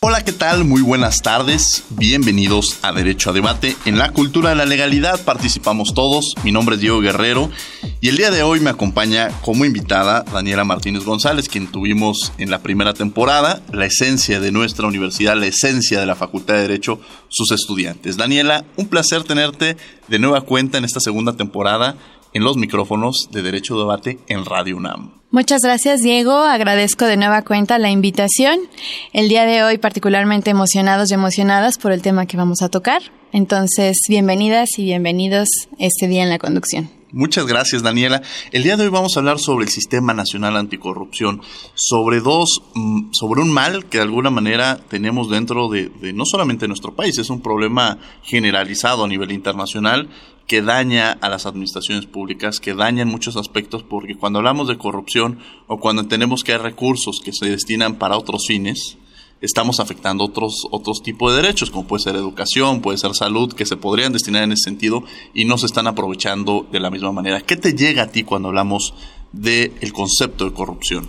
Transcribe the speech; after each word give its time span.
Hola, 0.00 0.24
¿qué 0.24 0.30
tal? 0.30 0.64
Muy 0.64 0.80
buenas 0.80 1.22
tardes. 1.22 1.82
Bienvenidos 1.90 2.78
a 2.82 2.92
Derecho 2.92 3.30
a 3.30 3.32
Debate. 3.32 3.74
En 3.84 3.98
la 3.98 4.12
cultura 4.12 4.50
de 4.50 4.54
la 4.54 4.64
legalidad 4.64 5.24
participamos 5.24 5.92
todos. 5.92 6.34
Mi 6.44 6.52
nombre 6.52 6.76
es 6.76 6.80
Diego 6.80 7.00
Guerrero 7.00 7.50
y 8.00 8.08
el 8.08 8.16
día 8.16 8.30
de 8.30 8.44
hoy 8.44 8.60
me 8.60 8.70
acompaña 8.70 9.30
como 9.42 9.64
invitada 9.64 10.22
Daniela 10.22 10.62
Martínez 10.62 11.04
González, 11.04 11.48
quien 11.48 11.66
tuvimos 11.66 12.32
en 12.38 12.48
la 12.48 12.60
primera 12.60 12.94
temporada, 12.94 13.60
la 13.72 13.86
esencia 13.86 14.38
de 14.38 14.52
nuestra 14.52 14.86
universidad, 14.86 15.36
la 15.36 15.46
esencia 15.46 15.98
de 15.98 16.06
la 16.06 16.14
Facultad 16.14 16.54
de 16.54 16.62
Derecho, 16.62 17.00
sus 17.28 17.50
estudiantes. 17.50 18.16
Daniela, 18.16 18.64
un 18.76 18.86
placer 18.86 19.24
tenerte 19.24 19.76
de 20.06 20.18
nueva 20.20 20.42
cuenta 20.42 20.78
en 20.78 20.84
esta 20.84 21.00
segunda 21.00 21.32
temporada 21.32 21.96
en 22.32 22.44
los 22.44 22.56
micrófonos 22.56 23.30
de 23.32 23.42
Derecho 23.42 23.74
a 23.74 23.80
Debate 23.80 24.20
en 24.28 24.44
Radio 24.44 24.76
UNAM. 24.76 25.17
Muchas 25.30 25.60
gracias, 25.60 26.00
Diego. 26.00 26.32
Agradezco 26.32 27.04
de 27.04 27.18
nueva 27.18 27.42
cuenta 27.42 27.76
la 27.78 27.90
invitación. 27.90 28.60
El 29.12 29.28
día 29.28 29.44
de 29.44 29.62
hoy 29.62 29.76
particularmente 29.76 30.48
emocionados 30.48 31.10
y 31.10 31.14
emocionadas 31.14 31.76
por 31.76 31.92
el 31.92 32.00
tema 32.00 32.24
que 32.24 32.38
vamos 32.38 32.62
a 32.62 32.70
tocar. 32.70 33.02
Entonces, 33.32 33.98
bienvenidas 34.08 34.70
y 34.78 34.84
bienvenidos 34.84 35.48
este 35.78 36.08
día 36.08 36.22
en 36.22 36.30
la 36.30 36.38
conducción. 36.38 36.88
Muchas 37.12 37.46
gracias, 37.46 37.82
Daniela. 37.82 38.22
El 38.52 38.62
día 38.62 38.78
de 38.78 38.84
hoy 38.84 38.88
vamos 38.88 39.16
a 39.16 39.20
hablar 39.20 39.38
sobre 39.38 39.66
el 39.66 39.70
Sistema 39.70 40.14
Nacional 40.14 40.56
Anticorrupción, 40.56 41.42
sobre 41.74 42.20
dos, 42.20 42.62
mm, 42.74 43.12
sobre 43.12 43.42
un 43.42 43.52
mal 43.52 43.84
que 43.84 43.98
de 43.98 44.04
alguna 44.04 44.30
manera 44.30 44.78
tenemos 44.88 45.28
dentro 45.28 45.68
de, 45.68 45.90
de 45.90 46.14
no 46.14 46.24
solamente 46.24 46.68
nuestro 46.68 46.94
país, 46.94 47.18
es 47.18 47.28
un 47.28 47.42
problema 47.42 47.98
generalizado 48.22 49.04
a 49.04 49.08
nivel 49.08 49.32
internacional 49.32 50.08
que 50.48 50.62
daña 50.62 51.12
a 51.12 51.28
las 51.28 51.46
administraciones 51.46 52.06
públicas, 52.06 52.58
que 52.58 52.74
daña 52.74 53.02
en 53.02 53.08
muchos 53.08 53.36
aspectos, 53.36 53.82
porque 53.82 54.16
cuando 54.16 54.38
hablamos 54.38 54.66
de 54.66 54.78
corrupción 54.78 55.38
o 55.66 55.78
cuando 55.78 56.08
tenemos 56.08 56.42
que 56.42 56.52
hay 56.52 56.58
recursos 56.58 57.20
que 57.22 57.32
se 57.32 57.50
destinan 57.50 57.96
para 57.96 58.16
otros 58.16 58.46
fines, 58.46 58.96
estamos 59.42 59.78
afectando 59.78 60.24
otros, 60.24 60.66
otros 60.70 61.02
tipos 61.02 61.32
de 61.32 61.42
derechos, 61.42 61.70
como 61.70 61.86
puede 61.86 62.02
ser 62.02 62.16
educación, 62.16 62.80
puede 62.80 62.96
ser 62.96 63.14
salud, 63.14 63.52
que 63.52 63.66
se 63.66 63.76
podrían 63.76 64.14
destinar 64.14 64.42
en 64.42 64.52
ese 64.52 64.64
sentido 64.64 65.04
y 65.34 65.44
no 65.44 65.58
se 65.58 65.66
están 65.66 65.86
aprovechando 65.86 66.66
de 66.72 66.80
la 66.80 66.90
misma 66.90 67.12
manera. 67.12 67.42
¿Qué 67.42 67.56
te 67.56 67.74
llega 67.74 68.04
a 68.04 68.08
ti 68.08 68.24
cuando 68.24 68.48
hablamos 68.48 68.94
del 69.32 69.92
concepto 69.92 70.46
de 70.46 70.54
corrupción? 70.54 71.06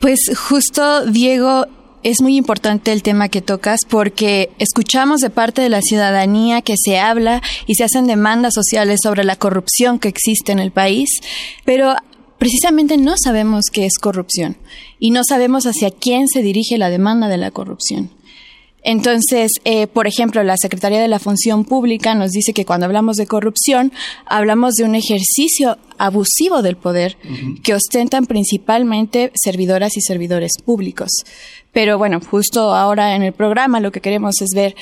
Pues 0.00 0.18
justo, 0.36 1.06
Diego, 1.06 1.66
es 2.04 2.20
muy 2.20 2.36
importante 2.36 2.92
el 2.92 3.02
tema 3.02 3.28
que 3.28 3.40
tocas 3.40 3.80
porque 3.88 4.50
escuchamos 4.58 5.20
de 5.20 5.30
parte 5.30 5.62
de 5.62 5.70
la 5.70 5.80
ciudadanía 5.80 6.62
que 6.62 6.74
se 6.76 6.98
habla 6.98 7.42
y 7.66 7.74
se 7.74 7.84
hacen 7.84 8.06
demandas 8.06 8.52
sociales 8.54 9.00
sobre 9.02 9.24
la 9.24 9.36
corrupción 9.36 9.98
que 9.98 10.08
existe 10.08 10.52
en 10.52 10.58
el 10.58 10.70
país, 10.70 11.08
pero 11.64 11.94
precisamente 12.38 12.98
no 12.98 13.14
sabemos 13.16 13.64
qué 13.72 13.86
es 13.86 13.98
corrupción 13.98 14.56
y 14.98 15.10
no 15.10 15.22
sabemos 15.26 15.64
hacia 15.64 15.90
quién 15.90 16.28
se 16.28 16.42
dirige 16.42 16.76
la 16.76 16.90
demanda 16.90 17.28
de 17.28 17.38
la 17.38 17.50
corrupción. 17.50 18.10
Entonces, 18.84 19.50
eh, 19.64 19.86
por 19.86 20.06
ejemplo, 20.06 20.42
la 20.42 20.56
Secretaría 20.58 21.00
de 21.00 21.08
la 21.08 21.18
Función 21.18 21.64
Pública 21.64 22.14
nos 22.14 22.30
dice 22.30 22.52
que 22.52 22.66
cuando 22.66 22.84
hablamos 22.86 23.16
de 23.16 23.26
corrupción, 23.26 23.92
hablamos 24.26 24.74
de 24.74 24.84
un 24.84 24.94
ejercicio 24.94 25.78
abusivo 25.96 26.60
del 26.60 26.76
poder 26.76 27.16
que 27.62 27.74
ostentan 27.74 28.26
principalmente 28.26 29.32
servidoras 29.34 29.96
y 29.96 30.02
servidores 30.02 30.52
públicos. 30.62 31.10
Pero 31.72 31.96
bueno, 31.96 32.20
justo 32.20 32.74
ahora 32.74 33.16
en 33.16 33.22
el 33.22 33.32
programa 33.32 33.80
lo 33.80 33.90
que 33.90 34.00
queremos 34.02 34.34
es 34.42 34.50
ver 34.54 34.76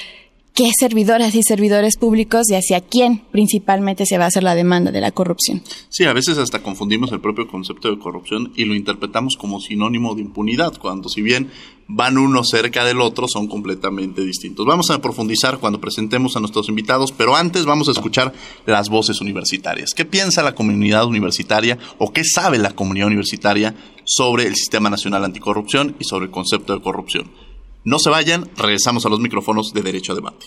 qué 0.54 0.70
servidoras 0.78 1.34
y 1.34 1.42
servidores 1.42 1.96
públicos 1.96 2.50
y 2.50 2.54
hacia 2.54 2.80
quién 2.80 3.22
principalmente 3.30 4.04
se 4.06 4.18
va 4.18 4.24
a 4.24 4.28
hacer 4.28 4.42
la 4.42 4.54
demanda 4.54 4.92
de 4.92 5.00
la 5.00 5.10
corrupción. 5.10 5.62
Sí, 5.88 6.04
a 6.04 6.12
veces 6.12 6.38
hasta 6.38 6.62
confundimos 6.62 7.12
el 7.12 7.20
propio 7.20 7.48
concepto 7.48 7.90
de 7.90 7.98
corrupción 7.98 8.52
y 8.56 8.64
lo 8.64 8.74
interpretamos 8.74 9.36
como 9.36 9.60
sinónimo 9.60 10.14
de 10.14 10.22
impunidad, 10.22 10.76
cuando 10.78 11.08
si 11.08 11.22
bien 11.22 11.50
van 11.88 12.18
uno 12.18 12.44
cerca 12.44 12.84
del 12.84 13.00
otro, 13.00 13.26
son 13.28 13.48
completamente 13.48 14.24
distintos. 14.24 14.66
Vamos 14.66 14.90
a 14.90 15.00
profundizar 15.00 15.58
cuando 15.58 15.80
presentemos 15.80 16.36
a 16.36 16.40
nuestros 16.40 16.68
invitados, 16.68 17.12
pero 17.12 17.36
antes 17.36 17.64
vamos 17.64 17.88
a 17.88 17.92
escuchar 17.92 18.32
las 18.66 18.88
voces 18.88 19.20
universitarias. 19.20 19.90
¿Qué 19.94 20.04
piensa 20.04 20.42
la 20.42 20.54
comunidad 20.54 21.06
universitaria 21.06 21.78
o 21.98 22.12
qué 22.12 22.24
sabe 22.24 22.58
la 22.58 22.72
comunidad 22.72 23.08
universitaria 23.08 23.74
sobre 24.04 24.46
el 24.46 24.54
Sistema 24.54 24.90
Nacional 24.90 25.24
Anticorrupción 25.24 25.96
y 25.98 26.04
sobre 26.04 26.26
el 26.26 26.30
concepto 26.30 26.74
de 26.74 26.82
corrupción? 26.82 27.51
No 27.84 27.98
se 27.98 28.10
vayan, 28.10 28.48
regresamos 28.56 29.04
a 29.06 29.08
los 29.08 29.18
micrófonos 29.18 29.72
de 29.74 29.82
Derecho 29.82 30.12
a 30.12 30.14
Debate. 30.14 30.46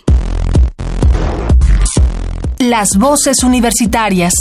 Las 2.59 2.97
voces 2.97 3.43
universitarias. 3.43 4.33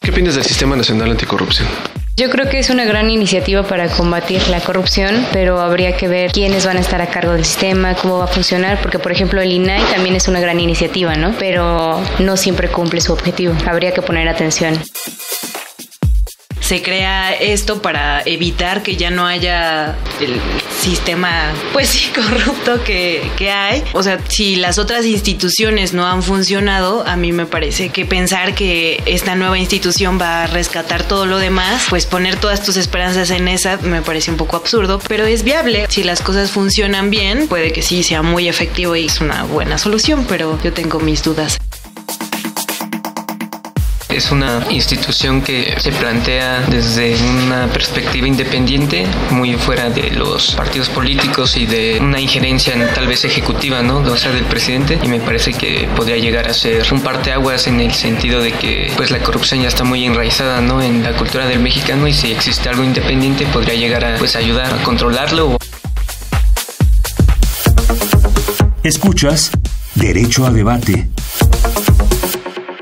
¿Qué 0.00 0.10
opinas 0.10 0.34
del 0.34 0.42
Sistema 0.42 0.74
Nacional 0.74 1.12
Anticorrupción? 1.12 1.68
Yo 2.16 2.28
creo 2.28 2.50
que 2.50 2.58
es 2.58 2.70
una 2.70 2.84
gran 2.84 3.08
iniciativa 3.08 3.62
para 3.62 3.88
combatir 3.88 4.42
la 4.48 4.58
corrupción, 4.60 5.24
pero 5.32 5.60
habría 5.60 5.96
que 5.96 6.08
ver 6.08 6.32
quiénes 6.32 6.66
van 6.66 6.78
a 6.78 6.80
estar 6.80 7.00
a 7.00 7.06
cargo 7.06 7.34
del 7.34 7.44
sistema, 7.44 7.94
cómo 7.94 8.18
va 8.18 8.24
a 8.24 8.26
funcionar, 8.26 8.82
porque 8.82 8.98
por 8.98 9.12
ejemplo 9.12 9.40
el 9.40 9.52
INAI 9.52 9.84
también 9.92 10.16
es 10.16 10.26
una 10.26 10.40
gran 10.40 10.58
iniciativa, 10.58 11.14
¿no? 11.14 11.32
Pero 11.38 12.02
no 12.18 12.36
siempre 12.36 12.68
cumple 12.68 13.00
su 13.00 13.12
objetivo. 13.12 13.54
Habría 13.64 13.94
que 13.94 14.02
poner 14.02 14.26
atención 14.26 14.74
se 16.68 16.82
crea 16.82 17.32
esto 17.32 17.80
para 17.80 18.22
evitar 18.26 18.82
que 18.82 18.94
ya 18.94 19.10
no 19.10 19.26
haya 19.26 19.96
el 20.20 20.38
sistema, 20.78 21.54
pues 21.72 21.88
sí, 21.88 22.10
corrupto 22.14 22.84
que, 22.84 23.26
que 23.38 23.50
hay. 23.50 23.82
O 23.94 24.02
sea, 24.02 24.18
si 24.28 24.56
las 24.56 24.76
otras 24.78 25.06
instituciones 25.06 25.94
no 25.94 26.06
han 26.06 26.22
funcionado, 26.22 27.06
a 27.06 27.16
mí 27.16 27.32
me 27.32 27.46
parece 27.46 27.88
que 27.88 28.04
pensar 28.04 28.54
que 28.54 29.02
esta 29.06 29.34
nueva 29.34 29.58
institución 29.58 30.20
va 30.20 30.42
a 30.42 30.46
rescatar 30.46 31.04
todo 31.04 31.24
lo 31.24 31.38
demás, 31.38 31.86
pues 31.88 32.04
poner 32.04 32.36
todas 32.36 32.62
tus 32.62 32.76
esperanzas 32.76 33.30
en 33.30 33.48
esa 33.48 33.78
me 33.78 34.02
parece 34.02 34.30
un 34.30 34.36
poco 34.36 34.56
absurdo, 34.56 35.00
pero 35.08 35.24
es 35.24 35.44
viable. 35.44 35.86
Si 35.88 36.04
las 36.04 36.20
cosas 36.20 36.50
funcionan 36.50 37.08
bien, 37.08 37.48
puede 37.48 37.72
que 37.72 37.80
sí 37.80 38.02
sea 38.02 38.20
muy 38.20 38.46
efectivo 38.46 38.94
y 38.94 39.06
es 39.06 39.22
una 39.22 39.44
buena 39.44 39.78
solución, 39.78 40.26
pero 40.28 40.58
yo 40.62 40.74
tengo 40.74 41.00
mis 41.00 41.22
dudas. 41.22 41.56
Es 44.18 44.32
una 44.32 44.66
institución 44.70 45.42
que 45.42 45.76
se 45.78 45.92
plantea 45.92 46.62
desde 46.62 47.14
una 47.44 47.68
perspectiva 47.68 48.26
independiente, 48.26 49.06
muy 49.30 49.54
fuera 49.54 49.90
de 49.90 50.10
los 50.10 50.56
partidos 50.56 50.88
políticos 50.88 51.56
y 51.56 51.66
de 51.66 51.98
una 52.00 52.20
injerencia 52.20 52.74
tal 52.94 53.06
vez 53.06 53.24
ejecutiva, 53.24 53.80
¿no? 53.80 53.98
O 53.98 54.16
sea, 54.16 54.32
del 54.32 54.42
presidente. 54.46 54.98
Y 55.04 55.06
me 55.06 55.20
parece 55.20 55.52
que 55.52 55.88
podría 55.94 56.16
llegar 56.16 56.48
a 56.48 56.52
ser 56.52 56.84
un 56.92 57.00
parteaguas 57.00 57.68
en 57.68 57.78
el 57.78 57.94
sentido 57.94 58.40
de 58.40 58.50
que 58.50 58.90
pues 58.96 59.12
la 59.12 59.20
corrupción 59.20 59.62
ya 59.62 59.68
está 59.68 59.84
muy 59.84 60.04
enraizada, 60.04 60.60
¿no? 60.60 60.82
En 60.82 61.04
la 61.04 61.12
cultura 61.12 61.46
del 61.46 61.60
mexicano 61.60 62.08
y 62.08 62.12
si 62.12 62.32
existe 62.32 62.68
algo 62.68 62.82
independiente 62.82 63.46
podría 63.46 63.74
llegar 63.74 64.04
a 64.04 64.16
pues 64.16 64.34
ayudar 64.34 64.74
a 64.74 64.82
controlarlo. 64.82 65.56
Escuchas 68.82 69.52
Derecho 69.94 70.44
a 70.44 70.50
Debate. 70.50 71.08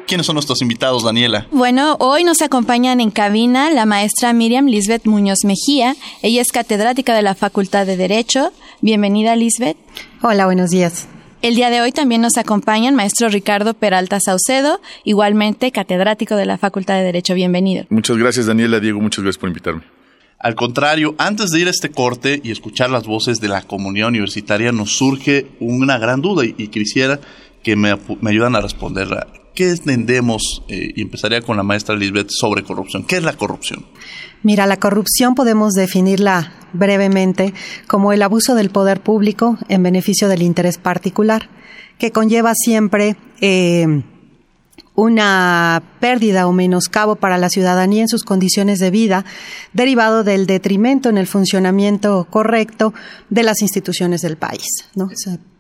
¿Quiénes 0.07 0.27
son 0.27 0.35
nuestros 0.35 0.63
invitados, 0.63 1.03
Daniela? 1.03 1.49
Bueno, 1.51 1.97
hoy 1.99 2.23
nos 2.23 2.41
acompañan 2.41 3.01
en 3.01 3.11
cabina 3.11 3.71
la 3.71 3.87
maestra 3.87 4.33
Miriam 4.33 4.67
Lisbeth 4.67 5.05
Muñoz 5.05 5.45
Mejía. 5.45 5.97
Ella 6.23 6.43
es 6.43 6.53
catedrática 6.53 7.13
de 7.13 7.23
la 7.23 7.35
Facultad 7.35 7.87
de 7.87 7.97
Derecho. 7.97 8.53
Bienvenida, 8.81 9.35
Lisbeth. 9.35 9.77
Hola, 10.23 10.47
buenos 10.47 10.71
días. 10.71 11.09
El 11.43 11.57
día 11.57 11.71
de 11.71 11.81
hoy 11.81 11.91
también 11.91 12.21
nos 12.21 12.37
acompaña 12.37 12.89
el 12.89 12.95
maestro 12.95 13.29
Ricardo 13.29 13.75
Peralta 13.75 14.21
Saucedo, 14.21 14.81
igualmente 15.03 15.73
catedrático 15.73 16.37
de 16.37 16.47
la 16.47 16.57
Facultad 16.57 16.95
de 16.95 17.03
Derecho. 17.03 17.35
Bienvenido. 17.35 17.87
Muchas 17.89 18.17
gracias, 18.17 18.47
Daniela. 18.47 18.79
Diego, 18.79 19.01
muchas 19.01 19.25
gracias 19.25 19.41
por 19.41 19.49
invitarme. 19.49 19.83
Al 20.39 20.55
contrario, 20.55 21.17
antes 21.19 21.51
de 21.51 21.59
ir 21.59 21.67
a 21.67 21.71
este 21.71 21.91
corte 21.91 22.41
y 22.45 22.53
escuchar 22.53 22.91
las 22.91 23.09
voces 23.09 23.41
de 23.41 23.49
la 23.49 23.63
comunidad 23.63 24.09
universitaria, 24.09 24.71
nos 24.71 24.97
surge 24.97 25.49
una 25.59 25.99
gran 25.99 26.23
duda 26.23 26.45
y, 26.45 26.69
quisiera 26.69 27.19
que 27.65 27.75
me, 27.75 27.99
me 28.21 28.31
ayudan 28.31 28.55
a 28.55 28.61
responderla. 28.61 29.27
¿Qué 29.57 29.71
entendemos, 29.71 30.63
eh, 30.69 30.93
y 30.95 31.01
empezaría 31.01 31.41
con 31.41 31.57
la 31.57 31.63
maestra 31.63 31.97
Lisbeth, 31.97 32.29
sobre 32.29 32.63
corrupción? 32.63 33.05
¿Qué 33.05 33.17
es 33.17 33.23
la 33.23 33.33
corrupción? 33.33 33.87
Mira, 34.43 34.67
la 34.67 34.77
corrupción 34.77 35.35
podemos 35.35 35.73
definirla 35.73 36.53
brevemente 36.75 37.55
como 37.89 38.13
el 38.13 38.23
abuso 38.23 38.55
del 38.55 38.69
poder 38.69 39.01
público 39.01 39.57
en 39.71 39.83
beneficio 39.83 40.29
del 40.29 40.43
interés 40.43 40.77
particular, 40.77 41.49
que 41.99 42.13
conlleva 42.13 42.53
siempre 42.55 43.17
eh, 43.41 44.03
una 44.95 45.83
pérdida 46.01 46.47
o 46.47 46.53
menoscabo 46.53 47.17
para 47.17 47.39
la 47.39 47.49
ciudadanía 47.49 48.03
en 48.03 48.09
sus 48.09 48.25
condiciones 48.25 48.79
de 48.79 48.91
vida, 48.91 49.25
derivado 49.73 50.23
del 50.23 50.47
detrimento 50.47 51.09
en 51.09 51.17
el 51.17 51.27
funcionamiento 51.27 52.27
correcto 52.29 52.93
de 53.31 53.43
las 53.43 53.63
instituciones 53.63 54.21
del 54.21 54.37
país. 54.37 54.67
¿no? 54.95 55.09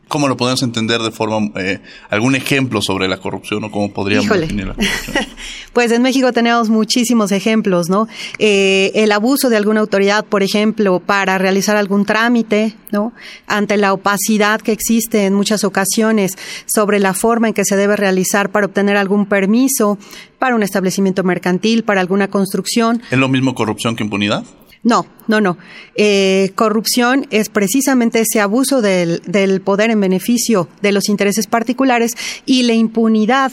¿Cómo 0.08 0.28
lo 0.28 0.36
podemos 0.36 0.62
entender 0.62 1.00
de 1.00 1.10
forma, 1.10 1.50
eh, 1.60 1.80
algún 2.10 2.36
ejemplo 2.36 2.80
sobre 2.80 3.08
la 3.08 3.18
corrupción 3.18 3.64
o 3.64 3.72
cómo 3.72 3.92
podríamos 3.92 4.28
definir 4.38 4.68
la 4.68 4.74
corrupción? 4.74 5.16
pues 5.72 5.90
en 5.90 6.02
México 6.02 6.32
tenemos 6.32 6.68
muchísimos 6.68 7.32
ejemplos, 7.32 7.88
¿no? 7.88 8.06
Eh, 8.38 8.92
el 8.94 9.10
abuso 9.10 9.48
de 9.48 9.56
alguna 9.56 9.80
autoridad, 9.80 10.24
por 10.24 10.44
ejemplo, 10.44 11.00
para 11.00 11.38
realizar 11.38 11.76
algún 11.76 12.04
trámite, 12.04 12.76
¿no? 12.92 13.12
Ante 13.48 13.76
la 13.76 13.92
opacidad 13.92 14.60
que 14.60 14.70
existe 14.70 15.24
en 15.24 15.34
muchas 15.34 15.64
ocasiones 15.64 16.32
sobre 16.66 17.00
la 17.00 17.12
forma 17.12 17.48
en 17.48 17.54
que 17.54 17.64
se 17.64 17.74
debe 17.74 17.96
realizar 17.96 18.50
para 18.50 18.66
obtener 18.66 18.96
algún 18.96 19.26
permiso 19.26 19.98
para 20.38 20.54
un 20.54 20.62
establecimiento 20.62 21.24
mercantil, 21.24 21.82
para 21.82 22.00
alguna 22.00 22.28
construcción. 22.28 23.02
¿Es 23.10 23.18
lo 23.18 23.28
mismo 23.28 23.56
corrupción 23.56 23.96
que 23.96 24.04
impunidad? 24.04 24.44
No, 24.82 25.06
no, 25.26 25.40
no. 25.40 25.58
Eh, 25.94 26.52
corrupción 26.54 27.26
es 27.30 27.48
precisamente 27.48 28.20
ese 28.20 28.40
abuso 28.40 28.82
del, 28.82 29.20
poder 29.64 29.90
en 29.90 30.00
beneficio 30.00 30.68
de 30.82 30.92
los 30.92 31.08
intereses 31.08 31.46
particulares 31.46 32.12
y 32.44 32.62
la 32.62 32.74
impunidad 32.74 33.52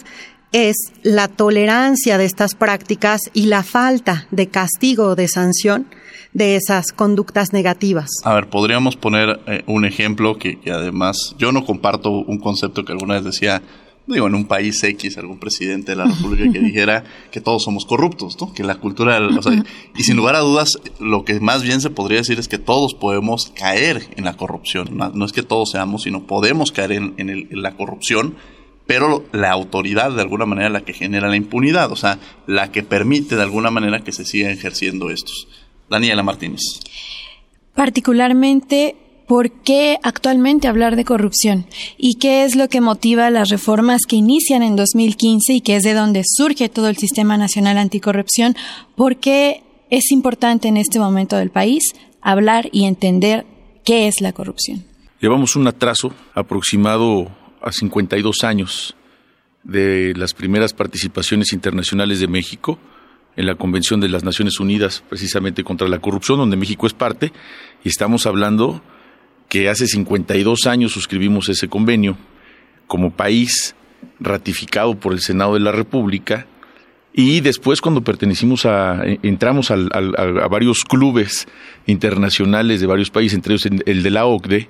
es 0.52 0.76
la 1.02 1.28
tolerancia 1.28 2.18
de 2.18 2.26
estas 2.26 2.54
prácticas 2.54 3.22
y 3.34 3.48
la 3.48 3.64
falta 3.64 4.28
de 4.30 4.48
castigo 4.48 5.08
o 5.08 5.16
de 5.16 5.28
sanción 5.28 5.88
de 6.34 6.56
esas 6.56 6.92
conductas 6.92 7.54
negativas. 7.54 8.10
A 8.24 8.34
ver, 8.36 8.50
podríamos 8.50 8.96
poner 8.96 9.40
eh, 9.48 9.64
un 9.68 9.86
ejemplo 9.86 10.38
que, 10.38 10.60
además 10.72 11.36
yo 11.38 11.52
no 11.52 11.66
comparto 11.66 12.12
un 12.12 12.40
concepto 12.40 12.86
que 12.86 12.92
alguna 12.92 13.16
vez 13.16 13.24
decía 13.24 13.62
digo, 14.08 14.28
en 14.28 14.36
un 14.36 14.46
país 14.46 14.84
X, 14.84 15.18
algún 15.18 15.40
presidente 15.40 15.94
de 15.94 15.96
la 15.98 16.06
República 16.06 16.52
que 16.52 16.60
dijera 16.66 17.04
que 17.32 17.42
todos 17.42 17.64
somos 17.64 17.86
corruptos, 17.86 18.38
¿no? 18.40 18.54
Que 18.54 18.64
la 18.64 18.76
cultura, 18.76 19.20
o 19.20 19.42
sea, 19.42 19.64
y 19.96 20.04
sin 20.04 20.18
lugar 20.18 20.36
a 20.36 20.40
dudas, 20.40 20.80
lo 21.00 21.24
que 21.24 21.40
más 21.40 21.64
bien 21.64 21.82
se 21.82 21.90
podría 21.90 22.20
decir 22.20 22.40
es 22.40 22.48
que 22.48 22.58
todos 22.58 22.94
podemos 22.94 23.52
caer 23.56 24.08
en 24.16 24.26
la 24.26 24.36
corrupción. 24.36 24.90
No, 24.98 25.26
es 25.26 25.32
que 25.32 25.44
todos 25.44 25.72
seamos, 25.72 26.04
sino 26.04 26.24
podemos 26.28 26.72
caer 26.72 26.92
en, 26.94 27.14
en, 27.18 27.48
la 27.62 27.76
corrupción, 27.76 28.36
pero 28.86 29.26
la 29.32 29.52
autoridad 29.52 30.12
de 30.12 30.22
alguna 30.22 30.46
manera 30.46 30.70
la 30.70 30.82
que 30.82 30.94
genera 30.94 31.30
la 31.30 31.38
impunidad, 31.38 31.92
o 31.92 31.96
sea, 31.96 32.20
la 32.48 32.72
que 32.72 32.84
permite 32.84 33.36
de 33.36 33.44
alguna 33.44 33.72
manera 33.72 34.04
que 34.04 34.12
se 34.12 34.26
sigan 34.26 34.52
ejerciendo 34.52 35.10
estos. 35.10 35.48
Daniela 35.90 36.24
Martínez. 36.24 36.62
Particularmente 37.76 38.96
¿Por 39.28 39.52
qué 39.52 39.98
actualmente 40.04 40.68
hablar 40.68 40.96
de 40.96 41.06
corrupción? 41.06 41.66
¿Y 41.98 42.16
qué 42.16 42.44
es 42.44 42.56
lo 42.56 42.68
que 42.68 42.82
motiva 42.82 43.30
las 43.30 43.50
reformas 43.50 44.02
que 44.08 44.18
inician 44.18 44.64
en 44.64 44.76
2015 44.76 45.54
y 45.54 45.62
que 45.62 45.78
es 45.78 45.84
de 45.84 45.94
donde 45.94 46.24
surge 46.26 46.68
todo 46.68 46.90
el 46.90 46.98
Sistema 46.98 47.38
Nacional 47.38 47.78
Anticorrupción? 47.78 48.56
¿Por 48.96 49.18
qué 49.18 49.64
es 49.90 50.12
importante 50.12 50.68
en 50.68 50.78
este 50.78 51.00
momento 51.00 51.38
del 51.38 51.52
país 51.52 51.84
hablar 52.22 52.68
y 52.72 52.86
entender 52.86 53.46
qué 53.86 54.08
es 54.08 54.20
la 54.20 54.34
corrupción? 54.34 54.84
Llevamos 55.22 55.56
un 55.56 55.68
atraso 55.68 56.14
aproximado 56.34 57.32
a 57.62 57.72
52 57.72 58.44
años 58.44 58.96
de 59.64 60.14
las 60.18 60.34
primeras 60.34 60.74
participaciones 60.74 61.54
internacionales 61.54 62.20
de 62.20 62.28
México 62.28 62.78
en 63.38 63.46
la 63.46 63.56
Convención 63.56 64.00
de 64.00 64.10
las 64.10 64.24
Naciones 64.24 64.60
Unidas 64.60 65.04
precisamente 65.08 65.64
contra 65.64 65.88
la 65.88 66.00
corrupción, 66.00 66.38
donde 66.38 66.58
México 66.58 66.86
es 66.88 66.94
parte, 66.94 67.32
y 67.84 67.90
estamos 67.90 68.26
hablando 68.26 68.82
que 69.54 69.70
hace 69.70 69.86
52 69.86 70.66
años 70.66 70.94
suscribimos 70.94 71.48
ese 71.48 71.68
convenio 71.68 72.18
como 72.88 73.12
país 73.12 73.76
ratificado 74.20 75.00
por 75.00 75.14
el 75.14 75.20
Senado 75.20 75.54
de 75.54 75.60
la 75.60 75.72
República 75.72 76.48
y 77.14 77.40
después 77.42 77.80
cuando 77.80 78.04
pertenecimos 78.04 78.66
a, 78.66 79.04
entramos 79.22 79.70
a, 79.70 79.76
varios 80.48 80.80
clubes 80.80 81.48
internacionales 81.86 82.82
de 82.82 82.88
varios 82.88 83.12
países, 83.12 83.36
entre 83.36 83.54
ellos 83.54 83.70
el 83.86 84.02
de 84.02 84.10
la 84.10 84.26
OCDE, 84.26 84.70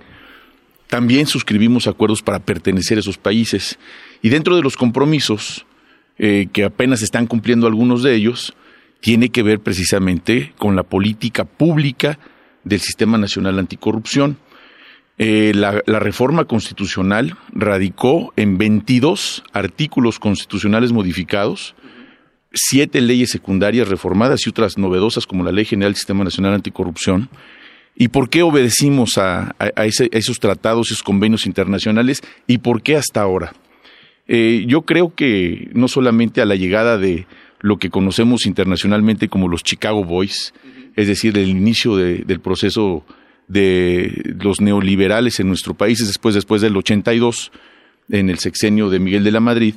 también 0.88 1.28
suscribimos 1.28 1.88
acuerdos 1.88 2.22
para 2.22 2.40
pertenecer 2.40 2.98
a 2.98 3.00
esos 3.00 3.18
países. 3.18 3.80
Y 4.22 4.28
dentro 4.28 4.58
de 4.58 4.64
los 4.64 4.76
compromisos, 4.76 5.66
eh, 6.18 6.48
que 6.52 6.66
apenas 6.66 7.02
están 7.02 7.28
cumpliendo 7.28 7.68
algunos 7.68 8.04
de 8.04 8.16
ellos, 8.16 8.54
tiene 9.00 9.30
que 9.30 9.44
ver 9.44 9.62
precisamente 9.62 10.52
con 10.58 10.76
la 10.76 10.84
política 10.84 11.46
pública 11.46 12.20
del 12.66 12.82
Sistema 12.82 13.18
Nacional 13.18 13.60
Anticorrupción. 13.60 14.38
Eh, 15.20 15.52
la, 15.54 16.00
reforma 16.00 16.46
constitucional 16.46 17.38
radicó 17.52 18.34
en 18.36 18.58
22 18.58 19.44
artículos 19.54 20.18
constitucionales 20.18 20.92
modificados, 20.92 21.76
siete 22.52 23.00
leyes 23.00 23.30
secundarias 23.30 23.88
reformadas 23.88 24.46
y 24.46 24.50
otras 24.50 24.78
novedosas 24.78 25.28
como 25.28 25.44
la 25.44 25.52
Ley 25.52 25.66
General 25.66 25.92
del 25.92 25.98
Sistema 25.98 26.24
Nacional 26.24 26.56
Anticorrupción. 26.56 27.30
¿Y 27.96 28.08
por 28.08 28.30
qué 28.30 28.42
obedecimos 28.42 29.20
a, 29.20 29.54
esos 30.14 30.40
tratados, 30.40 30.88
esos 30.88 31.04
convenios 31.04 31.46
internacionales 31.46 32.22
y 32.48 32.58
por 32.58 32.82
qué 32.82 32.96
hasta 32.96 33.22
ahora? 33.22 33.54
Eh, 34.28 34.66
yo 34.68 34.82
creo 34.82 35.14
que 35.14 35.70
no 35.74 35.88
solamente 35.88 36.42
a 36.42 36.46
la 36.46 36.56
llegada 36.56 36.98
de 36.98 37.28
lo 37.60 37.78
que 37.78 37.92
conocemos 37.92 38.48
internacionalmente 38.48 39.30
como 39.30 39.48
los 39.48 39.62
Chicago 39.62 40.04
Boys, 40.04 40.56
es 40.96 41.08
decir, 41.08 41.38
el 41.38 41.50
inicio 41.50 41.96
del 41.96 42.40
proceso 42.40 43.06
de 43.48 44.36
los 44.40 44.62
neoliberales 44.62 45.40
en 45.40 45.48
nuestro 45.48 45.74
país, 45.74 46.00
después, 46.06 46.36
después 46.36 46.62
del 46.62 46.76
82, 46.78 47.52
en 48.10 48.30
el 48.30 48.40
sexenio 48.40 48.90
de 48.90 49.00
Miguel 49.00 49.24
de 49.24 49.32
la 49.32 49.40
Madrid, 49.40 49.76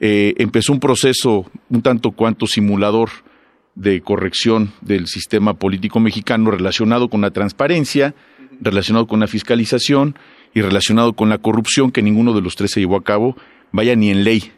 eh, 0.00 0.34
empezó 0.38 0.72
un 0.72 0.80
proceso 0.80 1.50
un 1.68 1.82
tanto 1.82 2.12
cuanto 2.12 2.46
simulador 2.46 3.10
de 3.74 4.00
corrección 4.00 4.72
del 4.80 5.06
sistema 5.06 5.54
político 5.54 6.00
mexicano 6.00 6.50
relacionado 6.50 7.08
con 7.08 7.20
la 7.20 7.30
transparencia, 7.30 8.14
relacionado 8.60 9.06
con 9.06 9.20
la 9.20 9.26
fiscalización 9.26 10.16
y 10.54 10.60
relacionado 10.62 11.12
con 11.12 11.28
la 11.28 11.38
corrupción, 11.38 11.92
que 11.92 12.02
ninguno 12.02 12.32
de 12.34 12.42
los 12.42 12.56
tres 12.56 12.72
se 12.72 12.80
llevó 12.80 12.96
a 12.96 13.04
cabo, 13.04 13.36
vaya 13.72 13.94
ni 13.94 14.10
en 14.10 14.24
ley 14.24 14.52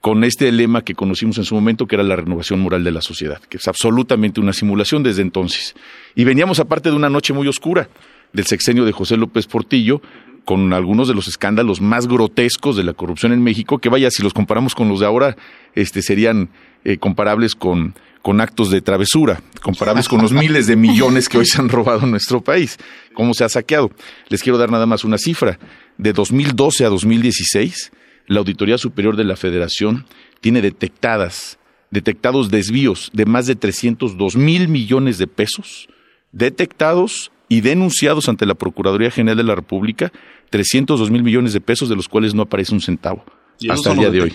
con 0.00 0.24
este 0.24 0.50
lema 0.50 0.82
que 0.82 0.94
conocimos 0.94 1.36
en 1.38 1.44
su 1.44 1.54
momento, 1.54 1.86
que 1.86 1.94
era 1.94 2.02
la 2.02 2.16
renovación 2.16 2.60
moral 2.60 2.84
de 2.84 2.90
la 2.90 3.02
sociedad, 3.02 3.40
que 3.42 3.58
es 3.58 3.68
absolutamente 3.68 4.40
una 4.40 4.52
simulación 4.52 5.02
desde 5.02 5.22
entonces. 5.22 5.74
Y 6.14 6.24
veníamos 6.24 6.60
aparte 6.60 6.90
de 6.90 6.96
una 6.96 7.10
noche 7.10 7.32
muy 7.32 7.48
oscura 7.48 7.88
del 8.32 8.46
sexenio 8.46 8.84
de 8.84 8.92
José 8.92 9.16
López 9.16 9.46
Portillo, 9.46 10.00
con 10.44 10.72
algunos 10.72 11.08
de 11.08 11.14
los 11.14 11.28
escándalos 11.28 11.80
más 11.80 12.06
grotescos 12.06 12.76
de 12.76 12.84
la 12.84 12.94
corrupción 12.94 13.32
en 13.32 13.42
México, 13.42 13.78
que 13.78 13.88
vaya, 13.88 14.10
si 14.10 14.22
los 14.22 14.32
comparamos 14.32 14.74
con 14.74 14.88
los 14.88 15.00
de 15.00 15.06
ahora, 15.06 15.36
este, 15.74 16.02
serían 16.02 16.50
eh, 16.84 16.96
comparables 16.96 17.54
con, 17.54 17.94
con 18.22 18.40
actos 18.40 18.70
de 18.70 18.80
travesura, 18.80 19.42
comparables 19.62 20.08
con 20.08 20.20
los 20.20 20.32
miles 20.32 20.66
de 20.66 20.76
millones 20.76 21.28
que 21.28 21.38
hoy 21.38 21.46
se 21.46 21.60
han 21.60 21.68
robado 21.68 22.02
en 22.04 22.10
nuestro 22.10 22.40
país, 22.40 22.78
cómo 23.14 23.34
se 23.34 23.44
ha 23.44 23.48
saqueado. 23.48 23.90
Les 24.28 24.42
quiero 24.42 24.58
dar 24.58 24.70
nada 24.70 24.86
más 24.86 25.04
una 25.04 25.18
cifra. 25.18 25.58
De 25.98 26.12
2012 26.12 26.84
a 26.84 26.88
2016, 26.88 27.92
la 28.26 28.38
Auditoría 28.38 28.78
Superior 28.78 29.16
de 29.16 29.24
la 29.24 29.36
Federación 29.36 30.06
tiene 30.40 30.62
detectadas, 30.62 31.58
detectados 31.90 32.50
desvíos 32.50 33.10
de 33.12 33.26
más 33.26 33.46
de 33.46 33.56
302 33.56 34.36
mil 34.36 34.68
millones 34.68 35.18
de 35.18 35.26
pesos, 35.26 35.88
detectados 36.32 37.32
y 37.48 37.60
denunciados 37.60 38.28
ante 38.28 38.46
la 38.46 38.54
Procuraduría 38.54 39.10
General 39.10 39.36
de 39.36 39.44
la 39.44 39.54
República, 39.54 40.12
302 40.50 41.10
mil 41.10 41.22
millones 41.22 41.52
de 41.52 41.60
pesos 41.60 41.88
de 41.88 41.96
los 41.96 42.08
cuales 42.08 42.34
no 42.34 42.42
aparece 42.42 42.74
un 42.74 42.80
centavo. 42.80 43.24
hasta 43.68 43.90
el 43.92 43.98
día 43.98 44.10
de 44.10 44.22
hoy. 44.22 44.32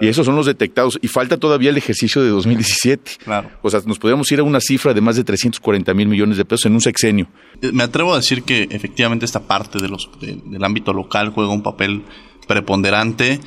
Y 0.00 0.08
esos 0.08 0.26
son 0.26 0.36
los 0.36 0.46
detectados. 0.46 0.98
Y 1.02 1.08
falta 1.08 1.38
todavía 1.38 1.70
el 1.70 1.76
ejercicio 1.76 2.22
de 2.22 2.28
2017. 2.28 3.12
Claro. 3.24 3.50
O 3.62 3.70
sea, 3.70 3.80
nos 3.86 3.98
podríamos 3.98 4.30
ir 4.30 4.40
a 4.40 4.42
una 4.42 4.60
cifra 4.60 4.94
de 4.94 5.00
más 5.00 5.16
de 5.16 5.24
340 5.24 5.92
mil 5.94 6.08
millones 6.08 6.36
de 6.36 6.44
pesos 6.44 6.66
en 6.66 6.74
un 6.74 6.80
sexenio. 6.80 7.28
Me 7.72 7.82
atrevo 7.82 8.12
a 8.12 8.16
decir 8.16 8.42
que 8.42 8.68
efectivamente 8.70 9.24
esta 9.24 9.40
parte 9.40 9.80
de 9.80 9.88
los, 9.88 10.10
del 10.20 10.62
ámbito 10.62 10.92
local 10.92 11.30
juega 11.30 11.50
un 11.50 11.62
papel 11.62 12.02
preponderante. 12.46 13.40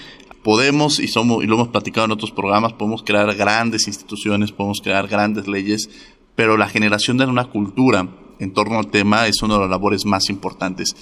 podemos, 0.43 0.99
y, 0.99 1.07
somos, 1.07 1.43
y 1.43 1.47
lo 1.47 1.55
hemos 1.55 1.67
platicado 1.69 2.05
en 2.05 2.11
otros 2.11 2.31
programas, 2.31 2.73
podemos 2.73 3.03
crear 3.03 3.33
grandes 3.35 3.87
instituciones, 3.87 4.51
podemos 4.51 4.81
crear 4.81 5.07
grandes 5.07 5.47
leyes, 5.47 5.89
pero 6.35 6.57
la 6.57 6.67
generación 6.67 7.17
de 7.17 7.25
una 7.25 7.45
cultura 7.45 8.07
en 8.39 8.53
torno 8.53 8.79
al 8.79 8.87
tema 8.87 9.27
es 9.27 9.41
una 9.41 9.55
de 9.55 9.61
las 9.61 9.69
labores 9.69 10.05
más 10.05 10.29
importantes. 10.29 10.95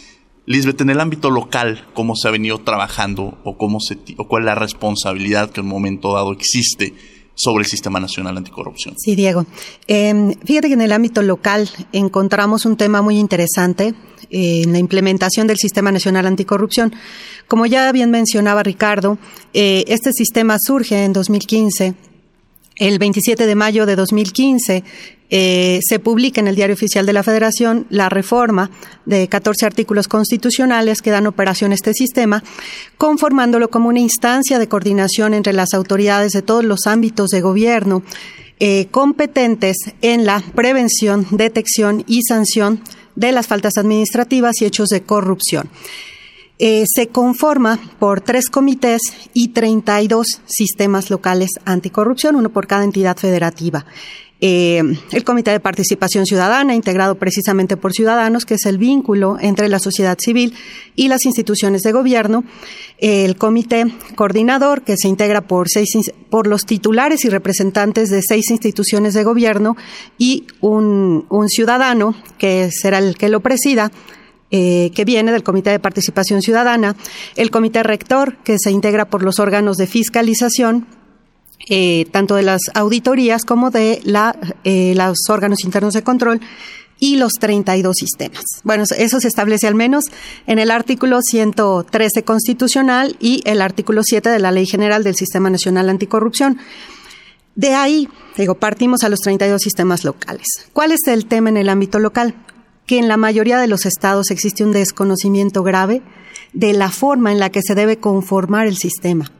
Lisbeth, 0.46 0.82
en 0.82 0.90
el 0.90 1.00
ámbito 1.00 1.30
local, 1.30 1.88
¿cómo 1.94 2.16
se 2.16 2.28
ha 2.28 2.32
venido 2.32 2.60
trabajando 2.60 3.38
o, 3.44 3.58
cómo 3.58 3.80
se, 3.80 3.98
o 4.18 4.28
cuál 4.28 4.44
es 4.44 4.48
la 4.48 4.56
responsabilidad 4.56 5.52
que 5.52 5.62
en 5.62 5.68
un 5.68 5.72
momento 5.72 6.14
dado 6.14 6.34
existe 6.34 6.94
sobre 7.36 7.64
el 7.64 7.70
Sistema 7.70 8.00
Nacional 8.00 8.38
Anticorrupción? 8.38 8.96
Sí, 8.98 9.16
Diego. 9.16 9.46
Eh, 9.88 10.36
fíjate 10.44 10.68
que 10.68 10.74
en 10.74 10.82
el 10.82 10.92
ámbito 10.92 11.22
local 11.22 11.70
encontramos 11.94 12.66
un 12.66 12.76
tema 12.76 13.02
muy 13.02 13.18
interesante 13.18 13.94
eh, 14.30 14.64
en 14.64 14.72
la 14.72 14.80
implementación 14.80 15.48
del 15.48 15.58
Sistema 15.58 15.92
Nacional 15.92 16.26
Anticorrupción. 16.26 16.94
Como 17.48 17.66
ya 17.66 17.92
bien 17.92 18.10
mencionaba 18.12 18.64
Ricardo, 18.64 19.20
eh, 19.54 19.86
este 19.88 20.12
sistema 20.12 20.58
surge 20.60 21.04
en 21.04 21.14
2015 21.14 21.94
el 22.78 22.98
27 22.98 23.46
de 23.46 23.56
mayo 23.56 23.86
de 23.86 23.96
2015 23.96 24.84
eh, 25.34 25.80
se 25.88 25.98
publica 25.98 26.42
en 26.42 26.48
el 26.48 26.56
Diario 26.56 26.74
Oficial 26.74 27.06
de 27.06 27.14
la 27.14 27.24
Federación 27.24 27.88
la 27.90 28.10
reforma 28.10 28.70
de 29.06 29.30
14 29.30 29.66
artículos 29.66 30.10
constitucionales 30.10 31.02
que 31.02 31.10
dan 31.10 31.26
operación 31.26 31.72
a 31.72 31.76
este 31.76 31.94
sistema, 31.94 32.44
conformándolo 32.98 33.70
como 33.70 33.88
una 33.88 34.02
instancia 34.02 34.60
de 34.60 34.68
coordinación 34.68 35.34
entre 35.34 35.54
las 35.54 35.74
autoridades 35.74 36.34
de 36.34 36.42
todos 36.42 36.66
los 36.66 36.86
ámbitos 36.86 37.30
de 37.30 37.40
gobierno 37.40 38.04
eh, 38.60 38.88
competentes 38.92 39.78
en 40.02 40.26
la 40.26 40.44
prevención, 40.54 41.26
detección 41.32 42.04
y 42.08 42.24
sanción 42.24 42.82
de 43.16 43.32
las 43.32 43.48
faltas 43.48 43.78
administrativas 43.78 44.62
y 44.62 44.66
hechos 44.66 44.90
de 44.90 45.02
corrupción. 45.02 45.70
Eh, 46.60 46.84
se 46.94 47.08
conforma 47.08 47.80
por 47.98 48.22
tres 48.22 48.50
comités 48.50 49.02
y 49.34 49.48
32 49.48 50.42
sistemas 50.46 51.10
locales 51.10 51.50
anticorrupción, 51.66 52.36
uno 52.36 52.50
por 52.50 52.68
cada 52.68 52.84
entidad 52.84 53.18
federativa. 53.18 53.86
Eh, 54.44 54.82
el 55.12 55.24
Comité 55.24 55.52
de 55.52 55.60
Participación 55.60 56.26
Ciudadana, 56.26 56.74
integrado 56.74 57.16
precisamente 57.16 57.78
por 57.78 57.94
ciudadanos, 57.94 58.46
que 58.46 58.56
es 58.56 58.66
el 58.66 58.80
vínculo 58.80 59.38
entre 59.40 59.70
la 59.70 59.78
sociedad 59.78 60.18
civil 60.20 60.56
y 60.96 61.10
las 61.10 61.26
instituciones 61.26 61.84
de 61.84 61.92
gobierno. 61.92 62.44
El 62.98 63.38
Comité 63.38 63.86
Coordinador, 64.16 64.82
que 64.82 64.98
se 64.98 65.08
integra 65.08 65.42
por, 65.42 65.70
seis, 65.70 65.90
por 66.32 66.48
los 66.48 66.66
titulares 66.66 67.24
y 67.24 67.30
representantes 67.30 68.10
de 68.10 68.22
seis 68.28 68.50
instituciones 68.50 69.14
de 69.14 69.24
gobierno 69.24 69.78
y 70.18 70.48
un, 70.60 71.26
un 71.30 71.48
ciudadano, 71.48 72.16
que 72.40 72.70
será 72.72 72.98
el 72.98 73.16
que 73.18 73.30
lo 73.30 73.42
presida 73.42 73.92
eh, 74.54 74.92
que 74.94 75.06
viene 75.06 75.32
del 75.32 75.44
Comité 75.44 75.70
de 75.70 75.80
Participación 75.80 76.42
Ciudadana, 76.42 76.98
el 77.38 77.52
Comité 77.52 77.84
Rector, 77.84 78.36
que 78.44 78.58
se 78.60 78.70
integra 78.70 79.06
por 79.06 79.24
los 79.24 79.40
órganos 79.40 79.78
de 79.78 79.88
fiscalización, 79.88 80.88
eh, 81.70 82.06
tanto 82.12 82.36
de 82.36 82.44
las 82.44 82.62
auditorías 82.74 83.44
como 83.44 83.72
de 83.72 84.02
eh, 84.64 84.94
los 84.96 85.18
órganos 85.30 85.64
internos 85.64 85.94
de 85.94 86.04
control, 86.04 86.42
y 87.04 87.16
los 87.16 87.32
32 87.40 87.96
sistemas. 87.98 88.44
Bueno, 88.64 88.84
eso 88.96 89.20
se 89.20 89.28
establece 89.28 89.66
al 89.66 89.74
menos 89.74 90.04
en 90.46 90.60
el 90.60 90.70
artículo 90.70 91.20
113 91.24 92.22
constitucional 92.24 93.18
y 93.20 93.42
el 93.46 93.64
artículo 93.64 94.04
7 94.04 94.30
de 94.30 94.38
la 94.38 94.52
Ley 94.52 94.68
General 94.68 95.04
del 95.04 95.16
Sistema 95.16 95.50
Nacional 95.50 95.90
Anticorrupción. 95.90 96.60
De 97.56 97.74
ahí, 97.74 98.08
digo, 98.38 98.54
partimos 98.54 99.04
a 99.04 99.10
los 99.10 99.20
32 99.22 99.60
sistemas 99.60 100.06
locales. 100.06 100.46
¿Cuál 100.74 100.92
es 100.92 101.00
el 101.08 101.26
tema 101.26 101.50
en 101.50 101.58
el 101.58 101.70
ámbito 101.70 101.98
local? 101.98 102.36
que 102.92 102.98
en 102.98 103.08
la 103.08 103.16
mayoría 103.16 103.58
de 103.58 103.68
los 103.68 103.86
estados 103.86 104.32
existe 104.32 104.66
un 104.66 104.74
desconocimiento 104.74 105.64
grave 105.64 106.02
de 106.52 106.74
la 106.74 106.90
forma 106.90 107.32
en 107.32 107.40
la 107.40 107.50
que 107.50 107.62
se 107.62 107.74
debe 107.74 108.00
conformar 108.00 108.68
el 108.68 108.76
sistema. 108.76 109.32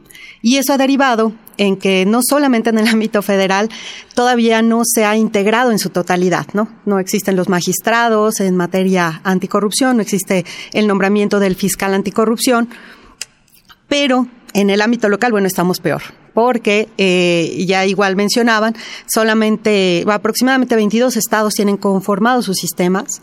Y 0.42 0.56
eso 0.56 0.72
ha 0.72 0.78
derivado 0.78 1.32
en 1.56 1.76
que 1.76 2.04
no 2.04 2.20
solamente 2.22 2.70
en 2.70 2.78
el 2.78 2.88
ámbito 2.88 3.22
federal 3.22 3.70
todavía 4.14 4.60
no 4.62 4.82
se 4.84 5.04
ha 5.04 5.16
integrado 5.16 5.70
en 5.70 5.78
su 5.78 5.90
totalidad, 5.90 6.46
¿no? 6.52 6.68
No 6.84 6.98
existen 6.98 7.36
los 7.36 7.48
magistrados 7.48 8.40
en 8.40 8.56
materia 8.56 9.20
anticorrupción, 9.24 9.96
no 9.96 10.02
existe 10.02 10.44
el 10.72 10.88
nombramiento 10.88 11.38
del 11.38 11.54
fiscal 11.54 11.94
anticorrupción, 11.94 12.68
pero 13.88 14.26
en 14.54 14.70
el 14.70 14.82
ámbito 14.82 15.08
local, 15.08 15.32
bueno, 15.32 15.46
estamos 15.46 15.80
peor, 15.80 16.02
porque 16.34 16.88
eh, 16.98 17.64
ya 17.66 17.86
igual 17.86 18.16
mencionaban, 18.16 18.74
solamente 19.06 20.04
aproximadamente 20.06 20.76
22 20.76 21.16
estados 21.16 21.54
tienen 21.54 21.76
conformados 21.76 22.46
sus 22.46 22.56
sistemas 22.56 23.22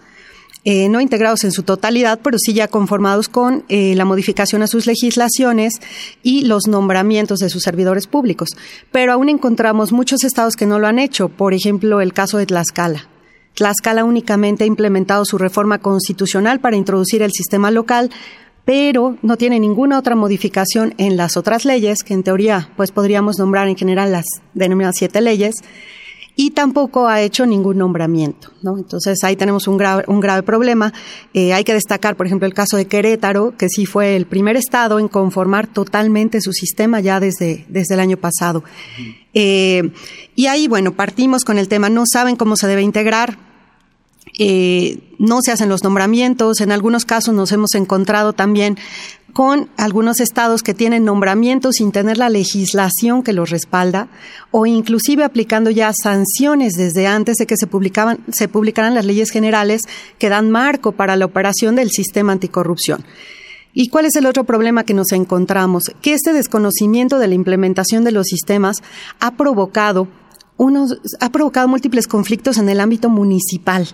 eh, 0.66 0.90
no 0.90 1.00
integrados 1.00 1.46
en 1.46 1.52
su 1.52 1.64
totalidad, 1.64 2.20
pero 2.22 2.38
sí 2.38 2.54
ya 2.54 2.68
conformados 2.68 3.30
con 3.30 3.64
eh, 3.70 3.96
la 3.96 4.04
modificación 4.06 4.62
a 4.62 4.68
sus 4.68 4.88
legislaciones 4.88 5.76
y 6.22 6.46
los 6.46 6.68
nombramientos 6.68 7.40
de 7.40 7.50
sus 7.50 7.64
servidores 7.64 8.08
públicos. 8.08 8.50
Pero 8.92 9.14
aún 9.14 9.30
encontramos 9.30 9.94
muchos 9.94 10.24
estados 10.24 10.56
que 10.56 10.66
no 10.66 10.78
lo 10.78 10.88
han 10.88 11.00
hecho, 11.00 11.30
por 11.30 11.54
ejemplo, 11.54 12.02
el 12.02 12.14
caso 12.14 12.38
de 12.38 12.46
Tlaxcala. 12.46 13.08
Tlaxcala 13.54 14.04
únicamente 14.04 14.64
ha 14.64 14.68
implementado 14.68 15.26
su 15.26 15.38
reforma 15.38 15.80
constitucional 15.80 16.60
para 16.60 16.76
introducir 16.76 17.22
el 17.22 17.32
sistema 17.32 17.72
local, 17.72 18.10
pero 18.66 19.18
no 19.22 19.38
tiene 19.38 19.60
ninguna 19.60 19.98
otra 19.98 20.16
modificación 20.16 20.94
en 20.98 21.18
las 21.18 21.38
otras 21.38 21.66
leyes, 21.66 22.04
que 22.04 22.14
en 22.14 22.24
teoría 22.24 22.70
pues 22.76 22.92
podríamos 22.92 23.38
nombrar 23.40 23.68
en 23.68 23.78
general 23.78 24.12
las 24.12 24.26
denominadas 24.54 24.96
siete 24.98 25.22
leyes, 25.22 25.56
y 26.42 26.52
tampoco 26.52 27.10
ha 27.10 27.20
hecho 27.20 27.46
ningún 27.46 27.80
nombramiento. 27.80 28.54
¿no? 28.62 28.78
Entonces 28.78 29.22
ahí 29.26 29.36
tenemos 29.36 29.68
un 29.68 29.76
grave, 29.76 30.06
un 30.08 30.22
grave 30.22 30.42
problema. 30.42 30.94
Eh, 31.34 31.52
hay 31.52 31.66
que 31.66 31.74
destacar, 31.74 32.16
por 32.16 32.28
ejemplo, 32.28 32.48
el 32.48 32.54
caso 32.54 32.78
de 32.78 32.88
Querétaro, 32.88 33.58
que 33.58 33.68
sí 33.68 33.86
fue 33.86 34.16
el 34.16 34.26
primer 34.26 34.56
estado 34.56 35.00
en 35.00 35.10
conformar 35.10 35.68
totalmente 35.68 36.40
su 36.40 36.54
sistema 36.54 37.02
ya 37.02 37.20
desde, 37.20 37.66
desde 37.68 37.96
el 37.96 38.00
año 38.00 38.16
pasado. 38.16 38.64
Eh, 39.34 39.92
y 40.34 40.46
ahí, 40.46 40.70
bueno, 40.70 40.94
partimos 40.94 41.44
con 41.44 41.58
el 41.58 41.68
tema, 41.68 41.90
no 41.90 42.06
saben 42.10 42.38
cómo 42.38 42.56
se 42.56 42.68
debe 42.68 42.84
integrar, 42.84 43.38
eh, 44.38 45.00
no 45.18 45.42
se 45.42 45.52
hacen 45.52 45.68
los 45.68 45.84
nombramientos. 45.84 46.62
En 46.62 46.72
algunos 46.72 47.04
casos 47.04 47.34
nos 47.34 47.52
hemos 47.52 47.76
encontrado 47.76 48.32
también 48.32 48.78
con 49.34 49.70
algunos 49.78 50.20
estados 50.20 50.64
que 50.64 50.74
tienen 50.74 51.06
nombramientos 51.06 51.76
sin 51.76 51.92
tener 51.92 52.18
la 52.18 52.30
legislación 52.30 53.24
que 53.24 53.34
los 53.34 53.50
respalda 53.50 54.08
o 54.52 54.66
inclusive 54.66 55.24
aplicando 55.24 55.70
ya 55.70 55.92
sanciones 55.94 56.74
desde 56.74 57.08
antes 57.08 57.38
de 57.38 57.46
que 57.46 57.58
se 57.58 57.68
publicaban 57.68 58.20
se 58.32 58.48
publicaran 58.48 58.96
las 58.96 59.06
leyes 59.06 59.32
generales 59.32 59.82
que 60.18 60.30
dan 60.30 60.52
marco 60.52 60.92
para 60.92 61.16
la 61.16 61.26
operación 61.26 61.76
del 61.76 61.90
sistema 61.92 62.34
anticorrupción. 62.34 63.04
¿Y 63.74 63.90
cuál 63.90 64.06
es 64.06 64.16
el 64.16 64.26
otro 64.26 64.46
problema 64.46 64.84
que 64.84 64.94
nos 64.94 65.12
encontramos? 65.12 65.92
Que 66.02 66.14
este 66.14 66.34
desconocimiento 66.34 67.20
de 67.20 67.28
la 67.28 67.36
implementación 67.36 68.04
de 68.04 68.12
los 68.12 68.28
sistemas 68.28 68.78
ha 69.20 69.36
provocado 69.36 70.08
unos, 70.58 70.98
ha 71.20 71.32
provocado 71.32 71.68
múltiples 71.68 72.08
conflictos 72.08 72.58
en 72.58 72.68
el 72.68 72.80
ámbito 72.80 73.10
municipal 73.10 73.88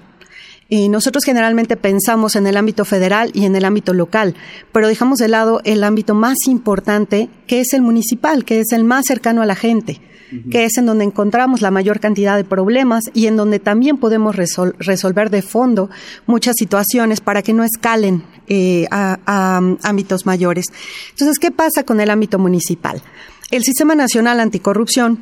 y 0.67 0.89
nosotros 0.89 1.23
generalmente 1.23 1.77
pensamos 1.77 2.35
en 2.35 2.47
el 2.47 2.57
ámbito 2.57 2.85
federal 2.85 3.29
y 3.33 3.45
en 3.45 3.55
el 3.55 3.65
ámbito 3.65 3.93
local, 3.93 4.35
pero 4.71 4.87
dejamos 4.87 5.19
de 5.19 5.27
lado 5.27 5.61
el 5.63 5.83
ámbito 5.83 6.15
más 6.15 6.37
importante, 6.47 7.29
que 7.45 7.61
es 7.61 7.73
el 7.73 7.81
municipal, 7.81 8.45
que 8.45 8.59
es 8.59 8.71
el 8.71 8.83
más 8.83 9.05
cercano 9.05 9.43
a 9.43 9.45
la 9.45 9.55
gente, 9.55 10.01
que 10.49 10.65
es 10.65 10.77
en 10.77 10.87
donde 10.87 11.03
encontramos 11.03 11.61
la 11.61 11.69
mayor 11.69 11.99
cantidad 11.99 12.35
de 12.35 12.43
problemas 12.43 13.03
y 13.13 13.27
en 13.27 13.35
donde 13.35 13.59
también 13.59 13.97
podemos 13.97 14.35
resolver 14.35 15.29
de 15.29 15.43
fondo 15.43 15.89
muchas 16.25 16.55
situaciones 16.57 17.21
para 17.21 17.43
que 17.43 17.53
no 17.53 17.63
escalen 17.63 18.23
eh, 18.47 18.87
a, 18.89 19.19
a 19.25 19.57
ámbitos 19.83 20.25
mayores. 20.25 20.65
Entonces, 21.11 21.37
¿qué 21.37 21.51
pasa 21.51 21.83
con 21.83 22.01
el 22.01 22.09
ámbito 22.09 22.39
municipal? 22.39 23.03
El 23.51 23.63
Sistema 23.63 23.93
Nacional 23.93 24.39
Anticorrupción 24.39 25.19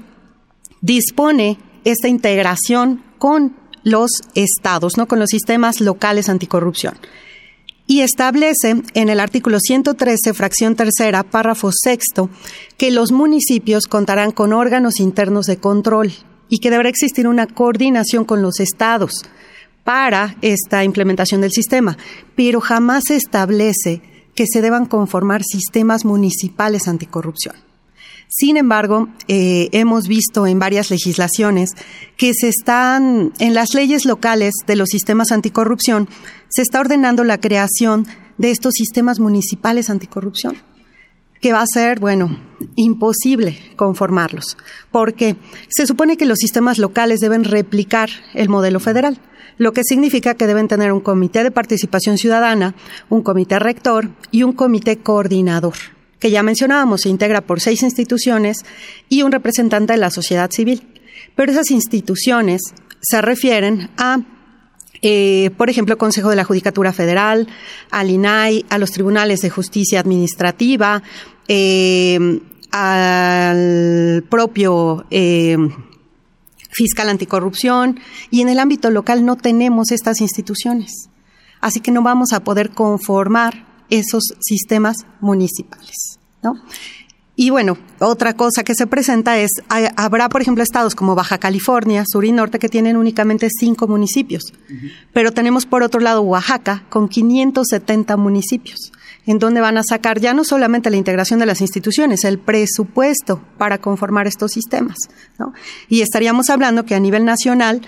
dispone 0.79 1.59
esta 1.83 2.07
integración 2.07 3.03
con 3.17 3.62
los 3.83 4.11
estados, 4.35 4.97
¿no? 4.97 5.07
con 5.07 5.19
los 5.19 5.29
sistemas 5.29 5.81
locales 5.81 6.29
anticorrupción. 6.29 6.95
Y 7.85 7.99
establece 7.99 8.81
en 8.93 9.09
el 9.09 9.19
artículo 9.19 9.59
113, 9.59 10.33
fracción 10.33 10.75
tercera, 10.75 11.23
párrafo 11.23 11.71
sexto, 11.73 12.29
que 12.77 12.91
los 12.91 13.11
municipios 13.11 13.87
contarán 13.87 14.31
con 14.31 14.53
órganos 14.53 14.99
internos 14.99 15.45
de 15.47 15.57
control 15.57 16.13
y 16.47 16.59
que 16.59 16.69
deberá 16.69 16.89
existir 16.89 17.27
una 17.27 17.45
coordinación 17.45 18.23
con 18.23 18.41
los 18.41 18.59
estados 18.59 19.23
para 19.83 20.37
esta 20.41 20.83
implementación 20.85 21.41
del 21.41 21.51
sistema, 21.51 21.97
pero 22.35 22.61
jamás 22.61 23.03
se 23.07 23.17
establece 23.17 24.01
que 24.33 24.45
se 24.47 24.61
deban 24.61 24.85
conformar 24.85 25.43
sistemas 25.43 26.05
municipales 26.05 26.87
anticorrupción. 26.87 27.55
Sin 28.35 28.57
embargo, 28.57 29.09
eh, 29.27 29.69
hemos 29.73 30.07
visto 30.07 30.47
en 30.47 30.57
varias 30.57 30.89
legislaciones 30.89 31.69
que 32.17 32.31
se 32.33 32.47
están, 32.47 33.31
en 33.37 33.53
las 33.53 33.75
leyes 33.75 34.05
locales 34.05 34.55
de 34.65 34.75
los 34.75 34.89
sistemas 34.89 35.31
anticorrupción, 35.31 36.09
se 36.49 36.63
está 36.63 36.79
ordenando 36.79 37.23
la 37.23 37.39
creación 37.39 38.07
de 38.39 38.49
estos 38.49 38.73
sistemas 38.73 39.19
municipales 39.19 39.91
anticorrupción, 39.91 40.57
que 41.41 41.53
va 41.53 41.61
a 41.61 41.67
ser, 41.71 41.99
bueno, 41.99 42.35
imposible 42.75 43.59
conformarlos, 43.75 44.57
porque 44.89 45.35
se 45.69 45.85
supone 45.85 46.17
que 46.17 46.25
los 46.25 46.39
sistemas 46.39 46.79
locales 46.79 47.19
deben 47.19 47.43
replicar 47.43 48.09
el 48.33 48.49
modelo 48.49 48.79
federal 48.79 49.19
lo 49.59 49.71
que 49.71 49.83
significa 49.83 50.33
que 50.33 50.47
deben 50.47 50.67
tener 50.67 50.91
un 50.91 50.99
comité 50.99 51.43
de 51.43 51.51
participación 51.51 52.17
ciudadana, 52.17 52.73
un 53.09 53.21
comité 53.21 53.59
rector 53.59 54.09
y 54.31 54.41
un 54.41 54.53
comité 54.53 54.97
coordinador 54.97 55.75
que 56.23 56.31
ya 56.31 56.41
mencionábamos, 56.41 57.01
se 57.01 57.09
integra 57.09 57.41
por 57.41 57.59
seis 57.59 57.83
instituciones 57.83 58.59
y 59.09 59.23
un 59.23 59.33
representante 59.33 59.91
de 59.91 59.99
la 59.99 60.09
sociedad 60.09 60.49
civil. 60.49 60.81
Pero 61.35 61.51
esas 61.51 61.69
instituciones 61.69 62.61
se 63.01 63.21
refieren 63.21 63.89
a 63.97 64.21
eh, 65.01 65.49
por 65.57 65.69
ejemplo, 65.69 65.97
Consejo 65.97 66.29
de 66.29 66.37
la 66.37 66.45
Judicatura 66.45 66.93
Federal, 66.93 67.49
al 67.91 68.09
INAI, 68.09 68.65
a 68.69 68.77
los 68.77 68.91
tribunales 68.91 69.41
de 69.41 69.49
justicia 69.49 69.99
administrativa, 69.99 71.03
eh, 71.49 72.39
al 72.71 74.23
propio 74.29 75.05
eh, 75.11 75.57
fiscal 76.71 77.09
anticorrupción, 77.09 77.99
y 78.31 78.39
en 78.39 78.47
el 78.47 78.59
ámbito 78.59 78.91
local 78.91 79.25
no 79.25 79.35
tenemos 79.35 79.91
estas 79.91 80.21
instituciones. 80.21 81.09
Así 81.59 81.81
que 81.81 81.91
no 81.91 82.01
vamos 82.01 82.31
a 82.31 82.45
poder 82.45 82.69
conformar 82.69 83.72
esos 83.89 84.23
sistemas 84.41 84.97
municipales. 85.19 86.19
¿no? 86.41 86.55
Y 87.35 87.49
bueno, 87.49 87.79
otra 87.99 88.35
cosa 88.35 88.63
que 88.63 88.75
se 88.75 88.85
presenta 88.85 89.39
es, 89.39 89.49
habrá, 89.95 90.29
por 90.29 90.43
ejemplo, 90.43 90.63
estados 90.63 90.93
como 90.93 91.15
Baja 91.15 91.39
California, 91.39 92.03
Sur 92.07 92.25
y 92.25 92.31
Norte, 92.31 92.59
que 92.59 92.69
tienen 92.69 92.95
únicamente 92.95 93.49
cinco 93.49 93.87
municipios. 93.87 94.53
Pero 95.13 95.31
tenemos, 95.31 95.65
por 95.65 95.81
otro 95.81 95.99
lado, 95.99 96.21
Oaxaca, 96.21 96.83
con 96.89 97.09
570 97.09 98.17
municipios, 98.17 98.91
en 99.25 99.39
donde 99.39 99.61
van 99.61 99.79
a 99.79 99.83
sacar 99.83 100.19
ya 100.19 100.35
no 100.35 100.43
solamente 100.43 100.91
la 100.91 100.97
integración 100.97 101.39
de 101.39 101.47
las 101.47 101.61
instituciones, 101.61 102.23
el 102.23 102.37
presupuesto 102.37 103.41
para 103.57 103.79
conformar 103.79 104.27
estos 104.27 104.51
sistemas. 104.51 104.97
¿no? 105.39 105.53
Y 105.89 106.01
estaríamos 106.01 106.51
hablando 106.51 106.85
que 106.85 106.93
a 106.93 106.99
nivel 106.99 107.25
nacional 107.25 107.81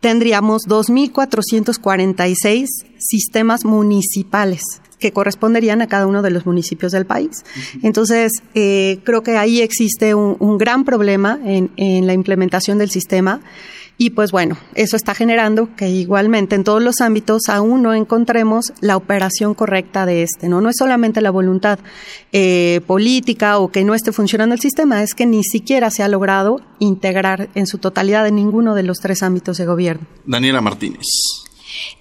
tendríamos 0.00 0.62
2.446 0.66 2.66
sistemas 2.98 3.64
municipales 3.64 4.81
que 5.02 5.12
corresponderían 5.12 5.82
a 5.82 5.88
cada 5.88 6.06
uno 6.06 6.22
de 6.22 6.30
los 6.30 6.46
municipios 6.46 6.92
del 6.92 7.04
país. 7.04 7.44
Entonces, 7.82 8.32
eh, 8.54 9.00
creo 9.04 9.22
que 9.22 9.36
ahí 9.36 9.60
existe 9.60 10.14
un, 10.14 10.58
gran 10.58 10.84
problema 10.84 11.40
en, 11.44 11.70
en 11.76 12.06
la 12.06 12.14
implementación 12.14 12.78
del 12.78 12.88
sistema. 12.88 13.40
Y 13.98 14.10
pues 14.10 14.32
bueno, 14.32 14.56
eso 14.74 14.96
está 14.96 15.14
generando 15.14 15.76
que 15.76 15.88
igualmente 15.88 16.54
en 16.54 16.64
todos 16.64 16.82
los 16.82 17.00
ámbitos 17.00 17.42
aún 17.48 17.82
no 17.82 17.94
encontremos 17.94 18.72
la 18.80 18.96
operación 18.96 19.54
correcta 19.54 20.06
de 20.06 20.22
este, 20.22 20.48
¿no? 20.48 20.60
No 20.60 20.70
es 20.70 20.76
solamente 20.78 21.20
la 21.20 21.30
voluntad 21.30 21.78
eh, 22.32 22.80
política 22.86 23.58
o 23.58 23.70
que 23.70 23.84
no 23.84 23.94
esté 23.94 24.12
funcionando 24.12 24.54
el 24.54 24.60
sistema, 24.60 25.02
es 25.02 25.14
que 25.14 25.26
ni 25.26 25.44
siquiera 25.44 25.90
se 25.90 26.02
ha 26.02 26.08
logrado 26.08 26.60
integrar 26.78 27.48
en 27.54 27.66
su 27.66 27.78
totalidad 27.78 28.26
en 28.26 28.36
ninguno 28.36 28.74
de 28.74 28.82
los 28.82 28.98
tres 28.98 29.22
ámbitos 29.22 29.58
de 29.58 29.66
gobierno. 29.66 30.06
Daniela 30.24 30.60
Martínez. 30.60 31.06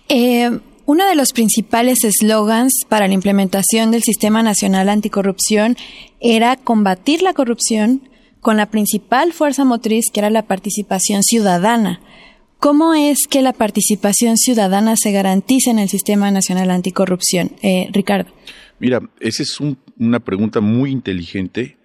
Eh, 0.08 0.60
uno 0.92 1.08
de 1.08 1.16
los 1.16 1.32
principales 1.32 2.04
eslogans 2.04 2.74
para 2.90 3.08
la 3.08 3.14
implementación 3.14 3.92
del 3.92 4.04
Sistema 4.04 4.44
Nacional 4.44 4.90
Anticorrupción 4.90 5.78
era 6.20 6.58
combatir 6.58 7.22
la 7.22 7.32
corrupción 7.32 8.10
con 8.42 8.58
la 8.58 8.70
principal 8.70 9.32
fuerza 9.32 9.64
motriz 9.64 10.08
que 10.14 10.20
era 10.20 10.30
la 10.30 10.48
participación 10.48 11.24
ciudadana. 11.24 12.02
¿Cómo 12.60 12.94
es 12.94 13.20
que 13.30 13.42
la 13.42 13.54
participación 13.54 14.36
ciudadana 14.36 14.96
se 14.98 15.14
garantiza 15.14 15.72
en 15.72 15.80
el 15.80 15.88
Sistema 15.88 16.30
Nacional 16.30 16.70
Anticorrupción? 16.70 17.52
Eh, 17.62 17.88
Ricardo. 17.94 18.30
Mira, 18.78 19.00
esa 19.22 19.44
es 19.44 19.62
una 19.98 20.20
pregunta 20.20 20.60
muy 20.60 20.92
inteligente, 20.92 21.78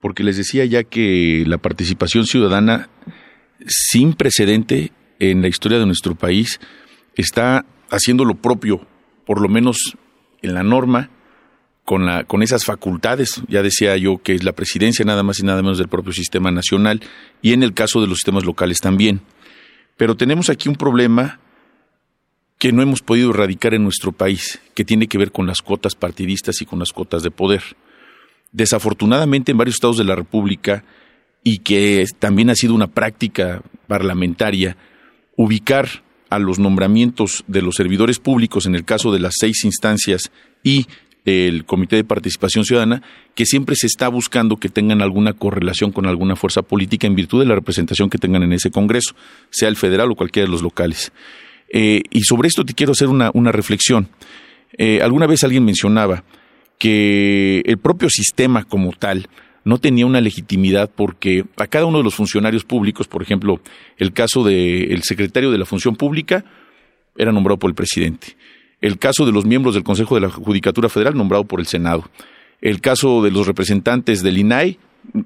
porque 0.00 0.24
les 0.24 0.38
decía 0.38 0.64
ya 0.64 0.82
que 0.84 1.44
la 1.46 1.58
participación 1.58 2.24
ciudadana, 2.24 2.88
sin 3.66 4.14
precedente 4.14 4.92
en 5.18 5.42
la 5.42 5.48
historia 5.48 5.78
de 5.78 5.84
nuestro 5.84 6.14
país, 6.14 6.58
está 7.16 7.66
haciendo 7.90 8.24
lo 8.24 8.36
propio, 8.36 8.86
por 9.26 9.40
lo 9.40 9.48
menos 9.48 9.96
en 10.42 10.54
la 10.54 10.62
norma, 10.62 11.10
con, 11.84 12.06
la, 12.06 12.24
con 12.24 12.42
esas 12.42 12.64
facultades, 12.64 13.42
ya 13.48 13.62
decía 13.62 13.96
yo 13.96 14.18
que 14.22 14.34
es 14.34 14.44
la 14.44 14.52
presidencia 14.52 15.04
nada 15.04 15.22
más 15.22 15.40
y 15.40 15.42
nada 15.42 15.62
menos 15.62 15.78
del 15.78 15.88
propio 15.88 16.12
sistema 16.12 16.50
nacional, 16.50 17.00
y 17.42 17.52
en 17.52 17.62
el 17.62 17.74
caso 17.74 18.00
de 18.00 18.06
los 18.06 18.18
sistemas 18.18 18.44
locales 18.44 18.78
también. 18.78 19.20
Pero 19.96 20.16
tenemos 20.16 20.50
aquí 20.50 20.68
un 20.68 20.76
problema 20.76 21.40
que 22.58 22.72
no 22.72 22.82
hemos 22.82 23.02
podido 23.02 23.30
erradicar 23.30 23.74
en 23.74 23.82
nuestro 23.82 24.12
país, 24.12 24.60
que 24.74 24.84
tiene 24.84 25.08
que 25.08 25.18
ver 25.18 25.32
con 25.32 25.46
las 25.46 25.62
cuotas 25.62 25.94
partidistas 25.94 26.60
y 26.60 26.66
con 26.66 26.78
las 26.78 26.92
cuotas 26.92 27.22
de 27.22 27.30
poder. 27.30 27.62
Desafortunadamente 28.52 29.50
en 29.50 29.58
varios 29.58 29.76
estados 29.76 29.98
de 29.98 30.04
la 30.04 30.14
República, 30.14 30.84
y 31.42 31.58
que 31.58 32.04
también 32.18 32.50
ha 32.50 32.54
sido 32.54 32.74
una 32.74 32.86
práctica 32.86 33.62
parlamentaria, 33.86 34.76
ubicar 35.36 35.88
a 36.30 36.38
los 36.38 36.58
nombramientos 36.58 37.44
de 37.46 37.62
los 37.62 37.74
servidores 37.74 38.18
públicos 38.18 38.66
en 38.66 38.74
el 38.74 38.84
caso 38.84 39.12
de 39.12 39.20
las 39.20 39.34
seis 39.38 39.64
instancias 39.64 40.30
y 40.62 40.86
el 41.24 41.64
Comité 41.64 41.96
de 41.96 42.04
Participación 42.04 42.64
Ciudadana, 42.64 43.02
que 43.34 43.44
siempre 43.44 43.76
se 43.76 43.86
está 43.86 44.08
buscando 44.08 44.56
que 44.56 44.68
tengan 44.68 45.02
alguna 45.02 45.32
correlación 45.32 45.92
con 45.92 46.06
alguna 46.06 46.36
fuerza 46.36 46.62
política 46.62 47.06
en 47.06 47.14
virtud 47.14 47.40
de 47.40 47.46
la 47.46 47.54
representación 47.54 48.08
que 48.10 48.18
tengan 48.18 48.42
en 48.42 48.52
ese 48.52 48.70
Congreso, 48.70 49.14
sea 49.50 49.68
el 49.68 49.76
federal 49.76 50.10
o 50.10 50.14
cualquiera 50.14 50.46
de 50.46 50.52
los 50.52 50.62
locales. 50.62 51.12
Eh, 51.68 52.02
y 52.10 52.22
sobre 52.22 52.48
esto 52.48 52.64
te 52.64 52.74
quiero 52.74 52.92
hacer 52.92 53.08
una, 53.08 53.52
reflexión. 53.52 54.08
Eh, 54.78 55.00
alguna 55.02 55.26
vez 55.26 55.44
alguien 55.44 55.64
mencionaba 55.64 56.24
que 56.78 57.62
el 57.66 57.78
propio 57.78 58.08
sistema 58.08 58.64
como 58.64 58.92
tal 58.92 59.28
no 59.64 59.78
tenía 59.78 60.06
una 60.06 60.20
legitimidad 60.20 60.90
porque 60.94 61.44
a 61.56 61.66
cada 61.66 61.86
uno 61.86 61.98
de 61.98 62.04
los 62.04 62.14
funcionarios 62.14 62.64
públicos, 62.64 63.08
por 63.08 63.22
ejemplo, 63.22 63.60
el 63.98 64.12
caso 64.12 64.42
del 64.44 65.02
secretario 65.02 65.50
de 65.50 65.58
la 65.58 65.66
Función 65.66 65.96
Pública 65.96 66.44
era 67.16 67.32
nombrado 67.32 67.58
por 67.58 67.70
el 67.70 67.74
presidente. 67.74 68.36
El 68.80 68.98
caso 68.98 69.26
de 69.26 69.32
los 69.32 69.44
miembros 69.44 69.74
del 69.74 69.84
Consejo 69.84 70.14
de 70.14 70.22
la 70.22 70.30
Judicatura 70.30 70.88
Federal 70.88 71.16
nombrado 71.16 71.44
por 71.44 71.60
el 71.60 71.66
Senado. 71.66 72.04
El 72.62 72.80
caso 72.80 73.22
de 73.22 73.30
los 73.30 73.46
representantes 73.46 74.22
del 74.22 74.38
INAI 74.38 74.78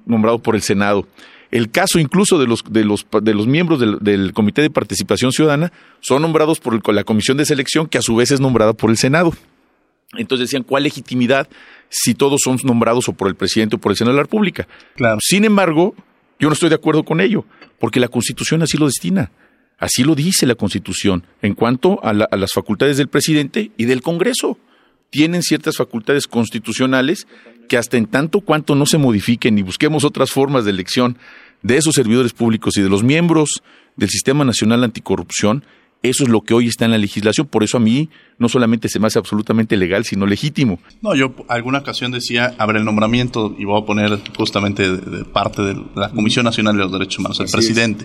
nombrado 0.07 0.39
por 0.39 0.55
el 0.55 0.63
Senado. 0.63 1.07
El 1.51 1.71
caso 1.71 2.01
incluso 2.01 2.37
de 2.39 2.47
los, 2.47 3.47
miembros 3.47 3.79
del, 3.79 4.33
Comité 4.33 4.63
de 4.63 4.71
Participación 4.71 5.31
Ciudadana 5.31 5.73
son 6.01 6.23
nombrados 6.23 6.59
por 6.59 6.93
la 6.93 7.05
Comisión 7.05 7.37
de 7.37 7.45
Selección, 7.45 7.87
que 7.87 7.99
a 7.99 8.03
su 8.03 8.17
vez 8.17 8.33
es 8.33 8.41
nombrada 8.41 8.73
por 8.73 8.91
el 8.91 8.97
Senado. 8.97 9.33
Entonces 10.19 10.49
decían, 10.49 10.63
¿cuál 10.63 10.85
legitimidad 10.85 11.49
si 11.89 12.15
todos 12.15 12.41
son 12.45 12.59
nombrados 12.65 13.09
o 13.09 13.13
por 13.13 13.29
el 13.29 13.35
presidente 13.35 13.77
o 13.77 13.79
por 13.79 13.93
el 13.93 13.97
Senado 13.97 14.15
de 14.15 14.19
la 14.19 14.25
República? 14.25 14.69
Claro. 14.97 15.19
Sin 15.21 15.45
embargo, 15.45 15.95
yo 16.39 16.49
no 16.49 16.55
estoy 16.55 16.69
de 16.69 16.75
acuerdo 16.75 17.05
con 17.05 17.21
ello, 17.21 17.45
porque 17.79 18.01
la 18.01 18.09
Constitución 18.09 18.63
así 18.63 18.77
lo 18.77 18.87
destina. 18.87 19.31
Así 19.79 20.05
lo 20.05 20.15
dice 20.15 20.47
la 20.47 20.55
Constitución 20.55 21.25
en 21.43 21.55
cuanto 21.55 22.01
a, 22.05 22.11
a 22.11 22.37
las 22.37 22.53
facultades 22.53 22.97
del 22.97 23.09
presidente 23.09 23.73
y 23.77 23.85
del 23.85 24.03
Congreso. 24.03 24.59
Tienen 25.11 25.43
ciertas 25.43 25.77
facultades 25.77 26.27
constitucionales 26.27 27.27
que 27.69 27.77
hasta 27.77 27.97
en 27.97 28.07
tanto 28.07 28.41
cuanto 28.41 28.75
no 28.75 28.87
se 28.87 28.99
modifiquen 28.99 29.59
y 29.59 29.63
busquemos 29.63 30.05
otras 30.05 30.31
formas 30.31 30.65
de 30.65 30.71
elección 30.71 31.19
de 31.63 31.77
esos 31.77 31.95
servidores 31.95 32.33
públicos 32.33 32.77
y 32.77 32.83
de 32.83 32.89
los 32.89 33.03
miembros 33.03 33.63
del 33.97 34.11
Sistema 34.11 34.45
Nacional 34.45 34.85
Anticorrupción, 34.85 35.65
eso 36.05 36.23
es 36.23 36.29
lo 36.29 36.43
que 36.43 36.53
hoy 36.53 36.69
está 36.69 36.85
en 36.85 36.91
la 36.91 36.99
legislación, 36.99 37.47
por 37.47 37.65
eso 37.65 37.79
a 37.79 37.81
mí 37.81 38.11
no 38.39 38.51
solamente 38.51 38.91
se 38.91 39.01
me 39.01 39.07
hace 39.07 39.19
absolutamente 39.19 39.75
legal, 39.77 40.05
sino 40.05 40.27
legítimo. 40.27 40.79
No, 41.01 41.15
yo 41.15 41.35
alguna 41.49 41.79
ocasión 41.79 42.13
decía, 42.13 42.55
habrá 42.59 42.79
el 42.79 42.85
nombramiento, 42.85 43.57
y 43.59 43.65
voy 43.65 43.81
a 43.81 43.87
poner 43.87 44.21
justamente 44.37 44.97
de, 44.97 45.25
parte 45.25 45.63
de 45.63 45.83
la 45.97 46.11
Comisión 46.11 46.45
Nacional 46.45 46.77
de 46.77 46.83
los 46.83 46.93
Derechos 46.93 47.21
Humanos, 47.21 47.41
el 47.41 47.49
presidente. 47.49 48.05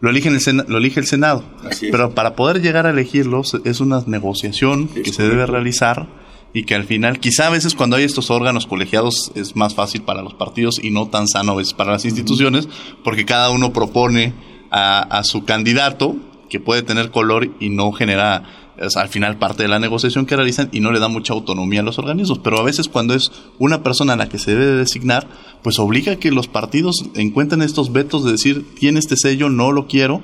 Lo 0.00 0.10
elige, 0.10 0.28
el 0.28 0.64
lo 0.66 0.78
elige 0.78 0.98
el 0.98 1.06
Senado. 1.06 1.44
Pero 1.80 2.12
para 2.12 2.34
poder 2.34 2.60
llegar 2.60 2.86
a 2.86 2.90
elegirlos 2.90 3.56
es 3.64 3.80
una 3.80 4.02
negociación 4.04 4.88
que 4.88 5.12
se 5.12 5.22
debe 5.22 5.46
realizar 5.46 6.08
y 6.52 6.64
que 6.64 6.74
al 6.74 6.84
final, 6.84 7.20
quizá 7.20 7.46
a 7.46 7.50
veces 7.50 7.76
cuando 7.76 7.96
hay 7.96 8.04
estos 8.04 8.30
órganos 8.30 8.66
colegiados 8.66 9.30
es 9.36 9.54
más 9.54 9.74
fácil 9.74 10.02
para 10.02 10.22
los 10.22 10.34
partidos 10.34 10.82
y 10.82 10.90
no 10.90 11.06
tan 11.06 11.28
sano 11.28 11.52
a 11.52 11.56
veces 11.56 11.74
para 11.74 11.92
las 11.92 12.04
instituciones, 12.04 12.68
porque 13.04 13.24
cada 13.24 13.50
uno 13.50 13.72
propone 13.72 14.32
a, 14.70 15.00
a 15.00 15.22
su 15.24 15.44
candidato 15.44 16.16
que 16.48 16.60
puede 16.60 16.82
tener 16.82 17.10
color 17.10 17.50
y 17.60 17.70
no 17.70 17.92
genera 17.92 18.68
al 18.94 19.08
final 19.08 19.38
parte 19.38 19.64
de 19.64 19.68
la 19.68 19.78
negociación 19.78 20.26
que 20.26 20.36
realizan 20.36 20.68
y 20.72 20.80
no 20.80 20.92
le 20.92 21.00
da 21.00 21.08
mucha 21.08 21.32
autonomía 21.32 21.80
a 21.80 21.82
los 21.82 21.98
organismos. 21.98 22.38
Pero 22.38 22.58
a 22.58 22.62
veces 22.62 22.88
cuando 22.88 23.14
es 23.14 23.32
una 23.58 23.82
persona 23.82 24.12
a 24.12 24.16
la 24.16 24.28
que 24.28 24.38
se 24.38 24.52
debe 24.52 24.66
designar, 24.66 25.26
pues 25.62 25.78
obliga 25.78 26.12
a 26.12 26.16
que 26.16 26.30
los 26.30 26.46
partidos 26.46 27.04
encuentren 27.14 27.62
estos 27.62 27.92
vetos 27.92 28.24
de 28.24 28.32
decir, 28.32 28.64
tiene 28.78 29.00
este 29.00 29.16
sello, 29.16 29.48
no 29.48 29.72
lo 29.72 29.86
quiero. 29.86 30.22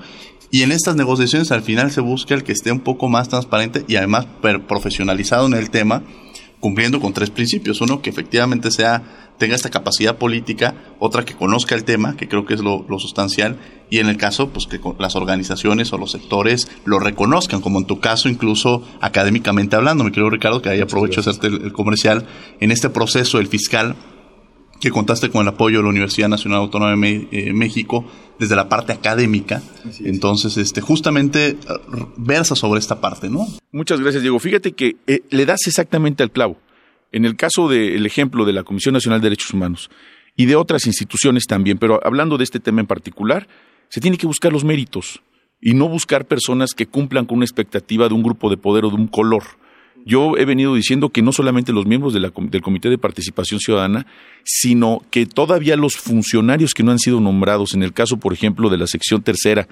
Y 0.51 0.63
en 0.63 0.71
estas 0.71 0.95
negociaciones 0.95 1.51
al 1.51 1.63
final 1.63 1.91
se 1.91 2.01
busca 2.01 2.35
el 2.35 2.45
que 2.45 2.53
esté 2.53 2.71
un 2.71 2.81
poco 2.81 3.09
más 3.09 3.29
transparente 3.29 3.85
y 3.89 3.97
además 3.97 4.27
profesionalizado 4.69 5.47
en 5.47 5.55
el 5.55 5.71
tema, 5.71 6.05
cumpliendo 6.61 7.01
con 7.01 7.13
tres 7.13 7.31
principios. 7.31 7.81
Uno, 7.81 8.03
que 8.03 8.11
efectivamente 8.11 8.71
sea 8.71 9.24
tenga 9.39 9.55
esta 9.55 9.71
capacidad 9.71 10.17
política, 10.17 10.75
otra 10.99 11.25
que 11.25 11.35
conozca 11.35 11.75
el 11.75 11.85
tema, 11.85 12.17
que 12.17 12.29
creo 12.29 12.47
que 12.47 12.55
es 12.55 12.61
lo, 12.61 12.85
sustancial, 12.99 13.59
y 13.91 13.99
en 13.99 14.09
el 14.09 14.17
caso, 14.17 14.51
pues 14.51 14.67
que 14.67 14.81
las 14.99 15.17
organizaciones 15.17 15.93
o 15.93 15.99
los 15.99 16.13
sectores 16.13 16.69
lo 16.85 16.99
reconozcan, 16.99 17.61
como 17.61 17.79
en 17.79 17.87
tu 17.87 18.01
caso, 18.01 18.29
incluso 18.29 18.83
académicamente 19.01 19.77
hablando. 19.77 20.05
Me 20.05 20.11
quiero, 20.11 20.31
Ricardo, 20.31 20.63
que 20.63 20.69
ahí 20.69 20.81
aprovecho 20.81 21.23
de 21.23 21.31
hacerte 21.31 21.47
el, 21.49 21.73
comercial. 21.73 22.27
En 22.61 22.71
este 22.71 22.89
proceso, 22.91 23.39
el 23.39 23.49
fiscal, 23.49 23.97
que 24.81 24.91
contaste 24.91 25.31
con 25.31 25.43
el 25.43 25.49
apoyo 25.49 25.79
de 25.79 25.85
la 25.85 25.91
Universidad 25.91 26.29
Nacional 26.29 26.61
Autónoma 26.61 26.95
de 26.97 27.29
eh, 27.31 27.53
México 27.53 28.05
desde 28.39 28.57
la 28.57 28.69
parte 28.69 28.93
académica. 28.93 29.63
Entonces, 30.01 30.57
este, 30.57 30.81
justamente 30.81 31.51
eh, 31.51 31.57
versa 32.17 32.57
sobre 32.57 32.81
esta 32.81 33.01
parte, 33.01 33.29
¿no? 33.29 33.47
Muchas 33.73 34.01
gracias, 34.01 34.23
Diego. 34.23 34.39
Fíjate 34.39 34.73
que 34.73 34.97
eh, 35.07 35.23
le 35.31 35.47
das 35.47 35.67
exactamente 35.67 36.23
al 36.23 36.31
clavo 36.31 36.57
En 37.15 37.25
el 37.25 37.37
caso 37.37 37.69
del 37.69 38.05
ejemplo 38.07 38.45
de 38.45 38.53
la 38.53 38.65
Comisión 38.65 38.93
Nacional 38.93 39.21
de 39.21 39.27
Derechos 39.27 39.55
Humanos 39.55 39.89
y 40.35 40.47
de 40.47 40.57
otras 40.57 40.85
instituciones 40.89 41.45
también, 41.47 41.79
pero 41.79 42.01
hablando 42.05 42.37
de 42.37 42.43
este 42.43 42.59
tema 42.59 42.81
en 42.81 42.89
particular, 42.89 43.47
se 43.89 44.01
tiene 44.01 44.17
que 44.17 44.27
buscar 44.27 44.53
los 44.53 44.65
méritos 44.65 45.23
y 45.61 45.75
no 45.75 45.89
buscar 45.89 46.25
personas 46.27 46.71
que 46.75 46.87
cumplan 46.87 47.25
con 47.25 47.37
una 47.37 47.45
expectativa 47.45 48.09
de 48.09 48.15
un 48.15 48.25
grupo 48.25 48.51
de 48.51 48.57
poder 48.57 48.85
o 48.85 48.89
de 48.91 48.97
un 48.97 49.07
color. 49.07 49.45
Yo 50.05 50.37
he 50.37 50.45
venido 50.45 50.75
diciendo 50.75 51.11
que 51.11 51.23
no 51.23 51.31
solamente 51.31 51.73
los 51.73 51.87
miembros 51.87 52.15
del 52.15 52.63
Comité 52.63 52.91
de 52.91 52.99
Participación 52.99 53.61
Ciudadana, 53.61 54.09
sino 54.43 55.01
que 55.13 55.25
todavía 55.25 55.77
los 55.77 55.95
funcionarios 55.95 56.75
que 56.75 56.83
no 56.83 56.91
han 56.91 56.99
sido 56.99 57.21
nombrados, 57.21 57.75
en 57.75 57.85
el 57.85 57.93
caso, 57.93 58.17
por 58.17 58.33
ejemplo, 58.33 58.71
de 58.71 58.79
la 58.79 58.89
sección 58.89 59.23
tercera 59.23 59.69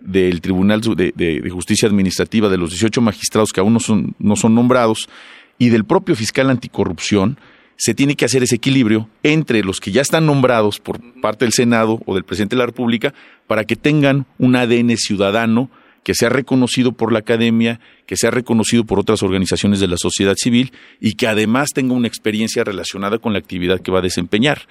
del 0.00 0.40
Tribunal 0.40 0.80
de, 0.80 1.50
Justicia 1.52 1.88
Administrativa, 1.88 2.48
de 2.48 2.56
los 2.56 2.70
18 2.70 3.02
magistrados 3.02 3.52
que 3.52 3.60
aún 3.60 3.74
no 3.74 3.80
son, 3.80 4.14
no 4.18 4.34
son 4.34 4.54
nombrados, 4.54 5.10
y 5.58 5.68
del 5.70 5.84
propio 5.84 6.14
fiscal 6.14 6.50
anticorrupción, 6.50 7.38
se 7.76 7.94
tiene 7.94 8.16
que 8.16 8.24
hacer 8.24 8.42
ese 8.42 8.56
equilibrio 8.56 9.08
entre 9.22 9.62
los 9.62 9.80
que 9.80 9.92
ya 9.92 10.00
están 10.00 10.26
nombrados 10.26 10.80
por 10.80 11.00
parte 11.20 11.44
del 11.44 11.52
Senado 11.52 12.00
o 12.06 12.14
del 12.14 12.24
presidente 12.24 12.56
de 12.56 12.60
la 12.60 12.66
República 12.66 13.14
para 13.46 13.64
que 13.64 13.76
tengan 13.76 14.26
un 14.38 14.56
ADN 14.56 14.96
ciudadano 14.96 15.70
que 16.02 16.14
sea 16.14 16.28
reconocido 16.28 16.92
por 16.92 17.12
la 17.12 17.18
academia, 17.18 17.80
que 18.06 18.16
sea 18.16 18.30
reconocido 18.30 18.84
por 18.84 19.00
otras 19.00 19.24
organizaciones 19.24 19.80
de 19.80 19.88
la 19.88 19.96
sociedad 19.98 20.36
civil 20.36 20.72
y 21.00 21.14
que 21.14 21.26
además 21.26 21.70
tenga 21.74 21.94
una 21.94 22.06
experiencia 22.06 22.62
relacionada 22.62 23.18
con 23.18 23.32
la 23.32 23.40
actividad 23.40 23.80
que 23.80 23.90
va 23.90 23.98
a 23.98 24.02
desempeñar. 24.02 24.68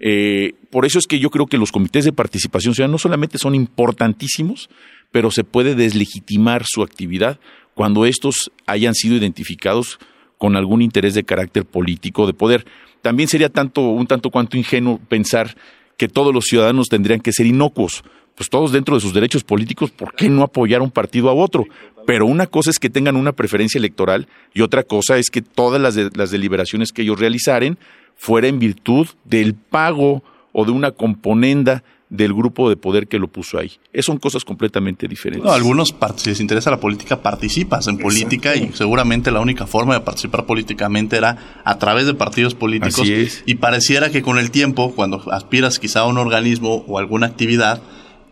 Eh, 0.00 0.54
por 0.70 0.86
eso 0.86 0.98
es 0.98 1.06
que 1.06 1.18
yo 1.18 1.28
creo 1.28 1.46
que 1.46 1.58
los 1.58 1.72
comités 1.72 2.06
de 2.06 2.12
participación 2.12 2.74
ciudadana 2.74 2.92
no 2.92 2.98
solamente 2.98 3.36
son 3.36 3.54
importantísimos, 3.54 4.70
pero 5.12 5.30
se 5.30 5.44
puede 5.44 5.74
deslegitimar 5.74 6.64
su 6.66 6.82
actividad 6.82 7.38
cuando 7.74 8.06
estos 8.06 8.50
hayan 8.66 8.94
sido 8.94 9.14
identificados 9.14 9.98
con 10.38 10.56
algún 10.56 10.82
interés 10.82 11.14
de 11.14 11.24
carácter 11.24 11.64
político 11.64 12.26
de 12.26 12.32
poder. 12.32 12.64
También 13.02 13.28
sería 13.28 13.48
tanto 13.48 13.82
un 13.82 14.06
tanto 14.06 14.30
cuanto 14.30 14.56
ingenuo 14.56 14.98
pensar 15.08 15.56
que 15.96 16.08
todos 16.08 16.32
los 16.32 16.44
ciudadanos 16.44 16.88
tendrían 16.88 17.20
que 17.20 17.32
ser 17.32 17.46
inocuos 17.46 18.02
pues 18.38 18.50
todos 18.50 18.70
dentro 18.70 18.94
de 18.94 19.00
sus 19.00 19.12
derechos 19.12 19.42
políticos, 19.42 19.90
¿por 19.90 20.14
qué 20.14 20.28
no 20.28 20.44
apoyar 20.44 20.80
un 20.80 20.92
partido 20.92 21.28
a 21.28 21.34
otro? 21.34 21.64
Pero 22.06 22.24
una 22.24 22.46
cosa 22.46 22.70
es 22.70 22.78
que 22.78 22.88
tengan 22.88 23.16
una 23.16 23.32
preferencia 23.32 23.80
electoral 23.80 24.28
y 24.54 24.60
otra 24.60 24.84
cosa 24.84 25.18
es 25.18 25.28
que 25.28 25.42
todas 25.42 25.82
las, 25.82 25.96
las 26.16 26.30
deliberaciones 26.30 26.92
que 26.92 27.02
ellos 27.02 27.18
realicaren 27.18 27.78
fuera 28.14 28.46
en 28.46 28.60
virtud 28.60 29.08
del 29.24 29.54
pago 29.54 30.22
o 30.52 30.64
de 30.64 30.70
una 30.70 30.92
componenda 30.92 31.82
del 32.10 32.32
grupo 32.32 32.70
de 32.70 32.76
poder 32.76 33.06
que 33.06 33.18
lo 33.18 33.28
puso 33.28 33.58
ahí. 33.58 33.72
Es 33.92 34.06
son 34.06 34.18
cosas 34.18 34.44
completamente 34.44 35.06
diferentes. 35.06 35.44
No, 35.44 35.52
algunos, 35.52 35.94
si 36.16 36.30
les 36.30 36.40
interesa 36.40 36.70
la 36.70 36.80
política, 36.80 37.20
participas 37.20 37.86
en 37.86 37.98
política 37.98 38.56
y 38.56 38.70
seguramente 38.72 39.30
la 39.30 39.40
única 39.40 39.66
forma 39.66 39.94
de 39.94 40.00
participar 40.00 40.46
políticamente 40.46 41.16
era 41.16 41.62
a 41.64 41.78
través 41.78 42.06
de 42.06 42.14
partidos 42.14 42.54
políticos. 42.54 43.06
Y 43.44 43.56
pareciera 43.56 44.10
que 44.10 44.22
con 44.22 44.38
el 44.38 44.50
tiempo, 44.50 44.92
cuando 44.94 45.30
aspiras 45.32 45.78
quizá 45.78 46.00
a 46.00 46.06
un 46.06 46.18
organismo 46.18 46.84
o 46.86 46.98
alguna 46.98 47.26
actividad, 47.26 47.82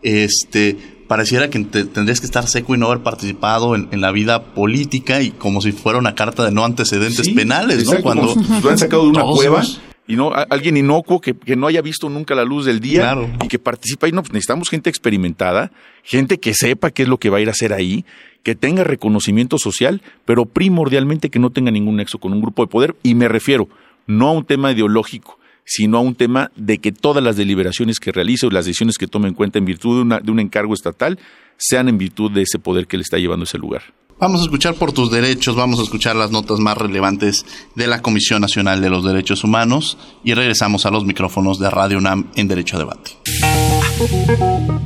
este, 0.01 0.77
pareciera 1.07 1.49
que 1.49 1.59
tendrías 1.59 2.19
que 2.19 2.25
estar 2.25 2.47
seco 2.47 2.75
y 2.75 2.77
no 2.77 2.87
haber 2.87 3.03
participado 3.03 3.75
en, 3.75 4.01
la 4.01 4.11
vida 4.11 4.53
política 4.53 5.21
y 5.21 5.31
como 5.31 5.61
si 5.61 5.71
fuera 5.71 5.99
una 5.99 6.15
carta 6.15 6.43
de 6.43 6.51
no 6.51 6.65
antecedentes 6.65 7.29
penales, 7.29 7.85
¿no? 7.85 8.01
Cuando 8.01 8.35
lo 8.63 8.69
han 8.69 8.77
sacado 8.77 9.03
de 9.03 9.09
una 9.09 9.23
cueva 9.23 9.63
y 10.07 10.15
no 10.15 10.31
alguien 10.33 10.77
inocuo 10.77 11.19
que, 11.19 11.35
no 11.55 11.67
haya 11.67 11.81
visto 11.81 12.09
nunca 12.09 12.33
la 12.33 12.45
luz 12.45 12.65
del 12.65 12.79
día 12.79 13.15
y 13.43 13.47
que 13.47 13.59
participa 13.59 14.07
y 14.07 14.11
no, 14.11 14.21
pues 14.21 14.33
necesitamos 14.33 14.69
gente 14.69 14.89
experimentada, 14.89 15.71
gente 16.03 16.39
que 16.39 16.53
sepa 16.53 16.91
qué 16.91 17.03
es 17.03 17.09
lo 17.09 17.17
que 17.17 17.29
va 17.29 17.37
a 17.37 17.41
ir 17.41 17.49
a 17.49 17.51
hacer 17.51 17.73
ahí, 17.73 18.05
que 18.43 18.55
tenga 18.55 18.85
reconocimiento 18.85 19.57
social, 19.57 20.01
pero 20.23 20.45
primordialmente 20.45 21.29
que 21.29 21.39
no 21.39 21.49
tenga 21.49 21.71
ningún 21.71 21.97
nexo 21.97 22.19
con 22.19 22.31
un 22.31 22.41
grupo 22.41 22.63
de 22.63 22.71
poder 22.71 22.95
y 23.03 23.15
me 23.15 23.27
refiero 23.27 23.67
no 24.07 24.29
a 24.29 24.31
un 24.31 24.45
tema 24.45 24.71
ideológico, 24.71 25.37
sino 25.65 25.97
a 25.97 26.01
un 26.01 26.15
tema 26.15 26.51
de 26.55 26.77
que 26.77 26.93
todas 26.93 27.21
las 27.21 27.35
deliberaciones 27.35 27.99
que 27.99 28.13
realice 28.13 28.47
o 28.47 28.49
las 28.49 28.65
decisiones 28.65 28.97
que 28.97 29.07
tome 29.07 29.27
en 29.27 29.33
cuenta 29.33 29.59
en 29.59 29.65
virtud 29.65 30.07
de, 30.23 30.31
un 30.31 30.39
encargo 30.39 30.73
estatal 30.73 31.19
sean 31.57 31.89
en 31.89 31.97
virtud 31.97 32.31
de 32.31 32.43
ese 32.43 32.57
poder 32.57 32.87
que 32.87 32.95
le 32.95 33.03
está 33.03 33.17
llevando 33.17 33.43
a 33.43 33.47
ese 33.47 33.57
lugar. 33.57 33.83
Vamos 34.19 34.41
a 34.41 34.45
escuchar 34.45 34.73
por 34.75 34.93
tus 34.93 35.11
derechos, 35.11 35.55
vamos 35.55 35.79
a 35.79 35.83
escuchar 35.83 36.15
las 36.15 36.31
notas 36.31 36.59
más 36.59 36.77
relevantes 36.77 37.45
de 37.75 37.85
la 37.85 38.01
Comisión 38.01 38.41
Nacional 38.41 38.81
de 38.81 38.89
los 38.89 39.05
Derechos 39.05 39.43
Humanos 39.43 39.97
y 40.23 40.33
regresamos 40.33 40.85
a 40.87 40.91
los 40.91 41.05
micrófonos 41.05 41.59
de 41.59 41.69
Radio 41.69 41.99
UNAM 41.99 42.31
en 42.35 42.47
Derecho 42.47 42.77
a 42.77 42.79
Debate. 42.79 43.11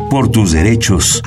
Por 0.10 0.30
tus 0.30 0.52
derechos. 0.52 1.22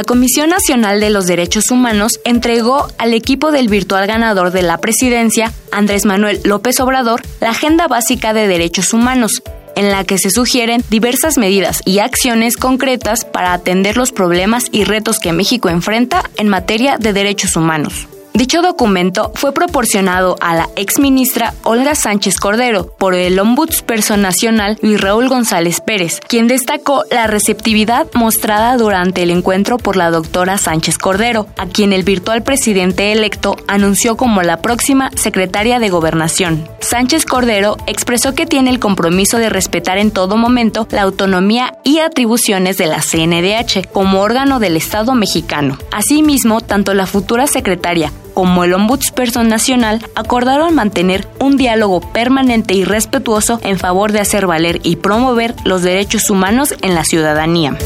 la 0.00 0.04
Comisión 0.04 0.48
Nacional 0.48 0.98
de 0.98 1.10
los 1.10 1.26
Derechos 1.26 1.70
Humanos 1.70 2.20
entregó 2.24 2.88
al 2.96 3.12
equipo 3.12 3.52
del 3.52 3.68
virtual 3.68 4.06
ganador 4.06 4.50
de 4.50 4.62
la 4.62 4.78
presidencia, 4.78 5.52
Andrés 5.72 6.06
Manuel 6.06 6.40
López 6.42 6.80
Obrador, 6.80 7.20
la 7.40 7.50
Agenda 7.50 7.86
Básica 7.86 8.32
de 8.32 8.48
Derechos 8.48 8.94
Humanos, 8.94 9.42
en 9.76 9.90
la 9.90 10.04
que 10.04 10.18
se 10.18 10.30
sugieren 10.30 10.82
diversas 10.90 11.38
medidas 11.38 11.82
y 11.84 11.98
acciones 11.98 12.56
concretas 12.56 13.24
para 13.24 13.52
atender 13.52 13.96
los 13.96 14.12
problemas 14.12 14.64
y 14.72 14.84
retos 14.84 15.18
que 15.18 15.32
México 15.32 15.68
enfrenta 15.68 16.30
en 16.36 16.48
materia 16.48 16.96
de 16.98 17.12
derechos 17.12 17.56
humanos. 17.56 18.08
Dicho 18.40 18.62
documento 18.62 19.32
fue 19.34 19.52
proporcionado 19.52 20.38
a 20.40 20.54
la 20.54 20.70
exministra 20.74 21.52
Olga 21.62 21.94
Sánchez 21.94 22.38
Cordero 22.38 22.86
por 22.86 23.14
el 23.14 23.38
Ombudsperson 23.38 24.22
Nacional 24.22 24.78
Luis 24.80 24.98
Raúl 24.98 25.28
González 25.28 25.82
Pérez, 25.82 26.20
quien 26.26 26.46
destacó 26.46 27.04
la 27.10 27.26
receptividad 27.26 28.06
mostrada 28.14 28.78
durante 28.78 29.24
el 29.24 29.30
encuentro 29.30 29.76
por 29.76 29.96
la 29.96 30.10
doctora 30.10 30.56
Sánchez 30.56 30.96
Cordero, 30.96 31.48
a 31.58 31.66
quien 31.66 31.92
el 31.92 32.02
virtual 32.02 32.42
presidente 32.42 33.12
electo 33.12 33.56
anunció 33.66 34.16
como 34.16 34.40
la 34.40 34.62
próxima 34.62 35.10
secretaria 35.16 35.78
de 35.78 35.90
Gobernación. 35.90 36.66
Sánchez 36.80 37.26
Cordero 37.26 37.76
expresó 37.86 38.34
que 38.34 38.46
tiene 38.46 38.70
el 38.70 38.80
compromiso 38.80 39.36
de 39.36 39.50
respetar 39.50 39.98
en 39.98 40.12
todo 40.12 40.38
momento 40.38 40.88
la 40.92 41.02
autonomía 41.02 41.74
y 41.84 41.98
atribuciones 41.98 42.78
de 42.78 42.86
la 42.86 43.02
CNDH 43.02 43.90
como 43.92 44.22
órgano 44.22 44.60
del 44.60 44.78
Estado 44.78 45.14
mexicano. 45.14 45.76
Asimismo, 45.92 46.62
tanto 46.62 46.94
la 46.94 47.04
futura 47.04 47.46
secretaria 47.46 48.10
como 48.32 48.64
el 48.64 48.74
Ombudsperson 48.74 49.48
Nacional 49.48 50.04
acordaron 50.14 50.74
mantener 50.74 51.28
un 51.40 51.56
diálogo 51.56 52.00
permanente 52.00 52.74
y 52.74 52.84
respetuoso 52.84 53.60
en 53.62 53.78
favor 53.78 54.12
de 54.12 54.20
hacer 54.20 54.46
valer 54.46 54.80
y 54.82 54.96
promover 54.96 55.54
los 55.64 55.82
derechos 55.82 56.30
humanos 56.30 56.74
en 56.82 56.94
la 56.94 57.04
ciudadanía. 57.04 57.76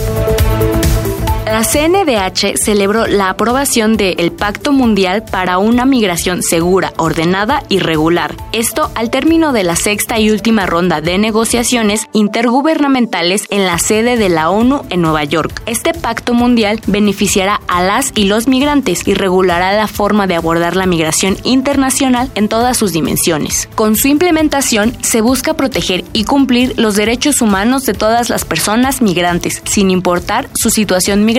La 1.47 1.63
CNDH 1.63 2.57
celebró 2.57 3.07
la 3.07 3.29
aprobación 3.29 3.99
del 3.99 4.33
Pacto 4.33 4.73
Mundial 4.73 5.25
para 5.31 5.59
una 5.59 5.85
migración 5.85 6.43
segura, 6.43 6.95
ordenada 6.97 7.63
y 7.69 7.81
regular. 7.81 8.35
Esto 8.53 8.91
al 8.95 9.11
término 9.11 9.53
de 9.53 9.63
la 9.63 9.77
sexta 9.77 10.19
y 10.19 10.31
última 10.31 10.65
ronda 10.65 11.03
de 11.03 11.19
negociaciones 11.19 12.07
intergubernamentales 12.15 13.45
en 13.51 13.67
la 13.67 13.79
sede 13.79 14.17
de 14.17 14.31
la 14.31 14.49
ONU 14.49 14.87
en 14.89 15.03
Nueva 15.03 15.25
York. 15.25 15.63
Este 15.67 15.93
pacto 15.93 16.33
mundial 16.33 16.81
beneficiará 16.87 17.61
a 17.69 17.83
las 17.83 18.13
y 18.15 18.25
los 18.25 18.49
migrantes 18.49 19.07
y 19.07 19.13
regulará 19.13 19.75
la 19.75 19.87
forma 19.87 20.27
de 20.27 20.37
abordar 20.37 20.77
la 20.77 20.87
migración 20.87 21.37
internacional 21.45 22.31
en 22.37 22.49
todas 22.49 22.79
sus 22.79 22.93
dimensiones. 22.93 23.69
Con 23.75 23.97
su 23.97 24.09
implementación 24.09 24.97
se 25.03 25.21
busca 25.21 25.53
proteger 25.53 26.05
y 26.15 26.25
cumplir 26.25 26.73
los 26.79 26.97
derechos 26.97 27.43
humanos 27.43 27.85
de 27.85 27.93
todas 27.93 28.31
las 28.31 28.47
personas 28.47 29.03
migrantes, 29.03 29.61
sin 29.67 29.91
importar 29.91 30.49
su 30.55 30.71
situación 30.71 31.27
migratoria 31.27 31.34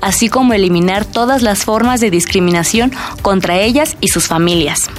así 0.00 0.28
como 0.28 0.52
eliminar 0.52 1.04
todas 1.04 1.42
las 1.42 1.64
formas 1.64 2.00
de 2.00 2.10
discriminación 2.10 2.92
contra 3.22 3.58
ellas 3.58 3.96
y 4.00 4.08
sus 4.08 4.26
familias. 4.26 4.90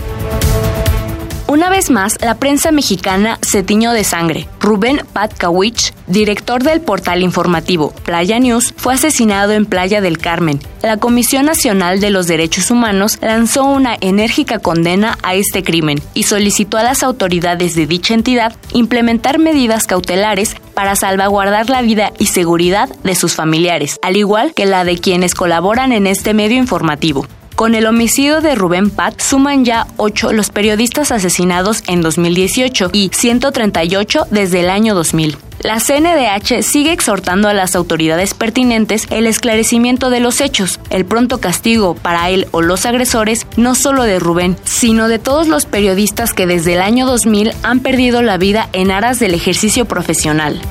Una 1.49 1.69
vez 1.69 1.89
más, 1.89 2.17
la 2.21 2.35
prensa 2.35 2.73
mexicana 2.73 3.39
se 3.41 3.63
tiñó 3.63 3.93
de 3.93 4.03
sangre. 4.03 4.49
Rubén 4.59 5.01
Patkawich, 5.13 5.93
director 6.05 6.61
del 6.61 6.81
portal 6.81 7.23
informativo 7.23 7.93
Playa 8.03 8.37
News, 8.37 8.73
fue 8.75 8.95
asesinado 8.95 9.53
en 9.53 9.65
Playa 9.65 10.01
del 10.01 10.17
Carmen. 10.17 10.59
La 10.81 10.97
Comisión 10.97 11.45
Nacional 11.45 12.01
de 12.01 12.09
los 12.09 12.27
Derechos 12.27 12.69
Humanos 12.69 13.17
lanzó 13.21 13.63
una 13.63 13.95
enérgica 14.01 14.59
condena 14.59 15.17
a 15.23 15.35
este 15.35 15.63
crimen 15.63 16.01
y 16.13 16.23
solicitó 16.23 16.77
a 16.77 16.83
las 16.83 17.01
autoridades 17.01 17.75
de 17.75 17.87
dicha 17.87 18.13
entidad 18.13 18.53
implementar 18.73 19.39
medidas 19.39 19.87
cautelares 19.87 20.53
para 20.73 20.97
salvaguardar 20.97 21.69
la 21.69 21.81
vida 21.81 22.11
y 22.19 22.25
seguridad 22.25 22.89
de 23.03 23.15
sus 23.15 23.35
familiares, 23.35 23.99
al 24.03 24.17
igual 24.17 24.53
que 24.53 24.65
la 24.65 24.83
de 24.83 24.97
quienes 24.97 25.33
colaboran 25.33 25.93
en 25.93 26.07
este 26.07 26.33
medio 26.33 26.57
informativo. 26.57 27.25
Con 27.57 27.73
el 27.73 27.87
homicidio 27.87 28.39
de 28.41 28.53
Rubén 28.53 28.91
Pat, 28.91 29.19
suman 29.19 29.65
ya 29.65 29.87
8 29.97 30.31
los 30.31 30.51
periodistas 30.51 31.11
asesinados 31.11 31.81
en 31.87 32.03
2018 32.03 32.91
y 32.93 33.09
138 33.11 34.27
desde 34.29 34.59
el 34.59 34.69
año 34.69 34.93
2000. 34.93 35.37
La 35.61 35.79
CNDH 35.79 36.61
sigue 36.61 36.91
exhortando 36.91 37.47
a 37.47 37.55
las 37.55 37.75
autoridades 37.75 38.35
pertinentes 38.35 39.07
el 39.09 39.25
esclarecimiento 39.25 40.11
de 40.11 40.19
los 40.19 40.39
hechos, 40.39 40.79
el 40.91 41.03
pronto 41.05 41.39
castigo 41.39 41.95
para 41.95 42.29
él 42.29 42.47
o 42.51 42.61
los 42.61 42.85
agresores, 42.85 43.47
no 43.57 43.73
solo 43.73 44.03
de 44.03 44.19
Rubén, 44.19 44.55
sino 44.63 45.07
de 45.07 45.17
todos 45.17 45.47
los 45.47 45.65
periodistas 45.65 46.35
que 46.35 46.45
desde 46.45 46.75
el 46.75 46.81
año 46.81 47.07
2000 47.07 47.55
han 47.63 47.79
perdido 47.79 48.21
la 48.21 48.37
vida 48.37 48.69
en 48.71 48.91
aras 48.91 49.17
del 49.17 49.33
ejercicio 49.33 49.85
profesional. 49.85 50.61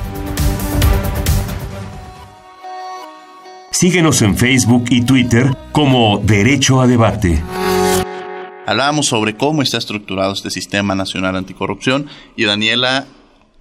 Síguenos 3.79 4.23
en 4.23 4.35
Facebook 4.35 4.85
y 4.89 5.01
Twitter 5.03 5.55
como 5.71 6.17
Derecho 6.17 6.81
a 6.81 6.87
Debate. 6.87 7.43
Hablábamos 8.65 9.05
sobre 9.05 9.37
cómo 9.37 9.61
está 9.61 9.77
estructurado 9.77 10.33
este 10.33 10.49
sistema 10.49 10.95
nacional 10.95 11.35
anticorrupción 11.35 12.07
y 12.35 12.45
Daniela 12.45 13.05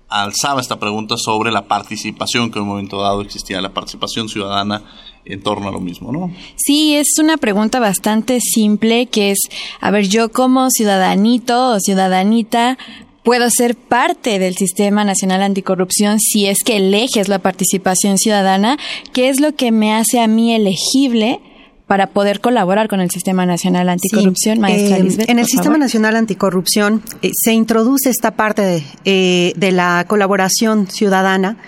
alzaba 0.08 0.62
esta 0.62 0.80
pregunta 0.80 1.18
sobre 1.18 1.52
la 1.52 1.68
participación 1.68 2.50
que 2.50 2.58
en 2.58 2.62
un 2.62 2.68
momento 2.70 3.02
dado 3.02 3.20
existía, 3.20 3.60
la 3.60 3.74
participación 3.74 4.30
ciudadana 4.30 4.84
en 5.26 5.42
torno 5.42 5.68
a 5.68 5.72
lo 5.72 5.80
mismo, 5.80 6.10
¿no? 6.10 6.32
Sí, 6.54 6.94
es 6.94 7.18
una 7.18 7.36
pregunta 7.36 7.78
bastante 7.78 8.40
simple 8.40 9.08
que 9.08 9.32
es, 9.32 9.40
a 9.82 9.90
ver, 9.90 10.08
yo 10.08 10.30
como 10.30 10.70
ciudadanito 10.70 11.72
o 11.72 11.80
ciudadanita 11.80 12.78
puedo 13.26 13.48
ser 13.50 13.74
parte 13.74 14.38
del 14.38 14.54
Sistema 14.54 15.02
Nacional 15.02 15.42
Anticorrupción 15.42 16.20
si 16.20 16.46
es 16.46 16.58
que 16.64 16.76
el 16.76 16.94
eje 16.94 17.18
es 17.18 17.26
la 17.26 17.40
participación 17.40 18.18
ciudadana, 18.18 18.78
¿qué 19.12 19.28
es 19.28 19.40
lo 19.40 19.56
que 19.56 19.72
me 19.72 19.92
hace 19.92 20.20
a 20.20 20.28
mí 20.28 20.54
elegible? 20.54 21.40
para 21.86 22.08
poder 22.08 22.40
colaborar 22.40 22.88
con 22.88 22.98
el 22.98 23.12
Sistema 23.12 23.46
Nacional 23.46 23.88
Anticorrupción, 23.88 24.58
maestra 24.58 24.98
eh, 24.98 25.24
En 25.28 25.38
el 25.38 25.46
Sistema 25.46 25.78
Nacional 25.78 26.16
Anticorrupción 26.16 27.00
eh, 27.22 27.30
se 27.32 27.52
introduce 27.52 28.10
esta 28.10 28.32
parte 28.32 28.62
de, 28.62 28.82
eh, 29.04 29.52
de 29.54 29.70
la 29.70 30.04
colaboración 30.08 30.88
ciudadana 30.88 31.58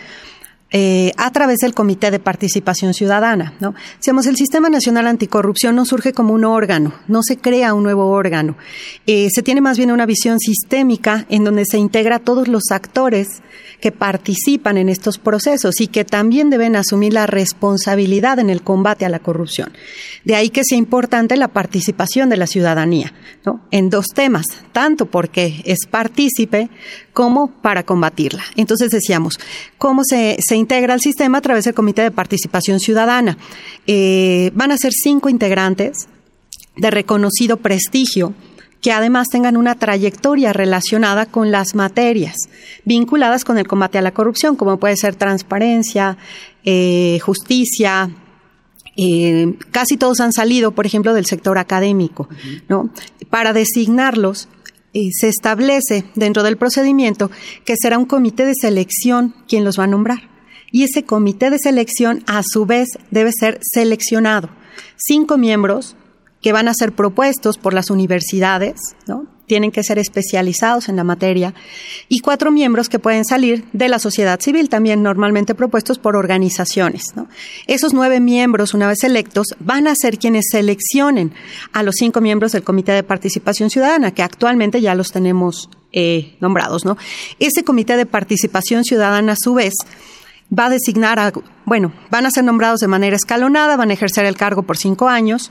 eh, 0.71 1.13
a 1.17 1.31
través 1.33 1.59
del 1.59 1.75
Comité 1.75 2.11
de 2.11 2.19
Participación 2.19 2.93
Ciudadana. 2.93 3.55
¿no? 3.59 3.75
Digamos, 4.03 4.27
el 4.27 4.37
Sistema 4.37 4.69
Nacional 4.69 5.07
Anticorrupción 5.07 5.75
no 5.75 5.87
surge 5.87 6.13
como 6.13 6.35
un 6.35 6.45
órgano, 6.45 6.93
no 7.07 7.23
se 7.23 7.39
crea 7.39 7.73
un 7.73 7.85
nuevo 7.85 8.09
órgano. 8.09 8.57
Eh, 9.07 9.29
se 9.31 9.43
tiene 9.43 9.63
más 9.63 9.79
bien 9.79 9.91
una 9.91 10.05
visión 10.05 10.39
sistémica 10.39 11.25
en 11.31 11.45
donde 11.45 11.65
se 11.65 11.79
integra 11.79 12.19
todos 12.19 12.49
los 12.49 12.65
actores 12.71 13.43
que 13.81 13.93
participan 13.93 14.77
en 14.77 14.89
estos 14.89 15.19
procesos 15.19 15.81
y 15.81 15.87
que 15.87 16.05
también 16.05 16.51
deben 16.51 16.77
asumir 16.77 17.13
la 17.13 17.27
responsabilidad 17.27 18.39
en 18.39 18.51
el 18.51 18.63
combate 18.63 19.07
a 19.07 19.09
la 19.09 19.21
corrupción. 19.21 19.73
De 20.25 20.35
ahí 20.35 20.51
que 20.51 20.65
sea 20.65 20.77
importante 20.77 21.37
la 21.37 21.49
participación 21.49 22.29
de 22.29 22.37
la 22.37 22.47
ciudadanía 22.47 23.15
¿no? 23.47 23.61
en 23.71 23.89
dos 23.89 24.07
temas, 24.15 24.47
tanto 24.73 25.07
porque 25.07 25.63
es 25.65 25.87
partícipe 25.91 26.69
como 27.19 27.49
para 27.49 27.83
combatirla. 27.83 28.45
Entonces 28.55 28.91
decíamos, 28.91 29.41
¿cómo 29.77 30.03
se, 30.05 30.37
se 30.39 30.55
integra 30.55 30.95
el 30.95 31.01
sistema 31.01 31.39
a 31.39 31.41
través 31.41 31.65
del 31.65 31.75
Comité 31.75 32.03
de 32.03 32.13
Participación 32.13 32.79
Ciudadana? 32.79 33.37
Eh, 33.89 34.53
van 34.55 34.71
a 34.71 34.79
ser 34.79 34.93
cinco 34.93 35.29
integrantes 35.29 36.07
de 36.77 36.93
reconocido 36.93 37.57
prestigio 37.57 38.35
que 38.81 38.93
además 38.93 39.27
tengan 39.33 39.57
una 39.57 39.75
trayectoria 39.75 40.53
relacionada 40.53 41.27
con 41.27 41.51
las 41.51 41.75
materias 41.75 42.37
vinculadas 42.85 43.45
con 43.45 43.59
el 43.59 43.67
combate 43.67 43.99
a 43.99 44.03
la 44.03 44.13
corrupción, 44.13 44.55
como 44.55 44.79
puede 44.79 44.97
ser 44.97 45.17
transparencia, 45.17 46.19
eh, 46.65 47.19
justicia. 47.21 48.11
Eh, 48.97 49.55
casi 49.73 49.97
todos 49.97 50.21
han 50.21 50.33
salido, 50.33 50.71
por 50.71 50.87
ejemplo, 50.87 51.13
del 51.15 51.27
sector 51.27 51.59
académico, 51.59 52.29
¿no? 52.69 52.91
Para 53.29 53.53
designarlos 53.53 54.49
eh, 54.95 55.11
se 55.13 55.29
establece 55.29 56.05
dentro 56.15 56.43
del 56.43 56.57
procedimiento 56.57 57.31
que 57.65 57.75
será 57.81 57.99
un 57.99 58.07
comité 58.07 58.47
de 58.47 58.55
selección 58.59 59.35
quien 59.47 59.65
los 59.65 59.79
va 59.79 59.85
a 59.85 59.89
nombrar. 59.89 60.31
Y 60.71 60.85
ese 60.85 61.05
comité 61.05 61.51
de 61.51 61.59
selección, 61.59 62.23
a 62.27 62.43
su 62.43 62.67
vez, 62.67 62.89
debe 63.11 63.31
ser 63.33 63.59
seleccionado. 63.63 64.51
Cinco 64.97 65.39
miembros 65.39 65.97
que 66.41 66.53
van 66.53 66.69
a 66.69 66.75
ser 66.75 66.93
propuestos 66.93 67.59
por 67.59 67.75
las 67.75 67.91
universidades, 67.91 68.81
¿no? 69.07 69.27
tienen 69.49 69.73
que 69.73 69.83
ser 69.83 69.99
especializados 69.99 70.89
en 70.89 70.95
la 70.95 71.03
materia, 71.03 71.55
y 72.09 72.21
cuatro 72.21 72.53
miembros 72.53 72.89
que 72.89 73.01
pueden 73.01 73.25
salir 73.25 73.65
de 73.73 73.89
la 73.89 73.99
sociedad 73.99 74.39
civil, 74.39 74.69
también 74.69 75.03
normalmente 75.03 75.57
propuestos 75.57 75.99
por 75.99 76.15
organizaciones. 76.15 77.03
Esos 77.67 77.95
nueve 77.95 78.21
miembros, 78.21 78.75
una 78.75 78.87
vez 78.87 79.03
electos, 79.03 79.49
van 79.59 79.89
a 79.89 79.95
ser 79.97 80.19
quienes 80.19 80.45
seleccionen 80.53 81.33
a 81.73 81.83
los 81.83 81.97
cinco 81.99 82.21
miembros 82.21 82.53
del 82.53 82.63
Comité 82.63 82.93
de 82.93 83.03
Participación 83.03 83.71
Ciudadana, 83.71 84.13
que 84.13 84.23
actualmente 84.23 84.81
ya 84.81 84.95
los 84.95 85.11
tenemos 85.11 85.71
eh, 85.93 86.37
nombrados. 86.41 86.85
¿no? 86.85 86.97
Ese 87.41 87.65
Comité 87.65 87.97
de 87.97 88.07
Participación 88.07 88.85
Ciudadana, 88.85 89.33
a 89.33 89.37
su 89.37 89.55
vez, 89.55 89.73
va 90.57 90.67
a 90.67 90.71
designar 90.71 91.19
a, 91.19 91.33
bueno, 91.65 91.93
van 92.11 92.27
a 92.27 92.31
ser 92.31 92.45
nombrados 92.45 92.81
de 92.81 92.89
manera 92.89 93.17
escalonada, 93.17 93.77
van 93.77 93.91
a 93.91 93.95
ejercer 93.95 94.27
el 94.27 94.37
cargo 94.37 94.63
por 94.63 94.77
cinco 94.77 95.09
años, 95.09 95.51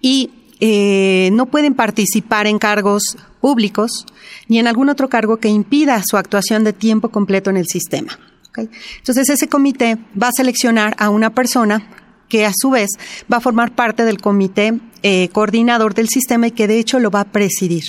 y 0.00 0.30
eh, 0.60 1.30
no 1.32 1.46
pueden 1.46 1.74
participar 1.74 2.46
en 2.46 2.58
cargos 2.58 3.16
públicos 3.40 4.06
ni 4.48 4.58
en 4.58 4.66
algún 4.66 4.88
otro 4.88 5.08
cargo 5.08 5.38
que 5.38 5.48
impida 5.48 6.02
su 6.04 6.16
actuación 6.16 6.64
de 6.64 6.72
tiempo 6.72 7.08
completo 7.08 7.50
en 7.50 7.56
el 7.56 7.66
sistema. 7.66 8.18
Entonces 8.56 9.28
ese 9.28 9.48
comité 9.48 9.96
va 10.20 10.28
a 10.28 10.32
seleccionar 10.32 10.94
a 10.98 11.08
una 11.08 11.30
persona 11.30 11.88
que 12.28 12.46
a 12.46 12.52
su 12.54 12.70
vez 12.70 12.88
va 13.30 13.38
a 13.38 13.40
formar 13.40 13.74
parte 13.74 14.04
del 14.04 14.20
comité 14.20 14.78
eh, 15.02 15.28
coordinador 15.32 15.94
del 15.94 16.08
sistema 16.08 16.46
y 16.46 16.50
que 16.52 16.68
de 16.68 16.78
hecho 16.78 16.98
lo 16.98 17.10
va 17.10 17.20
a 17.20 17.32
presidir. 17.32 17.84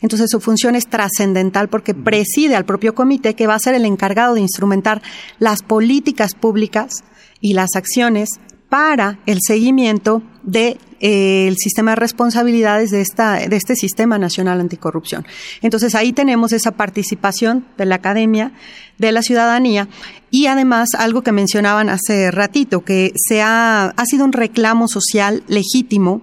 Entonces 0.00 0.30
su 0.30 0.40
función 0.40 0.74
es 0.74 0.86
trascendental 0.86 1.68
porque 1.68 1.94
preside 1.94 2.56
al 2.56 2.64
propio 2.64 2.94
comité 2.94 3.34
que 3.34 3.46
va 3.46 3.54
a 3.54 3.60
ser 3.60 3.74
el 3.74 3.84
encargado 3.84 4.34
de 4.34 4.40
instrumentar 4.40 5.02
las 5.38 5.62
políticas 5.62 6.34
públicas 6.34 7.04
y 7.40 7.54
las 7.54 7.76
acciones 7.76 8.30
para 8.68 9.18
el 9.26 9.38
seguimiento 9.46 10.22
de, 10.42 10.78
eh, 11.04 11.52
sistema 11.58 11.90
de 11.90 11.96
responsabilidades 11.96 12.90
de, 12.90 13.00
esta, 13.00 13.34
de 13.34 13.56
este 13.56 13.74
sistema 13.74 14.18
nacional 14.18 14.60
anticorrupción. 14.60 15.26
Entonces 15.60 15.94
ahí 15.96 16.12
tenemos 16.12 16.52
esa 16.52 16.70
participación 16.70 17.66
de 17.76 17.86
la 17.86 17.96
academia, 17.96 18.52
de 18.98 19.10
la 19.10 19.22
ciudadanía 19.22 19.88
y 20.30 20.46
además 20.46 20.90
algo 20.96 21.22
que 21.22 21.32
mencionaban 21.32 21.90
hace 21.90 22.30
ratito, 22.30 22.84
que 22.84 23.12
se 23.16 23.42
ha, 23.42 23.86
ha 23.86 24.04
sido 24.06 24.24
un 24.24 24.32
reclamo 24.32 24.86
social 24.86 25.42
legítimo 25.48 26.22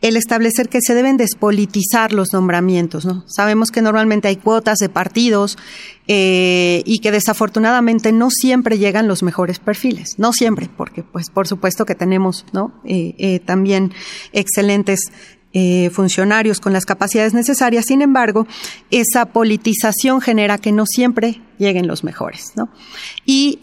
el 0.00 0.16
establecer 0.16 0.68
que 0.68 0.80
se 0.80 0.94
deben 0.94 1.16
despolitizar 1.16 2.12
los 2.12 2.32
nombramientos. 2.32 3.04
¿no? 3.04 3.24
Sabemos 3.26 3.70
que 3.70 3.82
normalmente 3.82 4.28
hay 4.28 4.36
cuotas 4.36 4.78
de 4.78 4.88
partidos 4.88 5.58
eh, 6.06 6.82
y 6.86 7.00
que 7.00 7.10
desafortunadamente 7.10 8.12
no 8.12 8.30
siempre 8.30 8.78
llegan 8.78 9.08
los 9.08 9.22
mejores 9.22 9.58
perfiles. 9.58 10.14
No 10.16 10.32
siempre, 10.32 10.68
porque 10.76 11.02
pues 11.02 11.30
por 11.30 11.48
supuesto 11.48 11.84
que 11.84 11.94
tenemos 11.94 12.46
¿no? 12.52 12.72
Eh, 12.84 13.14
eh, 13.18 13.40
también 13.40 13.92
excelentes 14.32 15.00
funcionarios 15.92 16.60
con 16.60 16.72
las 16.72 16.84
capacidades 16.84 17.34
necesarias. 17.34 17.86
Sin 17.86 18.00
embargo, 18.00 18.46
esa 18.92 19.26
politización 19.32 20.20
genera 20.20 20.58
que 20.58 20.70
no 20.70 20.84
siempre 20.86 21.40
lleguen 21.58 21.88
los 21.88 22.04
mejores. 22.04 22.52
¿no? 22.54 22.68
Y 23.24 23.58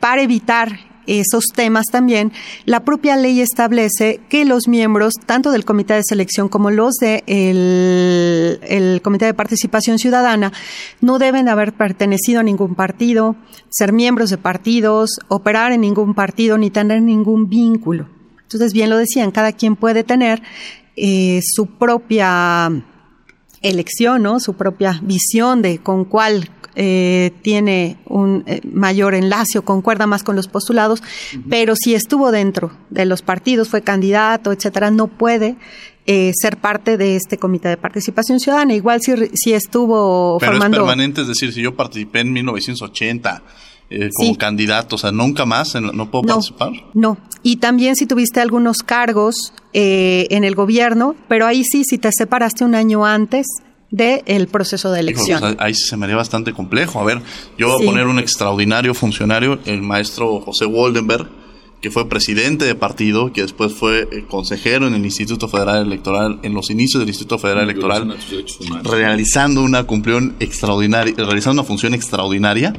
para 0.00 0.20
evitar 0.20 0.87
esos 1.08 1.46
temas 1.54 1.86
también, 1.86 2.32
la 2.66 2.84
propia 2.84 3.16
ley 3.16 3.40
establece 3.40 4.20
que 4.28 4.44
los 4.44 4.68
miembros, 4.68 5.14
tanto 5.26 5.50
del 5.50 5.64
Comité 5.64 5.94
de 5.94 6.04
Selección 6.04 6.48
como 6.48 6.70
los 6.70 6.94
del 6.96 8.60
de 8.60 9.00
Comité 9.02 9.24
de 9.24 9.34
Participación 9.34 9.98
Ciudadana, 9.98 10.52
no 11.00 11.18
deben 11.18 11.48
haber 11.48 11.72
pertenecido 11.72 12.40
a 12.40 12.42
ningún 12.42 12.74
partido, 12.74 13.36
ser 13.70 13.92
miembros 13.92 14.30
de 14.30 14.38
partidos, 14.38 15.10
operar 15.28 15.72
en 15.72 15.80
ningún 15.80 16.14
partido, 16.14 16.58
ni 16.58 16.70
tener 16.70 17.02
ningún 17.02 17.48
vínculo. 17.48 18.08
Entonces, 18.42 18.72
bien 18.72 18.90
lo 18.90 18.98
decían, 18.98 19.30
cada 19.30 19.52
quien 19.52 19.76
puede 19.76 20.04
tener 20.04 20.42
eh, 20.96 21.40
su 21.42 21.66
propia 21.66 22.70
elección, 23.62 24.22
¿no? 24.22 24.40
su 24.40 24.54
propia 24.54 25.00
visión 25.02 25.62
de 25.62 25.78
con 25.78 26.04
cuál 26.04 26.50
eh, 26.80 27.32
tiene 27.42 27.96
un 28.06 28.44
eh, 28.46 28.60
mayor 28.72 29.14
enlace 29.14 29.58
o 29.58 29.62
concuerda 29.62 30.06
más 30.06 30.22
con 30.22 30.36
los 30.36 30.46
postulados, 30.46 31.02
pero 31.50 31.74
si 31.74 31.94
estuvo 31.94 32.30
dentro 32.30 32.70
de 32.90 33.04
los 33.04 33.22
partidos, 33.22 33.68
fue 33.68 33.82
candidato, 33.82 34.52
etcétera, 34.52 34.92
no 34.92 35.08
puede 35.08 35.56
eh, 36.06 36.30
ser 36.40 36.56
parte 36.56 36.96
de 36.96 37.16
este 37.16 37.36
comité 37.36 37.68
de 37.68 37.76
participación 37.76 38.38
ciudadana. 38.38 38.74
Igual 38.74 39.00
si, 39.02 39.12
si 39.34 39.54
estuvo 39.54 40.38
pero 40.38 40.52
formando. 40.52 40.76
Es 40.76 40.80
permanente, 40.82 41.22
es 41.22 41.28
decir, 41.28 41.52
si 41.52 41.62
yo 41.62 41.74
participé 41.74 42.20
en 42.20 42.32
1980 42.32 43.42
como 44.14 44.36
candidato, 44.36 44.96
o 44.96 44.98
sea, 44.98 45.12
nunca 45.12 45.46
más 45.46 45.74
no 45.74 46.10
puedo 46.10 46.24
participar. 46.24 46.72
No, 46.94 47.18
y 47.42 47.56
también 47.56 47.96
si 47.96 48.06
tuviste 48.06 48.40
algunos 48.40 48.78
cargos 48.78 49.52
en 49.72 50.44
el 50.44 50.54
gobierno, 50.54 51.14
pero 51.28 51.46
ahí 51.46 51.64
sí, 51.64 51.84
si 51.84 51.98
te 51.98 52.10
separaste 52.12 52.64
un 52.64 52.74
año 52.74 53.06
antes, 53.06 53.46
del 53.90 54.48
proceso 54.48 54.90
de 54.92 55.00
elección. 55.00 55.40
Pues, 55.40 55.56
ahí 55.58 55.74
se 55.74 55.96
me 55.96 56.04
haría 56.04 56.16
bastante 56.16 56.52
complejo. 56.52 57.00
A 57.00 57.04
ver, 57.04 57.22
yo 57.56 57.68
voy 57.68 57.82
a 57.82 57.86
poner 57.86 58.06
un 58.06 58.18
extraordinario 58.18 58.94
funcionario, 58.94 59.58
el 59.64 59.82
maestro 59.82 60.40
José 60.40 60.66
Woldenberg, 60.66 61.28
que 61.80 61.90
fue 61.90 62.08
presidente 62.08 62.64
de 62.64 62.74
partido, 62.74 63.32
que 63.32 63.42
después 63.42 63.72
fue 63.72 64.08
eh, 64.10 64.24
consejero 64.28 64.88
en 64.88 64.94
el 64.94 65.04
Instituto 65.04 65.48
Federal 65.48 65.86
Electoral, 65.86 66.40
en 66.42 66.52
los 66.52 66.70
inicios 66.70 67.00
del 67.00 67.08
Instituto 67.08 67.38
Federal 67.38 67.64
Electoral, 67.64 68.16
realizando 68.82 69.62
una 69.62 69.84
cumplión 69.84 70.34
extraordinaria, 70.40 71.14
realizando 71.16 71.62
una 71.62 71.66
función 71.66 71.94
extraordinaria, 71.94 72.74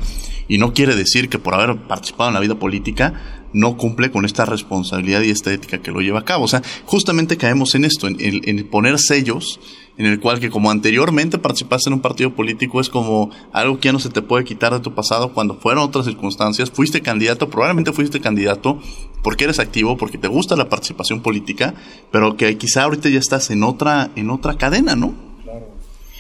y 0.50 0.58
no 0.58 0.74
quiere 0.74 0.96
decir 0.96 1.30
que 1.30 1.40
por 1.40 1.54
haber 1.54 1.78
participado 1.88 2.30
en 2.30 2.34
la 2.34 2.42
vida 2.42 2.56
política 2.56 3.14
no 3.54 3.78
cumple 3.78 4.12
con 4.12 4.26
esta 4.26 4.46
responsabilidad 4.46 5.22
y 5.22 5.30
esta 5.30 5.54
ética 5.54 5.82
que 5.82 5.92
lo 5.92 6.02
lleva 6.02 6.20
a 6.20 6.26
cabo. 6.26 6.44
O 6.44 6.48
sea, 6.48 6.62
justamente 6.86 7.38
caemos 7.38 7.74
en 7.76 7.86
esto, 7.86 8.08
en, 8.08 8.18
en 8.20 8.68
poner 8.68 9.00
sellos 9.00 9.60
en 10.00 10.06
el 10.06 10.20
cual 10.22 10.40
que 10.40 10.50
como 10.50 10.72
anteriormente 10.72 11.38
participaste 11.38 11.90
en 11.90 11.96
un 11.96 12.00
partido 12.00 12.34
político 12.34 12.80
es 12.80 12.90
como 12.90 13.32
algo 13.52 13.80
que 13.80 13.90
ya 13.90 13.92
no 13.92 14.00
se 14.00 14.10
te 14.10 14.22
puede 14.22 14.46
quitar 14.46 14.74
de 14.74 14.80
tu 14.80 14.96
pasado 14.96 15.34
cuando 15.34 15.56
fueron 15.56 15.84
otras 15.84 16.06
circunstancias, 16.06 16.72
fuiste 16.72 17.02
candidato, 17.02 17.50
probablemente 17.50 17.92
fuiste 17.92 18.22
candidato 18.22 18.80
porque 19.22 19.44
eres 19.44 19.60
activo, 19.60 19.98
porque 19.98 20.18
te 20.18 20.30
gusta 20.30 20.56
la 20.56 20.70
participación 20.70 21.22
política, 21.22 21.74
pero 22.12 22.38
que 22.38 22.58
quizá 22.58 22.84
ahorita 22.84 23.10
ya 23.10 23.20
estás 23.20 23.52
en 23.52 23.62
otra, 23.64 24.10
en 24.16 24.30
otra 24.30 24.58
cadena, 24.58 24.96
¿no? 24.96 25.29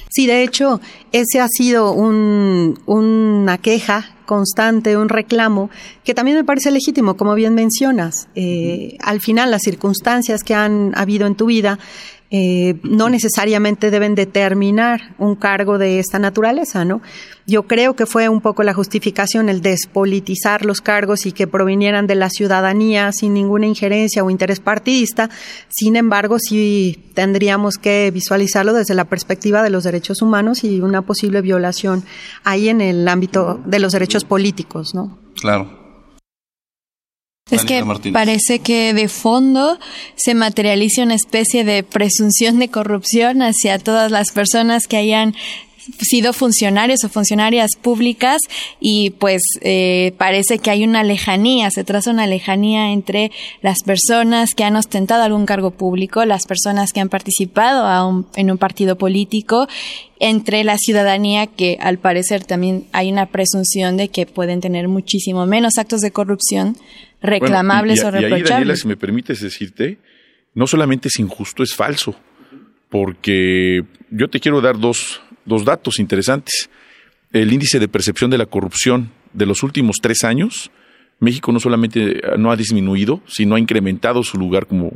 Sí, 0.10 0.26
de 0.26 0.44
hecho, 0.44 0.82
ese 1.12 1.40
ha 1.40 1.48
sido 1.48 1.92
un, 1.94 2.80
una 2.88 3.60
queja 3.60 4.16
constante, 4.26 4.98
un 4.98 5.08
reclamo, 5.08 5.70
que 6.04 6.16
también 6.16 6.38
me 6.38 6.44
parece 6.44 6.72
legítimo, 6.72 7.16
como 7.16 7.36
bien 7.36 7.54
mencionas. 7.54 8.28
Eh, 8.36 8.98
al 9.02 9.22
final, 9.22 9.52
las 9.52 9.62
circunstancias 9.64 10.44
que 10.44 10.56
han 10.56 10.94
habido 10.96 11.28
en 11.28 11.36
tu 11.36 11.46
vida 11.46 11.80
eh, 12.32 12.76
no 12.84 13.10
necesariamente 13.10 13.90
deben 13.90 14.14
determinar 14.14 15.16
un 15.18 15.36
cargo 15.36 15.80
de 15.80 15.98
esta 15.98 16.20
naturaleza, 16.20 16.86
¿no? 16.86 17.02
Yo 17.48 17.64
creo 17.64 17.96
que 17.96 18.06
fue 18.06 18.30
un 18.30 18.42
poco 18.42 18.62
la 18.62 18.76
justificación 18.76 19.50
el 19.50 19.64
despolitizar 19.64 20.64
los 20.64 20.82
cargos 20.82 21.26
y 21.26 21.32
que 21.32 21.48
provinieran 21.48 22.06
de 22.06 22.14
la 22.14 22.30
ciudadanía 22.30 23.12
sin 23.12 23.34
ninguna 23.34 23.66
injerencia 23.66 24.24
o 24.24 24.30
interés 24.30 24.60
partidista. 24.60 25.32
Sin 25.70 25.96
embargo, 25.96 26.38
sí 26.38 27.10
tendríamos 27.16 27.80
que 27.80 28.12
visualizarlo 28.12 28.74
desde 28.74 28.94
la 28.94 29.06
perspectiva 29.06 29.64
de 29.64 29.72
los 29.72 29.84
derechos 29.84 30.22
humanos 30.22 30.64
y 30.64 30.82
una 30.82 31.02
posible 31.02 31.42
violación 31.42 32.04
ahí 32.44 32.70
en 32.70 32.82
el 32.82 33.08
ámbito 33.08 33.60
de 33.66 33.80
los 33.80 33.94
derechos 33.94 34.24
políticos, 34.24 34.94
¿no? 34.94 35.18
Claro. 35.42 35.79
Es 37.52 37.66
que 37.66 37.84
parece 38.12 38.60
que 38.60 38.94
de 38.94 39.08
fondo 39.08 39.80
se 40.16 40.36
materializa 40.36 41.04
una 41.04 41.16
especie 41.16 41.64
de 41.64 41.84
presunción 41.84 42.60
de 42.60 42.70
corrupción 42.70 43.42
hacia 43.42 43.80
todas 43.80 44.12
las 44.12 44.32
personas 44.32 44.88
que 44.88 44.98
hayan 44.98 45.36
sido 46.02 46.34
funcionarios 46.34 47.04
o 47.04 47.10
funcionarias 47.10 47.72
públicas 47.82 48.42
y 48.80 49.12
pues 49.12 49.42
eh, 49.62 50.14
parece 50.18 50.60
que 50.60 50.70
hay 50.70 50.84
una 50.84 51.04
lejanía, 51.04 51.70
se 51.72 51.84
traza 51.84 52.12
una 52.12 52.28
lejanía 52.28 52.92
entre 52.92 53.32
las 53.62 53.84
personas 53.84 54.54
que 54.54 54.64
han 54.64 54.76
ostentado 54.76 55.24
algún 55.24 55.46
cargo 55.46 55.72
público, 55.72 56.26
las 56.26 56.46
personas 56.46 56.94
que 56.94 57.00
han 57.00 57.10
participado 57.10 58.26
en 58.36 58.52
un 58.52 58.58
partido 58.58 58.98
político, 58.98 59.68
entre 60.20 60.64
la 60.64 60.78
ciudadanía 60.78 61.48
que 61.48 61.78
al 61.82 61.98
parecer 61.98 62.44
también 62.44 62.86
hay 62.92 63.12
una 63.12 63.28
presunción 63.28 63.98
de 63.98 64.10
que 64.10 64.26
pueden 64.26 64.62
tener 64.62 64.88
muchísimo 64.88 65.46
menos 65.46 65.78
actos 65.78 66.02
de 66.02 66.12
corrupción 66.12 66.78
reclamables 67.22 68.04
o 68.04 68.12
reprochables. 68.12 68.40
Y 68.40 68.44
ahí, 68.44 68.50
Daniela, 68.50 68.76
si 68.76 68.88
me 68.88 68.98
permites 68.98 69.42
decirte, 69.42 69.98
no 70.54 70.68
solamente 70.68 71.08
es 71.08 71.20
injusto, 71.20 71.64
es 71.64 71.76
falso. 71.76 72.16
Porque 72.90 73.84
yo 74.10 74.30
te 74.30 74.40
quiero 74.40 74.62
dar 74.62 74.80
dos, 74.80 75.22
dos 75.46 75.66
datos 75.66 76.00
interesantes. 76.00 76.70
El 77.32 77.54
índice 77.54 77.80
de 77.80 77.88
percepción 77.88 78.32
de 78.32 78.38
la 78.38 78.46
corrupción 78.46 79.12
de 79.34 79.46
los 79.46 79.62
últimos 79.62 79.98
tres 80.02 80.24
años, 80.24 80.72
México 81.20 81.52
no 81.52 81.60
solamente 81.60 82.22
no 82.38 82.52
ha 82.52 82.56
disminuido, 82.56 83.22
sino 83.28 83.56
ha 83.56 83.60
incrementado 83.60 84.24
su 84.24 84.38
lugar 84.38 84.66
como, 84.66 84.94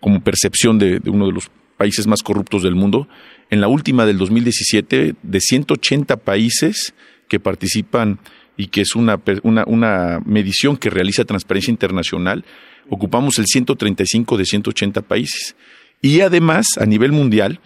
como 0.00 0.22
percepción 0.22 0.78
de, 0.78 1.00
de 1.00 1.10
uno 1.10 1.26
de 1.26 1.32
los 1.32 1.50
países 1.78 2.06
más 2.06 2.22
corruptos 2.22 2.62
del 2.62 2.74
mundo. 2.74 3.08
En 3.48 3.62
la 3.62 3.68
última 3.68 4.04
del 4.04 4.18
2017, 4.18 5.14
de 5.22 5.40
180 5.40 6.18
países 6.18 6.92
que 7.26 7.40
participan 7.40 8.18
y 8.60 8.66
que 8.66 8.82
es 8.82 8.94
una, 8.94 9.18
una, 9.42 10.20
medición 10.26 10.76
que 10.76 10.90
realiza 10.90 11.24
Transparencia 11.24 11.70
Internacional, 11.70 12.44
ocupamos 12.90 13.38
el 13.38 13.46
135 13.46 14.36
de 14.36 14.44
180 14.44 15.00
países. 15.00 15.56
Y 16.02 16.20
además, 16.20 16.66
a 16.78 16.84
nivel 16.84 17.10
mundial, 17.10 17.58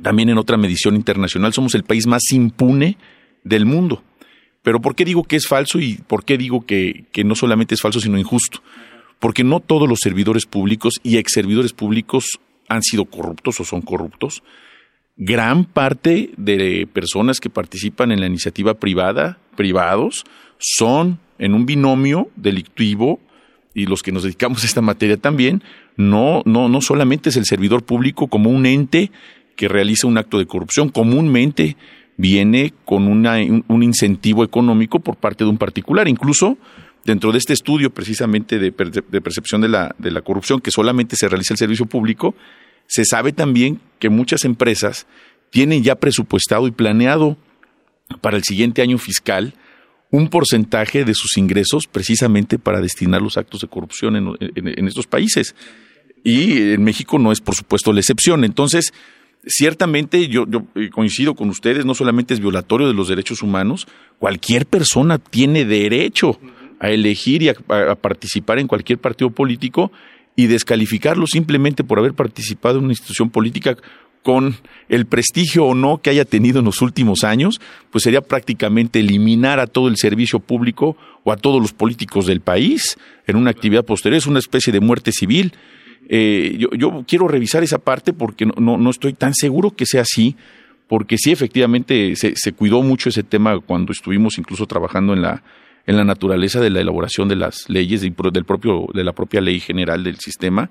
también 0.00 0.28
en 0.28 0.38
otra 0.38 0.56
medición 0.56 0.94
internacional, 0.94 1.52
somos 1.52 1.74
el 1.74 1.82
país 1.82 2.06
más 2.06 2.22
impune 2.30 2.98
del 3.42 3.66
mundo. 3.66 4.04
Pero 4.62 4.80
¿por 4.80 4.94
qué 4.94 5.04
digo 5.04 5.24
que 5.24 5.34
es 5.34 5.48
falso 5.48 5.80
y 5.80 5.94
por 6.06 6.24
qué 6.24 6.38
digo 6.38 6.64
que, 6.66 7.06
que 7.10 7.24
no 7.24 7.34
solamente 7.34 7.74
es 7.74 7.80
falso, 7.80 7.98
sino 7.98 8.16
injusto? 8.16 8.62
Porque 9.18 9.42
no 9.42 9.58
todos 9.58 9.88
los 9.88 9.98
servidores 10.00 10.46
públicos 10.46 11.00
y 11.02 11.16
ex 11.16 11.32
servidores 11.32 11.72
públicos 11.72 12.38
han 12.68 12.82
sido 12.82 13.06
corruptos 13.06 13.58
o 13.58 13.64
son 13.64 13.82
corruptos. 13.82 14.44
Gran 15.16 15.64
parte 15.64 16.30
de 16.36 16.86
personas 16.92 17.40
que 17.40 17.50
participan 17.50 18.12
en 18.12 18.20
la 18.20 18.26
iniciativa 18.26 18.74
privada 18.74 19.38
privados 19.56 20.24
son 20.58 21.18
en 21.38 21.54
un 21.54 21.66
binomio 21.66 22.28
delictivo 22.36 23.20
y 23.74 23.86
los 23.86 24.02
que 24.02 24.12
nos 24.12 24.22
dedicamos 24.22 24.62
a 24.62 24.66
esta 24.66 24.80
materia 24.80 25.16
también, 25.16 25.62
no, 25.96 26.42
no, 26.44 26.68
no 26.68 26.80
solamente 26.80 27.30
es 27.30 27.36
el 27.36 27.46
servidor 27.46 27.84
público 27.84 28.28
como 28.28 28.50
un 28.50 28.66
ente 28.66 29.10
que 29.56 29.68
realiza 29.68 30.06
un 30.06 30.18
acto 30.18 30.38
de 30.38 30.46
corrupción, 30.46 30.88
comúnmente 30.88 31.76
viene 32.16 32.72
con 32.84 33.08
una, 33.08 33.36
un 33.66 33.82
incentivo 33.82 34.44
económico 34.44 35.00
por 35.00 35.16
parte 35.16 35.44
de 35.44 35.50
un 35.50 35.58
particular. 35.58 36.08
Incluso 36.08 36.58
dentro 37.04 37.32
de 37.32 37.38
este 37.38 37.52
estudio 37.52 37.90
precisamente 37.90 38.58
de, 38.58 38.72
percepción 38.72 39.60
de 39.60 39.68
la, 39.68 39.94
de 39.98 40.10
la 40.10 40.22
corrupción 40.22 40.60
que 40.60 40.70
solamente 40.70 41.16
se 41.16 41.28
realiza 41.28 41.54
el 41.54 41.58
servicio 41.58 41.86
público, 41.86 42.34
se 42.86 43.04
sabe 43.04 43.32
también 43.32 43.80
que 43.98 44.08
muchas 44.08 44.44
empresas 44.44 45.06
tienen 45.50 45.82
ya 45.82 45.96
presupuestado 45.96 46.66
y 46.66 46.70
planeado 46.70 47.36
para 48.20 48.36
el 48.36 48.44
siguiente 48.44 48.82
año 48.82 48.98
fiscal 48.98 49.54
un 50.12 50.28
porcentaje 50.28 51.04
de 51.04 51.14
sus 51.14 51.38
ingresos 51.38 51.86
precisamente 51.90 52.58
para 52.58 52.80
destinar 52.80 53.22
los 53.22 53.38
actos 53.38 53.62
de 53.62 53.68
corrupción 53.68 54.36
en, 54.38 54.86
estos 54.86 55.06
países. 55.06 55.56
Y 56.22 56.72
en 56.72 56.84
México 56.84 57.18
no 57.18 57.32
es, 57.32 57.40
por 57.40 57.54
supuesto, 57.54 57.94
la 57.94 58.00
excepción. 58.00 58.44
Entonces, 58.44 58.92
ciertamente 59.46 60.28
yo, 60.28 60.44
eh, 60.74 60.90
coincido 60.90 61.34
con 61.34 61.48
ustedes, 61.48 61.86
no 61.86 61.94
solamente 61.94 62.34
es 62.34 62.40
violatorio 62.40 62.86
de 62.86 62.94
los 62.94 63.08
derechos 63.08 63.42
humanos, 63.42 63.88
cualquier 64.18 64.66
persona 64.66 65.16
tiene 65.16 65.64
derecho 65.64 66.38
a 66.78 66.90
elegir 66.90 67.42
y 67.42 67.48
a, 67.48 67.54
participar 67.94 68.58
en 68.58 68.68
cualquier 68.68 68.98
partido 68.98 69.30
político 69.30 69.92
y 70.36 70.46
descalificarlo 70.46 71.26
simplemente 71.26 71.84
por 71.84 71.98
haber 71.98 72.12
participado 72.12 72.78
en 72.78 72.84
una 72.84 72.92
institución 72.92 73.30
política 73.30 73.76
con 74.22 74.56
el 74.88 75.06
prestigio 75.06 75.64
o 75.64 75.74
no 75.74 75.98
que 75.98 76.10
haya 76.10 76.24
tenido 76.24 76.60
en 76.60 76.64
los 76.64 76.80
últimos 76.80 77.24
años, 77.24 77.60
pues 77.90 78.04
sería 78.04 78.20
prácticamente 78.20 79.00
eliminar 79.00 79.60
a 79.60 79.66
todo 79.66 79.88
el 79.88 79.96
servicio 79.96 80.38
público 80.38 80.96
o 81.24 81.32
a 81.32 81.36
todos 81.36 81.60
los 81.60 81.72
políticos 81.72 82.26
del 82.26 82.40
país 82.40 82.98
en 83.26 83.36
una 83.36 83.50
actividad 83.50 83.84
posterior. 83.84 84.18
Es 84.18 84.26
una 84.26 84.38
especie 84.38 84.72
de 84.72 84.80
muerte 84.80 85.12
civil. 85.12 85.52
Eh, 86.08 86.58
yo, 86.78 87.04
quiero 87.06 87.28
revisar 87.28 87.62
esa 87.62 87.78
parte 87.78 88.12
porque 88.12 88.46
no, 88.46 88.76
no, 88.76 88.90
estoy 88.90 89.12
tan 89.12 89.34
seguro 89.34 89.70
que 89.72 89.86
sea 89.86 90.02
así, 90.02 90.36
porque 90.88 91.16
sí, 91.18 91.32
efectivamente, 91.32 92.14
se, 92.16 92.34
se, 92.36 92.52
cuidó 92.52 92.82
mucho 92.82 93.08
ese 93.08 93.22
tema 93.22 93.58
cuando 93.60 93.92
estuvimos 93.92 94.38
incluso 94.38 94.66
trabajando 94.66 95.14
en 95.14 95.22
la, 95.22 95.42
en 95.86 95.96
la 95.96 96.04
naturaleza 96.04 96.60
de 96.60 96.70
la 96.70 96.80
elaboración 96.80 97.28
de 97.28 97.36
las 97.36 97.68
leyes, 97.68 98.02
del 98.02 98.44
propio, 98.44 98.86
de 98.92 99.04
la 99.04 99.12
propia 99.12 99.40
ley 99.40 99.58
general 99.58 100.04
del 100.04 100.18
sistema 100.18 100.70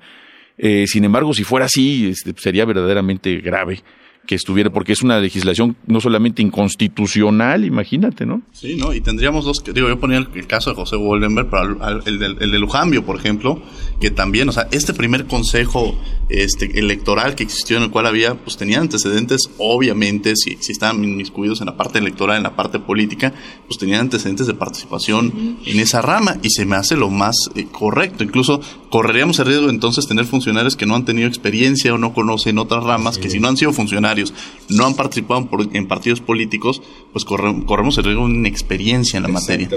eh, 0.63 0.85
sin 0.85 1.03
embargo, 1.03 1.33
si 1.33 1.43
fuera 1.43 1.65
así, 1.65 2.09
este, 2.09 2.33
sería 2.37 2.65
verdaderamente 2.65 3.37
grave 3.37 3.81
que 4.25 4.35
estuviera, 4.35 4.69
porque 4.69 4.93
es 4.93 5.01
una 5.01 5.19
legislación 5.19 5.75
no 5.87 5.99
solamente 5.99 6.41
inconstitucional, 6.41 7.65
imagínate, 7.65 8.25
¿no? 8.25 8.41
Sí, 8.51 8.75
¿no? 8.75 8.93
Y 8.93 9.01
tendríamos 9.01 9.45
dos, 9.45 9.63
digo, 9.73 9.87
yo 9.87 9.99
ponía 9.99 10.17
el, 10.17 10.47
caso 10.47 10.69
de 10.69 10.75
José 10.75 10.95
Woldenberg, 10.95 11.49
pero 11.49 12.01
el, 12.05 12.21
el, 12.39 12.51
de 12.51 12.59
Lujambio, 12.59 13.03
por 13.03 13.17
ejemplo, 13.17 13.61
que 13.99 14.11
también, 14.11 14.47
o 14.49 14.51
sea, 14.51 14.67
este 14.71 14.93
primer 14.93 15.25
consejo 15.25 15.99
este, 16.29 16.79
electoral 16.79 17.35
que 17.35 17.43
existió 17.43 17.77
en 17.77 17.83
el 17.83 17.89
cual 17.89 18.05
había, 18.05 18.35
pues 18.35 18.57
tenía 18.57 18.79
antecedentes, 18.79 19.49
obviamente, 19.57 20.35
si, 20.35 20.57
si 20.59 20.71
estaban 20.71 21.03
inmiscuidos 21.03 21.61
en 21.61 21.65
la 21.65 21.75
parte 21.75 21.99
electoral, 21.99 22.37
en 22.37 22.43
la 22.43 22.55
parte 22.55 22.79
política, 22.79 23.33
pues 23.67 23.79
tenían 23.79 24.01
antecedentes 24.01 24.47
de 24.47 24.53
participación 24.53 25.57
en 25.65 25.79
esa 25.79 26.01
rama, 26.01 26.37
y 26.43 26.49
se 26.51 26.65
me 26.65 26.75
hace 26.75 26.95
lo 26.95 27.09
más 27.09 27.35
eh, 27.55 27.65
correcto. 27.71 28.23
Incluso 28.23 28.61
correríamos 28.89 29.39
el 29.39 29.47
riesgo 29.47 29.69
entonces 29.69 30.07
tener 30.07 30.25
funcionarios 30.25 30.75
que 30.75 30.85
no 30.85 30.95
han 30.95 31.05
tenido 31.05 31.27
experiencia 31.27 31.93
o 31.93 31.97
no 31.97 32.13
conocen 32.13 32.59
otras 32.59 32.83
ramas, 32.83 33.17
que 33.17 33.29
si 33.29 33.39
no 33.39 33.47
han 33.47 33.57
sido 33.57 33.73
funcionarios, 33.73 34.10
no 34.69 34.85
han 34.85 34.95
participado 34.95 35.47
en 35.73 35.87
partidos 35.87 36.21
políticos, 36.21 36.81
pues 37.11 37.25
corremos 37.25 37.97
el 37.97 38.03
riesgo 38.03 38.27
de 38.27 38.33
una 38.33 38.47
experiencia 38.47 39.17
en 39.17 39.23
la 39.23 39.29
materia. 39.29 39.69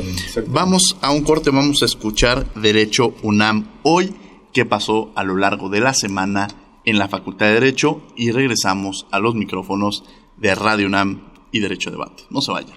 Vamos 0.46 0.96
a 1.00 1.10
un 1.10 1.22
corte, 1.22 1.50
vamos 1.50 1.82
a 1.82 1.86
escuchar 1.86 2.46
Derecho 2.54 3.14
UNAM 3.22 3.66
hoy, 3.82 4.14
qué 4.52 4.64
pasó 4.64 5.12
a 5.14 5.24
lo 5.24 5.36
largo 5.36 5.68
de 5.68 5.80
la 5.80 5.94
semana 5.94 6.48
en 6.84 6.98
la 6.98 7.08
Facultad 7.08 7.46
de 7.46 7.54
Derecho 7.54 8.02
y 8.16 8.30
regresamos 8.30 9.06
a 9.10 9.18
los 9.18 9.34
micrófonos 9.34 10.04
de 10.36 10.54
Radio 10.54 10.86
UNAM 10.86 11.22
y 11.50 11.60
Derecho 11.60 11.90
Debate. 11.90 12.24
No 12.30 12.40
se 12.40 12.52
vayan. 12.52 12.76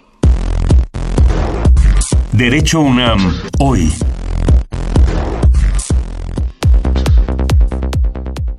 Derecho 2.32 2.80
UNAM 2.82 3.34
hoy. 3.60 3.92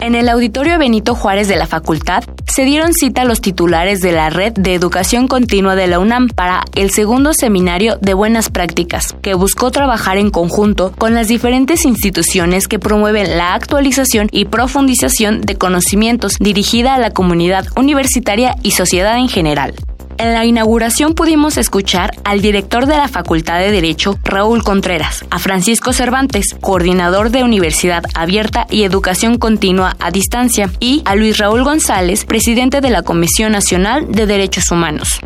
En 0.00 0.14
el 0.14 0.28
auditorio 0.28 0.78
Benito 0.78 1.14
Juárez 1.14 1.48
de 1.48 1.56
la 1.56 1.66
facultad 1.66 2.24
se 2.58 2.64
dieron 2.64 2.92
cita 2.92 3.22
a 3.22 3.24
los 3.24 3.40
titulares 3.40 4.00
de 4.00 4.10
la 4.10 4.30
Red 4.30 4.54
de 4.54 4.74
Educación 4.74 5.28
Continua 5.28 5.76
de 5.76 5.86
la 5.86 6.00
UNAM 6.00 6.26
para 6.26 6.64
el 6.74 6.90
segundo 6.90 7.32
seminario 7.32 7.98
de 8.00 8.14
buenas 8.14 8.50
prácticas, 8.50 9.14
que 9.22 9.34
buscó 9.34 9.70
trabajar 9.70 10.18
en 10.18 10.30
conjunto 10.30 10.92
con 10.98 11.14
las 11.14 11.28
diferentes 11.28 11.84
instituciones 11.84 12.66
que 12.66 12.80
promueven 12.80 13.38
la 13.38 13.54
actualización 13.54 14.26
y 14.32 14.46
profundización 14.46 15.40
de 15.40 15.54
conocimientos 15.54 16.32
dirigida 16.40 16.96
a 16.96 16.98
la 16.98 17.12
comunidad 17.12 17.64
universitaria 17.76 18.56
y 18.64 18.72
sociedad 18.72 19.16
en 19.18 19.28
general. 19.28 19.74
En 20.18 20.34
la 20.34 20.44
inauguración 20.44 21.14
pudimos 21.14 21.56
escuchar 21.58 22.10
al 22.24 22.40
director 22.40 22.86
de 22.86 22.96
la 22.96 23.06
Facultad 23.06 23.60
de 23.60 23.70
Derecho, 23.70 24.18
Raúl 24.24 24.64
Contreras, 24.64 25.24
a 25.30 25.38
Francisco 25.38 25.92
Cervantes, 25.92 26.56
coordinador 26.60 27.30
de 27.30 27.44
Universidad 27.44 28.02
Abierta 28.14 28.66
y 28.68 28.82
Educación 28.82 29.38
Continua 29.38 29.96
a 30.00 30.10
Distancia, 30.10 30.70
y 30.80 31.02
a 31.04 31.14
Luis 31.14 31.38
Raúl 31.38 31.62
González, 31.62 32.24
presidente 32.24 32.80
de 32.80 32.90
la 32.90 33.02
Comisión 33.02 33.52
Nacional 33.52 34.10
de 34.10 34.26
Derechos 34.26 34.72
Humanos. 34.72 35.20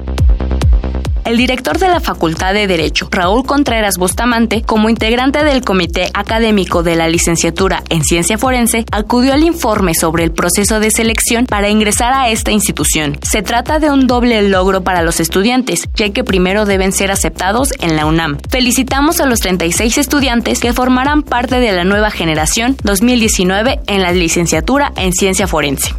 El 1.25 1.37
director 1.37 1.79
de 1.79 1.87
la 1.87 2.01
Facultad 2.01 2.53
de 2.53 2.67
Derecho, 2.67 3.09
Raúl 3.11 3.47
Contreras 3.47 3.97
Bustamante, 3.97 4.63
como 4.63 4.89
integrante 4.89 5.45
del 5.45 5.63
Comité 5.63 6.11
Académico 6.15 6.83
de 6.83 6.97
la 6.97 7.09
Licenciatura 7.09 7.85
en 7.91 8.03
Ciencia 8.03 8.39
Forense, 8.39 8.85
acudió 8.91 9.33
al 9.33 9.45
informe 9.45 9.95
sobre 9.95 10.25
el 10.25 10.33
proceso 10.33 10.81
de 10.81 10.91
selección 10.91 11.47
para 11.47 11.69
ingresar 11.69 12.13
a 12.13 12.29
esta 12.29 12.51
institución. 12.51 13.19
Se 13.23 13.43
trata 13.43 13.79
de 13.79 13.91
un 13.91 14.09
doble 14.09 14.43
logro 14.49 14.83
para 14.83 15.03
los 15.03 15.21
estudiantes, 15.21 15.89
ya 15.95 16.11
que 16.11 16.25
primero 16.25 16.65
deben 16.65 16.91
ser 16.93 17.13
aceptados 17.13 17.69
en 17.79 17.95
la 17.95 18.05
UNAM. 18.05 18.39
Felicitamos 18.51 19.21
a 19.21 19.27
los 19.27 19.39
36 19.39 19.99
estudiantes 19.99 20.59
que 20.59 20.73
formarán 20.73 21.23
parte 21.23 21.61
de 21.61 21.71
la 21.71 21.85
nueva 21.85 22.11
generación 22.11 22.77
2019 22.83 23.81
en 23.87 24.03
la 24.03 24.11
licenciatura 24.11 24.93
en 24.97 25.13
Ciencia 25.13 25.47
Forense. 25.47 25.95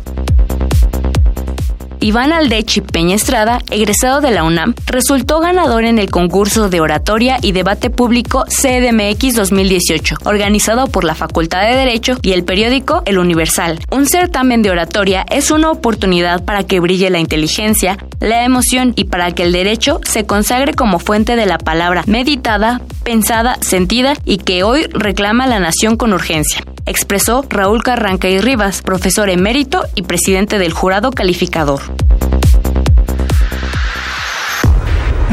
Iván 2.03 2.33
Aldechi 2.33 2.81
Peña 2.81 3.15
Estrada, 3.15 3.59
egresado 3.71 4.19
de 4.19 4.31
la 4.31 4.43
UNAM, 4.43 4.75
resultó 4.87 5.39
ganador 5.39 5.85
en 5.85 5.99
el 5.99 6.11
concurso 6.11 6.69
de 6.69 6.81
oratoria 6.81 7.37
y 7.41 7.53
debate 7.53 7.89
público 7.89 8.43
CDMX 8.43 9.35
2018, 9.35 10.17
organizado 10.25 10.87
por 10.87 11.05
la 11.05 11.15
Facultad 11.15 11.61
de 11.61 11.77
Derecho 11.77 12.17
y 12.21 12.33
el 12.33 12.43
periódico 12.43 13.03
El 13.05 13.19
Universal. 13.19 13.79
Un 13.89 14.05
certamen 14.05 14.63
de 14.63 14.71
oratoria 14.71 15.25
es 15.31 15.49
una 15.49 15.71
oportunidad 15.71 16.43
para 16.43 16.65
que 16.65 16.81
brille 16.81 17.09
la 17.09 17.19
inteligencia, 17.19 17.97
la 18.24 18.43
emoción 18.43 18.93
y 18.95 19.03
para 19.05 19.32
que 19.32 19.43
el 19.43 19.51
derecho 19.51 19.99
se 20.03 20.26
consagre 20.26 20.74
como 20.74 20.97
fuente 20.97 21.36
de 21.36 21.45
la 21.45 21.59
palabra 21.59 22.03
meditada, 22.07 22.82
pensada, 23.03 23.57
sentida 23.61 24.15
y 24.26 24.38
que 24.38 24.63
hoy 24.63 24.86
reclama 24.93 25.45
la 25.45 25.59
nación 25.59 25.95
con 25.95 26.13
urgencia 26.13 26.63
expresó 26.86 27.45
Raúl 27.49 27.84
Carranca 27.84 28.30
y 28.30 28.39
Rivas, 28.39 28.82
profesor 28.82 29.30
emérito 29.30 29.84
y 29.95 30.03
presidente 30.03 30.59
del 30.59 30.74
jurado 30.74 31.11
calificador. 31.11 31.82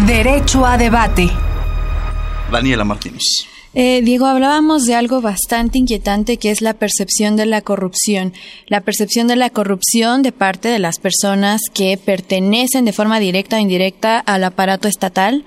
Derecho 0.07 0.65
a 0.65 0.79
debate. 0.79 1.31
Daniela 2.51 2.85
Martínez. 2.85 3.50
Eh, 3.73 4.03
Diego, 4.03 4.27
hablábamos 4.27 4.85
de 4.85 4.97
algo 4.97 5.21
bastante 5.21 5.79
inquietante 5.79 6.39
que 6.39 6.51
es 6.51 6.61
la 6.61 6.75
percepción 6.75 7.37
de 7.37 7.47
la 7.47 7.63
corrupción. 7.63 8.33
La 8.67 8.81
percepción 8.81 9.29
de 9.29 9.37
la 9.37 9.51
corrupción 9.51 10.23
de 10.23 10.33
parte 10.33 10.69
de 10.69 10.81
las 10.81 10.99
personas 10.99 11.61
que 11.73 11.97
pertenecen 11.97 12.85
de 12.85 12.93
forma 12.93 13.21
directa 13.21 13.57
o 13.57 13.61
indirecta 13.61 14.19
al 14.19 14.43
aparato 14.43 14.89
estatal, 14.89 15.45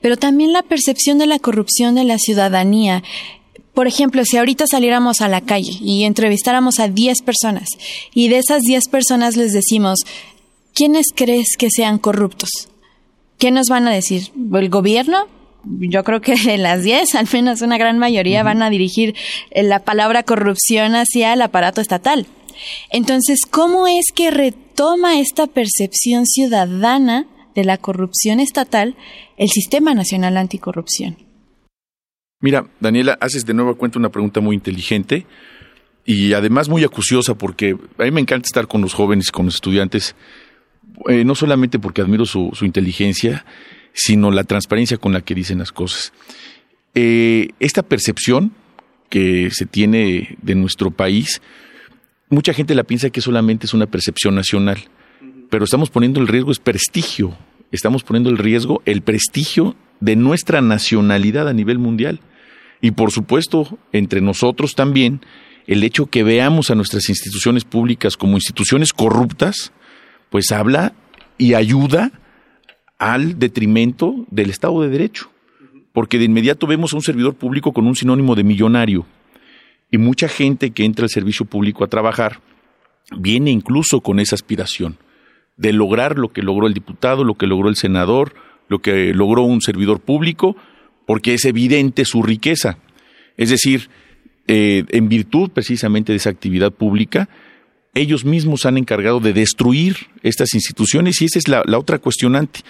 pero 0.00 0.16
también 0.16 0.52
la 0.52 0.62
percepción 0.62 1.18
de 1.18 1.26
la 1.26 1.40
corrupción 1.40 1.96
de 1.96 2.04
la 2.04 2.18
ciudadanía. 2.18 3.02
Por 3.72 3.88
ejemplo, 3.88 4.22
si 4.24 4.36
ahorita 4.36 4.66
saliéramos 4.68 5.20
a 5.20 5.28
la 5.28 5.40
calle 5.40 5.76
y 5.80 6.04
entrevistáramos 6.04 6.78
a 6.78 6.86
10 6.86 7.22
personas 7.22 7.68
y 8.14 8.28
de 8.28 8.38
esas 8.38 8.62
10 8.62 8.84
personas 8.88 9.36
les 9.36 9.52
decimos, 9.52 9.98
¿quiénes 10.74 11.06
crees 11.12 11.56
que 11.58 11.70
sean 11.70 11.98
corruptos? 11.98 12.50
¿Qué 13.36 13.50
nos 13.50 13.66
van 13.66 13.88
a 13.88 13.90
decir? 13.90 14.30
¿El 14.52 14.68
gobierno? 14.68 15.26
Yo 15.66 16.04
creo 16.04 16.20
que 16.20 16.34
de 16.44 16.58
las 16.58 16.82
10, 16.82 17.14
al 17.14 17.28
menos 17.32 17.62
una 17.62 17.78
gran 17.78 17.98
mayoría 17.98 18.42
van 18.42 18.62
a 18.62 18.70
dirigir 18.70 19.14
eh, 19.50 19.62
la 19.62 19.80
palabra 19.80 20.22
corrupción 20.22 20.94
hacia 20.94 21.32
el 21.32 21.42
aparato 21.42 21.80
estatal. 21.80 22.26
Entonces, 22.90 23.40
¿cómo 23.50 23.86
es 23.86 24.06
que 24.14 24.30
retoma 24.30 25.18
esta 25.18 25.46
percepción 25.46 26.26
ciudadana 26.26 27.26
de 27.54 27.64
la 27.64 27.78
corrupción 27.78 28.40
estatal 28.40 28.96
el 29.36 29.48
Sistema 29.48 29.94
Nacional 29.94 30.36
Anticorrupción? 30.36 31.16
Mira, 32.40 32.66
Daniela, 32.78 33.16
haces 33.20 33.46
de 33.46 33.54
nuevo 33.54 33.76
cuenta 33.76 33.98
una 33.98 34.10
pregunta 34.10 34.40
muy 34.40 34.54
inteligente 34.54 35.26
y 36.04 36.34
además 36.34 36.68
muy 36.68 36.84
acuciosa 36.84 37.34
porque 37.34 37.76
a 37.98 38.02
mí 38.04 38.10
me 38.10 38.20
encanta 38.20 38.46
estar 38.46 38.68
con 38.68 38.82
los 38.82 38.92
jóvenes, 38.92 39.30
con 39.30 39.46
los 39.46 39.54
estudiantes, 39.54 40.14
eh, 41.08 41.24
no 41.24 41.34
solamente 41.34 41.78
porque 41.78 42.02
admiro 42.02 42.26
su, 42.26 42.52
inteligencia, 42.60 43.46
sino 43.94 44.30
la 44.30 44.44
transparencia 44.44 44.98
con 44.98 45.12
la 45.14 45.22
que 45.22 45.34
dicen 45.34 45.60
las 45.60 45.72
cosas. 45.72 46.12
Eh, 46.94 47.48
esta 47.60 47.82
percepción 47.82 48.52
que 49.08 49.50
se 49.52 49.64
tiene 49.64 50.36
de 50.42 50.54
nuestro 50.54 50.90
país, 50.90 51.40
mucha 52.28 52.52
gente 52.52 52.74
la 52.74 52.84
piensa 52.84 53.10
que 53.10 53.20
solamente 53.20 53.66
es 53.66 53.72
una 53.72 53.86
percepción 53.86 54.34
nacional, 54.34 54.78
pero 55.48 55.64
estamos 55.64 55.88
poniendo 55.90 56.20
el 56.20 56.28
riesgo, 56.28 56.50
es 56.50 56.58
prestigio, 56.58 57.36
estamos 57.70 58.02
poniendo 58.02 58.30
el 58.30 58.38
riesgo, 58.38 58.82
el 58.84 59.02
prestigio 59.02 59.76
de 60.00 60.16
nuestra 60.16 60.60
nacionalidad 60.60 61.48
a 61.48 61.52
nivel 61.52 61.78
mundial. 61.78 62.20
Y 62.80 62.90
por 62.90 63.12
supuesto, 63.12 63.78
entre 63.92 64.20
nosotros 64.20 64.74
también, 64.74 65.20
el 65.66 65.82
hecho 65.84 66.06
que 66.06 66.24
veamos 66.24 66.70
a 66.70 66.74
nuestras 66.74 67.08
instituciones 67.08 67.64
públicas 67.64 68.16
como 68.16 68.36
instituciones 68.36 68.92
corruptas, 68.92 69.72
pues 70.30 70.50
habla 70.50 70.92
y 71.38 71.54
ayuda 71.54 72.12
al 72.98 73.38
detrimento 73.38 74.26
del 74.30 74.50
Estado 74.50 74.82
de 74.82 74.88
Derecho. 74.88 75.30
Porque 75.92 76.18
de 76.18 76.24
inmediato 76.24 76.66
vemos 76.66 76.92
a 76.92 76.96
un 76.96 77.02
servidor 77.02 77.34
público 77.34 77.72
con 77.72 77.86
un 77.86 77.94
sinónimo 77.94 78.34
de 78.34 78.44
millonario. 78.44 79.06
Y 79.90 79.98
mucha 79.98 80.28
gente 80.28 80.70
que 80.70 80.84
entra 80.84 81.04
al 81.04 81.10
servicio 81.10 81.46
público 81.46 81.84
a 81.84 81.88
trabajar 81.88 82.40
viene 83.16 83.50
incluso 83.50 84.00
con 84.00 84.18
esa 84.18 84.34
aspiración 84.34 84.96
de 85.56 85.72
lograr 85.72 86.18
lo 86.18 86.32
que 86.32 86.42
logró 86.42 86.66
el 86.66 86.74
diputado, 86.74 87.24
lo 87.24 87.34
que 87.34 87.46
logró 87.46 87.68
el 87.68 87.76
senador, 87.76 88.34
lo 88.68 88.80
que 88.80 89.12
logró 89.14 89.42
un 89.42 89.60
servidor 89.60 90.00
público, 90.00 90.56
porque 91.06 91.34
es 91.34 91.44
evidente 91.44 92.04
su 92.04 92.22
riqueza. 92.22 92.78
Es 93.36 93.50
decir, 93.50 93.88
eh, 94.46 94.84
en 94.88 95.08
virtud 95.08 95.50
precisamente 95.50 96.12
de 96.12 96.16
esa 96.16 96.30
actividad 96.30 96.72
pública, 96.72 97.28
ellos 97.94 98.24
mismos 98.24 98.66
han 98.66 98.76
encargado 98.76 99.20
de 99.20 99.32
destruir 99.32 99.96
estas 100.22 100.54
instituciones 100.54 101.20
y 101.22 101.26
esa 101.26 101.38
es 101.38 101.48
la, 101.48 101.62
otra 101.78 101.98
cuestionante. 101.98 102.60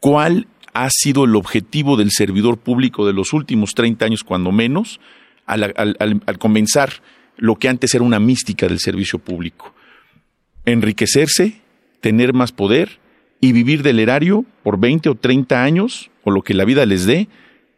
¿Cuál 0.00 0.46
ha 0.74 0.88
sido 0.90 1.24
el 1.24 1.34
objetivo 1.34 1.96
del 1.96 2.10
servidor 2.10 2.58
público 2.58 3.06
de 3.06 3.14
los 3.14 3.32
últimos 3.32 3.74
30 3.74 4.04
años, 4.04 4.22
cuando 4.22 4.52
menos, 4.52 5.00
al, 5.46 5.74
al 5.98 6.38
comenzar 6.38 6.92
lo 7.36 7.56
que 7.56 7.68
antes 7.68 7.94
era 7.94 8.04
una 8.04 8.20
mística 8.20 8.68
del 8.68 8.78
servicio 8.78 9.18
público? 9.18 9.74
Enriquecerse, 10.66 11.60
tener 12.00 12.34
más 12.34 12.52
poder 12.52 12.98
y 13.40 13.52
vivir 13.52 13.82
del 13.82 13.98
erario 13.98 14.44
por 14.62 14.78
20 14.78 15.08
o 15.08 15.14
30 15.14 15.62
años, 15.62 16.10
o 16.24 16.30
lo 16.30 16.42
que 16.42 16.54
la 16.54 16.64
vida 16.64 16.84
les 16.84 17.06
dé, 17.06 17.28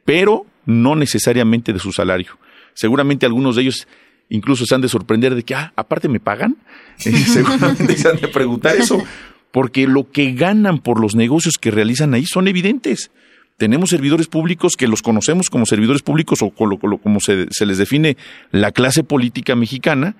pero 0.05 0.47
no 0.67 0.97
necesariamente 0.97 1.73
de 1.73 1.79
su 1.79 1.93
salario. 1.93 2.39
Seguramente 2.75 3.27
algunos 3.27 3.57
de 3.57 3.63
ellos 3.63 3.87
incluso 4.29 4.65
se 4.67 4.75
han 4.75 4.81
de 4.81 4.89
sorprender 4.89 5.35
de 5.35 5.43
que, 5.43 5.55
ah, 5.55 5.73
aparte 5.77 6.09
me 6.09 6.21
pagan. 6.21 6.57
seguramente 6.97 7.97
se 7.97 8.09
han 8.09 8.17
de 8.17 8.29
preguntar 8.29 8.77
eso, 8.77 9.03
porque 9.51 9.87
lo 9.87 10.11
que 10.11 10.33
ganan 10.33 10.79
por 10.79 11.01
los 11.01 11.15
negocios 11.15 11.59
que 11.59 11.71
realizan 11.71 12.15
ahí 12.15 12.25
son 12.27 12.49
evidentes. 12.49 13.11
Tenemos 13.57 13.91
servidores 13.91 14.29
públicos 14.29 14.77
que 14.77 14.87
los 14.87 15.03
conocemos 15.03 15.51
como 15.51 15.67
servidores 15.67 16.03
públicos 16.03 16.43
o 16.43 16.51
como 16.51 17.19
se, 17.21 17.47
se 17.51 17.67
les 17.67 17.79
define 17.79 18.17
la 18.53 18.71
clase 18.71 19.03
política 19.03 19.57
mexicana, 19.57 20.15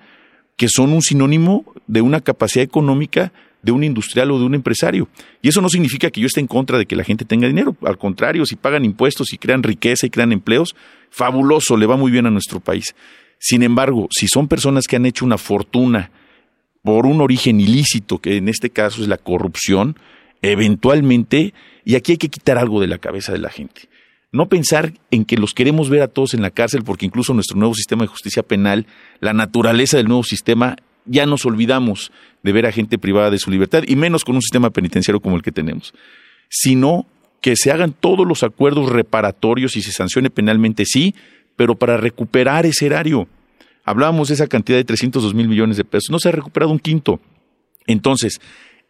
que 0.57 0.67
son 0.67 0.91
un 0.91 1.01
sinónimo 1.01 1.73
de 1.87 2.01
una 2.01 2.19
capacidad 2.19 2.65
económica 2.65 3.31
de 3.61 3.71
un 3.71 3.83
industrial 3.83 4.31
o 4.31 4.39
de 4.39 4.45
un 4.45 4.55
empresario. 4.55 5.07
Y 5.41 5.49
eso 5.49 5.61
no 5.61 5.69
significa 5.69 6.09
que 6.11 6.21
yo 6.21 6.27
esté 6.27 6.39
en 6.39 6.47
contra 6.47 6.77
de 6.77 6.85
que 6.85 6.95
la 6.95 7.03
gente 7.03 7.25
tenga 7.25 7.47
dinero. 7.47 7.75
Al 7.83 7.97
contrario, 7.97 8.45
si 8.45 8.55
pagan 8.55 8.85
impuestos 8.85 9.33
y 9.33 9.37
crean 9.37 9.63
riqueza 9.63 10.05
y 10.05 10.09
crean 10.09 10.31
empleos, 10.31 10.75
fabuloso, 11.09 11.77
le 11.77 11.85
va 11.85 11.97
muy 11.97 12.11
bien 12.11 12.25
a 12.25 12.31
nuestro 12.31 12.59
país. 12.59 12.95
Sin 13.39 13.63
embargo, 13.63 14.07
si 14.11 14.27
son 14.27 14.47
personas 14.47 14.85
que 14.85 14.97
han 14.97 15.05
hecho 15.05 15.25
una 15.25 15.37
fortuna 15.37 16.11
por 16.83 17.05
un 17.05 17.21
origen 17.21 17.59
ilícito, 17.59 18.19
que 18.19 18.37
en 18.37 18.49
este 18.49 18.69
caso 18.69 19.01
es 19.01 19.07
la 19.07 19.17
corrupción, 19.17 19.97
eventualmente, 20.41 21.53
y 21.85 21.95
aquí 21.95 22.13
hay 22.13 22.17
que 22.17 22.29
quitar 22.29 22.57
algo 22.57 22.81
de 22.81 22.87
la 22.87 22.97
cabeza 22.97 23.31
de 23.31 23.39
la 23.39 23.49
gente. 23.49 23.89
No 24.31 24.47
pensar 24.47 24.93
en 25.09 25.25
que 25.25 25.37
los 25.37 25.53
queremos 25.53 25.89
ver 25.89 26.03
a 26.03 26.07
todos 26.07 26.33
en 26.33 26.41
la 26.41 26.51
cárcel 26.51 26.83
porque 26.83 27.05
incluso 27.05 27.33
nuestro 27.33 27.57
nuevo 27.57 27.73
sistema 27.73 28.03
de 28.03 28.09
justicia 28.09 28.43
penal, 28.43 28.85
la 29.21 29.33
naturaleza 29.33 29.97
del 29.97 30.07
nuevo 30.07 30.23
sistema 30.23 30.75
ya 31.05 31.25
nos 31.25 31.45
olvidamos 31.45 32.11
de 32.43 32.51
ver 32.51 32.67
a 32.67 32.71
gente 32.71 32.99
privada 32.99 33.31
de 33.31 33.39
su 33.39 33.49
libertad, 33.49 33.83
y 33.87 33.95
menos 33.95 34.23
con 34.23 34.35
un 34.35 34.41
sistema 34.41 34.69
penitenciario 34.69 35.19
como 35.19 35.35
el 35.35 35.41
que 35.41 35.51
tenemos, 35.51 35.93
sino 36.49 37.07
que 37.41 37.55
se 37.55 37.71
hagan 37.71 37.93
todos 37.93 38.27
los 38.27 38.43
acuerdos 38.43 38.89
reparatorios 38.89 39.75
y 39.77 39.81
se 39.81 39.91
sancione 39.91 40.29
penalmente, 40.29 40.85
sí, 40.85 41.15
pero 41.59 41.75
para 41.75 41.97
recuperar 41.97 42.65
ese 42.65 42.85
erario. 42.85 43.27
Hablábamos 43.83 44.29
de 44.29 44.35
esa 44.35 44.47
cantidad 44.47 44.77
de 44.77 44.85
302 44.85 45.33
mil 45.33 45.49
millones 45.49 45.75
de 45.75 45.83
pesos, 45.83 46.09
no 46.09 46.17
se 46.17 46.29
ha 46.29 46.31
recuperado 46.31 46.71
un 46.71 46.79
quinto. 46.79 47.19
Entonces, 47.85 48.39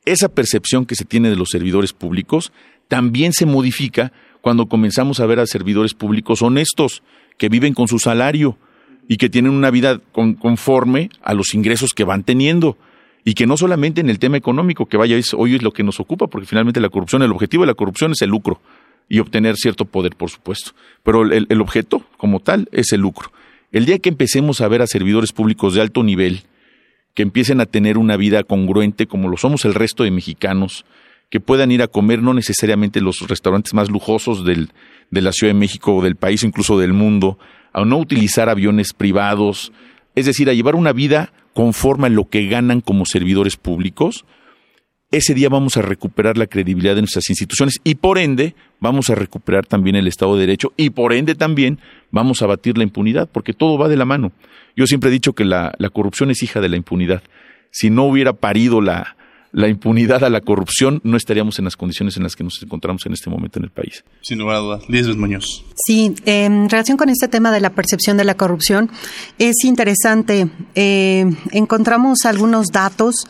esa 0.06 0.30
percepción 0.30 0.86
que 0.86 0.94
se 0.94 1.04
tiene 1.04 1.32
de 1.32 1.36
los 1.36 1.50
servidores 1.50 1.94
públicos 1.94 2.52
también 2.88 3.34
se 3.34 3.48
modifica 3.48 4.12
cuando 4.42 4.68
comenzamos 4.68 5.20
a 5.20 5.26
ver 5.26 5.40
a 5.40 5.48
servidores 5.48 5.96
públicos 5.96 6.44
honestos, 6.44 7.02
que 7.40 7.50
viven 7.50 7.74
con 7.74 7.88
su 7.88 7.98
salario 7.98 8.56
y 9.08 9.18
que 9.18 9.30
tienen 9.30 9.54
una 9.54 9.72
vida 9.72 10.00
conforme 10.14 11.10
a 11.24 11.34
los 11.34 11.56
ingresos 11.56 11.94
que 11.96 12.04
van 12.04 12.24
teniendo. 12.24 12.78
Y 13.26 13.34
que 13.34 13.48
no 13.48 13.58
solamente 13.58 14.00
en 14.00 14.12
el 14.12 14.20
tema 14.20 14.38
económico, 14.38 14.86
que 14.86 14.96
vaya, 14.96 15.18
hoy 15.36 15.56
es 15.56 15.64
lo 15.64 15.72
que 15.72 15.82
nos 15.82 16.00
ocupa, 16.00 16.28
porque 16.28 16.46
finalmente 16.46 16.80
la 16.80 16.90
corrupción, 16.90 17.24
el 17.24 17.32
objetivo 17.32 17.64
de 17.64 17.68
la 17.68 17.74
corrupción 17.74 18.12
es 18.12 18.22
el 18.22 18.30
lucro 18.30 18.62
y 19.10 19.20
obtener 19.20 19.56
cierto 19.58 19.86
poder, 19.86 20.16
por 20.16 20.30
supuesto. 20.30 20.72
Pero 21.04 21.24
el, 21.24 21.48
el 21.50 21.62
objeto, 21.62 22.04
como 22.18 22.40
tal, 22.40 22.70
es 22.72 22.94
el 22.94 23.02
lucro. 23.02 23.32
El 23.72 23.86
día 23.86 24.00
que 24.00 24.10
empecemos 24.10 24.62
a 24.62 24.68
ver 24.68 24.82
a 24.82 24.88
servidores 24.88 25.32
públicos 25.32 25.74
de 25.74 25.82
alto 25.82 26.04
nivel, 26.04 26.44
que 27.14 27.24
empiecen 27.24 27.60
a 27.60 27.66
tener 27.66 27.98
una 27.98 28.16
vida 28.16 28.44
congruente 28.44 29.08
como 29.08 29.28
lo 29.28 29.36
somos 29.36 29.66
el 29.66 29.74
resto 29.74 30.04
de 30.04 30.12
mexicanos, 30.12 30.86
que 31.30 31.40
puedan 31.40 31.72
ir 31.72 31.82
a 31.82 31.88
comer 31.88 32.22
no 32.22 32.34
necesariamente 32.34 33.02
los 33.02 33.28
restaurantes 33.28 33.74
más 33.74 33.90
lujosos 33.90 34.46
del, 34.46 34.70
de 35.12 35.22
la 35.22 35.32
Ciudad 35.32 35.54
de 35.54 35.60
México 35.60 35.96
o 35.96 36.04
del 36.04 36.16
país, 36.16 36.44
incluso 36.44 36.80
del 36.80 36.94
mundo, 36.94 37.38
a 37.74 37.86
no 37.86 37.98
utilizar 37.98 38.50
aviones 38.50 38.94
privados, 38.94 39.72
es 40.16 40.26
decir, 40.26 40.50
a 40.50 40.54
llevar 40.54 40.76
una 40.76 40.94
vida 40.94 41.34
conforme 41.54 42.08
a 42.08 42.10
lo 42.10 42.30
que 42.30 42.48
ganan 42.48 42.82
como 42.82 43.06
servidores 43.06 43.58
públicos, 43.58 44.26
ese 45.12 45.34
día 45.34 45.50
vamos 45.50 45.76
a 45.78 45.82
recuperar 45.82 46.38
la 46.38 46.48
credibilidad 46.48 46.96
de 46.96 47.02
nuestras 47.02 47.30
instituciones 47.30 47.80
y 47.84 47.96
por 47.96 48.18
ende 48.20 48.56
vamos 48.80 49.10
a 49.10 49.16
recuperar 49.16 49.66
también 49.66 49.96
el 49.96 50.08
Estado 50.08 50.36
de 50.36 50.42
Derecho 50.42 50.72
y 50.78 50.92
por 50.92 51.14
ende 51.14 51.36
también 51.36 51.80
vamos 52.12 52.42
a 52.42 52.48
batir 52.48 52.78
la 52.78 52.84
impunidad, 52.84 53.28
porque 53.32 53.54
todo 53.54 53.78
va 53.78 53.88
de 53.88 53.98
la 53.98 54.06
mano. 54.06 54.32
Yo 54.76 54.86
siempre 54.86 55.10
he 55.10 55.14
dicho 55.14 55.34
que 55.34 55.46
la, 55.46 55.74
la 55.78 55.90
corrupción 55.90 56.32
es 56.32 56.44
hija 56.44 56.62
de 56.62 56.70
la 56.70 56.78
impunidad. 56.78 57.24
Si 57.72 57.90
no 57.90 58.06
hubiera 58.06 58.34
parido 58.34 58.82
la, 58.82 59.16
la 59.52 59.68
impunidad 59.68 60.24
a 60.24 60.30
la 60.30 60.42
corrupción, 60.42 61.02
no 61.04 61.18
estaríamos 61.18 61.58
en 61.60 61.66
las 61.66 61.76
condiciones 61.76 62.18
en 62.18 62.24
las 62.24 62.36
que 62.36 62.44
nos 62.44 62.62
encontramos 62.62 63.06
en 63.06 63.14
este 63.14 63.30
momento 63.30 63.60
en 63.60 63.66
el 63.66 63.72
país. 63.72 64.04
Sin 64.22 64.38
lugar 64.38 64.58
a 64.58 64.60
dudas. 64.60 64.84
Muñoz. 65.18 65.66
Sí, 65.76 66.14
en 66.26 66.70
relación 66.70 66.98
con 66.98 67.10
este 67.10 67.28
tema 67.28 67.52
de 67.52 67.60
la 67.60 67.72
percepción 67.72 68.18
de 68.18 68.26
la 68.26 68.36
corrupción, 68.36 68.90
es 69.40 69.64
interesante. 69.64 70.50
Eh, 70.76 71.26
encontramos 71.52 72.26
algunos 72.26 72.68
datos 72.68 73.26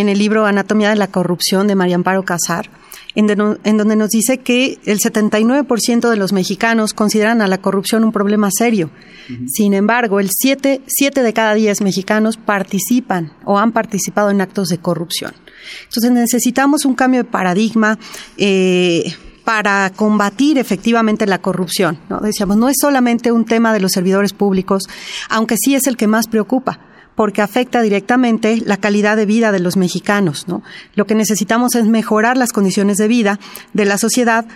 en 0.00 0.08
el 0.08 0.18
libro 0.18 0.46
Anatomía 0.46 0.88
de 0.88 0.96
la 0.96 1.08
Corrupción 1.08 1.66
de 1.66 1.74
María 1.74 1.96
Amparo 1.96 2.24
Casar, 2.24 2.70
en, 3.14 3.26
donde 3.26 3.94
nos 3.94 4.08
dice 4.08 4.38
que 4.38 4.78
el 4.86 5.00
79% 5.00 6.08
de 6.08 6.16
los 6.16 6.32
mexicanos 6.32 6.94
consideran 6.94 7.42
a 7.42 7.46
la 7.46 7.58
corrupción 7.58 8.02
un 8.02 8.10
problema 8.10 8.48
serio. 8.50 8.88
Sin 9.48 9.74
embargo, 9.74 10.18
el 10.18 10.30
7, 10.30 10.80
de 11.14 11.32
cada 11.34 11.52
10 11.52 11.82
mexicanos 11.82 12.38
participan 12.38 13.32
o 13.44 13.58
han 13.58 13.72
participado 13.72 14.30
en 14.30 14.40
actos 14.40 14.68
de 14.68 14.78
corrupción. 14.78 15.34
Entonces 15.84 16.10
necesitamos 16.10 16.86
un 16.86 16.94
cambio 16.94 17.24
de 17.24 17.28
paradigma. 17.30 17.98
Eh, 18.38 19.12
para 19.44 19.90
combatir 19.96 20.56
efectivamente 20.56 21.26
la 21.26 21.38
corrupción. 21.38 21.98
¿no? 22.08 22.20
Decíamos, 22.20 22.56
no 22.56 22.68
es 22.68 22.76
solamente 22.80 23.32
un 23.32 23.44
tema 23.44 23.72
de 23.72 23.80
los 23.80 23.90
servidores 23.90 24.32
públicos, 24.32 24.84
aunque 25.28 25.56
sí 25.58 25.74
es 25.74 25.88
el 25.88 25.96
que 25.96 26.06
más 26.06 26.28
preocupa 26.28 26.78
porque 27.14 27.42
afecta 27.42 27.82
directamente 27.82 28.62
la 28.64 28.76
calidad 28.76 29.16
de 29.16 29.26
vida 29.26 29.52
de 29.52 29.60
los 29.60 29.76
mexicanos. 29.76 30.48
¿no? 30.48 30.62
Lo 30.94 31.06
que 31.06 31.14
necesitamos 31.14 31.74
es 31.74 31.84
mejorar 31.86 32.36
las 32.36 32.52
condiciones 32.52 32.96
de 32.96 33.08
vida 33.08 33.38
de 33.72 33.84
la 33.84 33.98
sociedad 33.98 34.46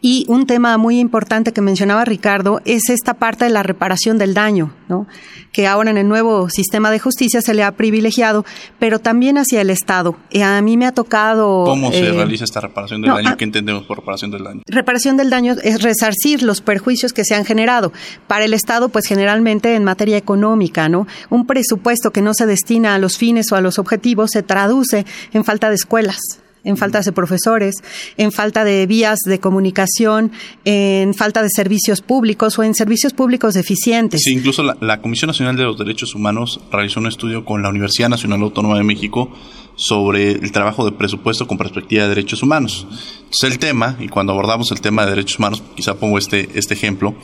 y 0.00 0.24
un 0.28 0.46
tema 0.46 0.76
muy 0.78 0.98
importante 0.98 1.52
que 1.52 1.60
mencionaba 1.60 2.04
Ricardo 2.04 2.60
es 2.64 2.88
esta 2.88 3.14
parte 3.14 3.44
de 3.44 3.50
la 3.50 3.62
reparación 3.62 4.18
del 4.18 4.34
daño, 4.34 4.74
¿no? 4.88 5.06
que 5.52 5.66
ahora 5.66 5.90
en 5.90 5.98
el 5.98 6.08
nuevo 6.08 6.48
sistema 6.48 6.90
de 6.90 6.98
justicia 6.98 7.42
se 7.42 7.54
le 7.54 7.62
ha 7.62 7.72
privilegiado, 7.72 8.44
pero 8.78 8.98
también 8.98 9.38
hacia 9.38 9.60
el 9.60 9.70
Estado. 9.70 10.16
Y 10.30 10.40
a 10.40 10.60
mí 10.62 10.76
me 10.76 10.86
ha 10.86 10.92
tocado... 10.92 11.64
¿Cómo 11.64 11.92
se 11.92 12.08
eh, 12.08 12.12
realiza 12.12 12.44
esta 12.44 12.60
reparación 12.60 13.02
del 13.02 13.12
daño? 13.12 13.28
Ah, 13.28 13.36
¿Qué 13.36 13.44
entendemos 13.44 13.84
por 13.84 13.98
reparación 13.98 14.30
del 14.30 14.44
daño? 14.44 14.62
Reparación 14.66 15.16
del 15.16 15.30
daño 15.30 15.54
es 15.62 15.82
resarcir 15.82 16.42
los 16.42 16.62
perjuicios 16.62 17.12
que 17.12 17.24
se 17.24 17.34
han 17.34 17.44
generado. 17.44 17.92
Para 18.26 18.44
el 18.44 18.54
Estado, 18.54 18.88
pues 18.88 19.06
generalmente 19.06 19.74
en 19.74 19.84
materia 19.84 20.16
económica, 20.16 20.88
¿no? 20.88 21.06
Un 21.28 21.46
presupuesto 21.46 22.10
que 22.10 22.22
no 22.22 22.32
se 22.34 22.46
destina 22.46 22.94
a 22.94 22.98
los 22.98 23.18
fines 23.18 23.52
o 23.52 23.56
a 23.56 23.60
los 23.60 23.78
objetivos 23.78 24.30
se 24.32 24.42
traduce 24.42 25.04
en 25.32 25.44
falta 25.44 25.68
de 25.68 25.74
escuelas 25.74 26.41
en 26.64 26.76
falta 26.76 27.00
de 27.00 27.12
profesores, 27.12 27.76
en 28.16 28.32
falta 28.32 28.64
de 28.64 28.86
vías 28.86 29.18
de 29.26 29.40
comunicación, 29.40 30.32
en 30.64 31.14
falta 31.14 31.42
de 31.42 31.48
servicios 31.50 32.00
públicos 32.00 32.58
o 32.58 32.62
en 32.62 32.74
servicios 32.74 33.12
públicos 33.12 33.54
deficientes. 33.54 34.20
Sí, 34.22 34.34
incluso 34.34 34.62
la, 34.62 35.00
Comisión 35.00 35.28
Nacional 35.28 35.56
de 35.56 35.64
los 35.64 35.78
Derechos 35.78 36.14
Humanos 36.14 36.60
realizó 36.70 37.00
un 37.00 37.06
estudio 37.06 37.44
con 37.44 37.62
la 37.62 37.68
Universidad 37.68 38.08
Nacional 38.08 38.40
Autónoma 38.42 38.76
de 38.76 38.84
México 38.84 39.32
sobre 39.74 40.32
el 40.32 40.52
trabajo 40.52 40.84
de 40.84 40.92
presupuesto 40.92 41.46
con 41.46 41.58
perspectiva 41.58 42.04
de 42.04 42.10
derechos 42.10 42.42
humanos. 42.42 42.86
Entonces 43.18 43.50
el 43.50 43.58
tema, 43.58 43.96
y 43.98 44.08
cuando 44.08 44.32
abordamos 44.32 44.70
el 44.70 44.80
tema 44.80 45.04
de 45.04 45.10
derechos 45.10 45.38
humanos, 45.38 45.62
quizá 45.74 45.94
pongo 45.94 46.18
este, 46.18 46.48
este 46.54 46.74
ejemplo, 46.74 47.14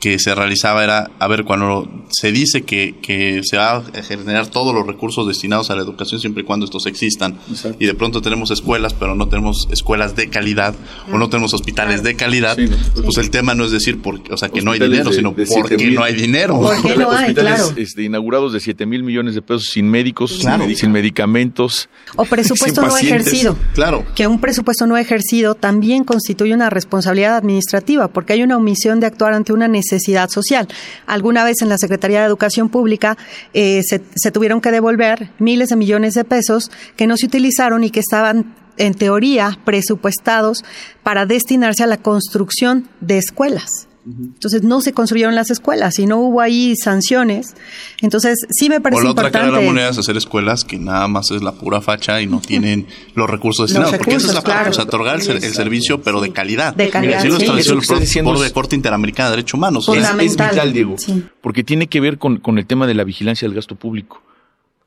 que 0.00 0.18
se 0.18 0.34
realizaba 0.34 0.84
era, 0.84 1.10
a 1.18 1.28
ver, 1.28 1.44
cuando 1.44 1.88
se 2.10 2.30
dice 2.30 2.62
que, 2.62 2.94
que, 3.02 3.40
se 3.42 3.56
va 3.56 3.78
a 3.78 3.82
generar 4.02 4.46
todos 4.46 4.74
los 4.74 4.86
recursos 4.86 5.26
destinados 5.26 5.70
a 5.70 5.76
la 5.76 5.82
educación 5.82 6.20
siempre 6.20 6.42
y 6.42 6.46
cuando 6.46 6.66
estos 6.66 6.86
existan, 6.86 7.38
y 7.78 7.86
de 7.86 7.94
pronto 7.94 8.22
tenemos 8.22 8.50
escuelas, 8.50 8.94
pero 8.94 9.14
no 9.14 9.28
tenemos 9.28 9.68
escuelas 9.72 10.14
de 10.14 10.28
calidad, 10.28 10.74
o 11.12 11.18
no 11.18 11.28
tenemos 11.28 11.52
hospitales 11.52 12.02
de 12.02 12.14
calidad, 12.14 12.56
pues 13.04 13.16
el 13.18 13.30
tema 13.30 13.54
no 13.54 13.64
es 13.64 13.72
decir, 13.72 14.00
porque, 14.00 14.32
o 14.32 14.36
sea, 14.36 14.48
que 14.50 14.62
no 14.62 14.70
hay 14.70 14.78
dinero, 14.78 15.12
sino 15.12 15.34
porque 15.34 15.90
no 15.90 16.04
hay 16.04 16.14
dinero. 16.14 16.60
Porque 16.60 16.96
no 16.96 17.10
hay, 17.10 17.34
claro. 17.34 17.72
Este, 17.76 18.04
inaugurados 18.04 18.52
de 18.52 18.60
7 18.60 18.86
mil 18.86 19.02
millones 19.02 19.34
de 19.34 19.42
pesos 19.42 19.68
sin 19.72 19.88
médicos, 19.88 20.40
sin 20.76 20.92
medicamentos. 20.92 21.88
O 22.16 22.24
presupuesto 22.24 22.82
no 22.82 22.96
ejercido. 22.96 23.56
Claro. 23.74 24.04
Que 24.14 24.26
un 24.26 24.40
presupuesto 24.40 24.86
no 24.86 24.96
ejercido 24.96 25.54
también 25.54 26.04
constituye 26.04 26.54
una 26.54 26.70
responsabilidad 26.70 27.36
administrativa, 27.36 28.08
porque 28.08 28.34
hay 28.34 28.42
una 28.42 28.56
omisión 28.56 29.00
de 29.00 29.06
actuar 29.06 29.32
ante 29.32 29.52
una 29.52 29.66
necesidad 29.66 29.87
necesidad 29.90 30.28
social. 30.28 30.68
Alguna 31.06 31.44
vez 31.44 31.62
en 31.62 31.68
la 31.68 31.78
Secretaría 31.78 32.20
de 32.20 32.26
Educación 32.26 32.68
Pública 32.68 33.16
eh, 33.54 33.82
se, 33.84 34.02
se 34.14 34.30
tuvieron 34.30 34.60
que 34.60 34.70
devolver 34.70 35.30
miles 35.38 35.70
de 35.70 35.76
millones 35.76 36.14
de 36.14 36.24
pesos 36.24 36.70
que 36.96 37.06
no 37.06 37.16
se 37.16 37.26
utilizaron 37.26 37.84
y 37.84 37.90
que 37.90 38.00
estaban 38.00 38.54
en 38.76 38.94
teoría 38.94 39.58
presupuestados 39.64 40.64
para 41.02 41.26
destinarse 41.26 41.82
a 41.82 41.86
la 41.86 41.96
construcción 41.96 42.88
de 43.00 43.18
escuelas. 43.18 43.88
Entonces 44.16 44.62
no 44.62 44.80
se 44.80 44.92
construyeron 44.92 45.34
las 45.34 45.50
escuelas 45.50 45.98
y 45.98 46.06
no 46.06 46.18
hubo 46.18 46.40
ahí 46.40 46.74
sanciones. 46.76 47.54
Entonces 48.00 48.38
sí 48.50 48.68
me 48.68 48.80
parece 48.80 49.00
o 49.00 49.04
la 49.04 49.10
importante. 49.10 49.38
otra 49.38 49.40
cara 49.46 49.52
de 49.52 49.64
la 49.64 49.68
moneda 49.68 49.90
es 49.90 49.98
hacer 49.98 50.16
escuelas 50.16 50.64
que 50.64 50.78
nada 50.78 51.08
más 51.08 51.30
es 51.30 51.42
la 51.42 51.52
pura 51.52 51.80
facha 51.80 52.20
y 52.20 52.26
no 52.26 52.40
tienen 52.40 52.86
los 53.14 53.28
recursos 53.28 53.68
destinados. 53.68 53.96
porque 53.96 54.14
esa 54.14 54.28
es 54.28 54.34
la 54.34 54.42
parte, 54.42 54.70
o 54.70 54.72
sea, 54.72 54.84
otorgar 54.84 55.16
el, 55.16 55.22
servicio 55.22 56.02
pero 56.02 56.20
de 56.20 56.32
calidad. 56.32 56.74
De 56.74 56.88
calidad. 56.88 57.18
Así 57.18 57.28
lo 57.28 57.36
estableció 57.36 57.74
el 58.20 58.24
Foro 58.24 58.40
de 58.40 58.52
Corte 58.52 58.76
Interamericana 58.76 59.30
de 59.30 59.36
Derechos 59.36 59.54
Humanos. 59.54 59.88
Es, 59.88 60.08
es, 60.08 60.36
vital, 60.36 60.72
Diego, 60.72 60.96
porque 61.40 61.64
tiene 61.64 61.88
que 61.88 62.00
ver 62.00 62.18
con, 62.18 62.38
con 62.38 62.58
el 62.58 62.66
tema 62.66 62.86
de 62.86 62.94
la 62.94 63.04
vigilancia 63.04 63.46
del 63.46 63.54
gasto 63.54 63.74
público, 63.74 64.22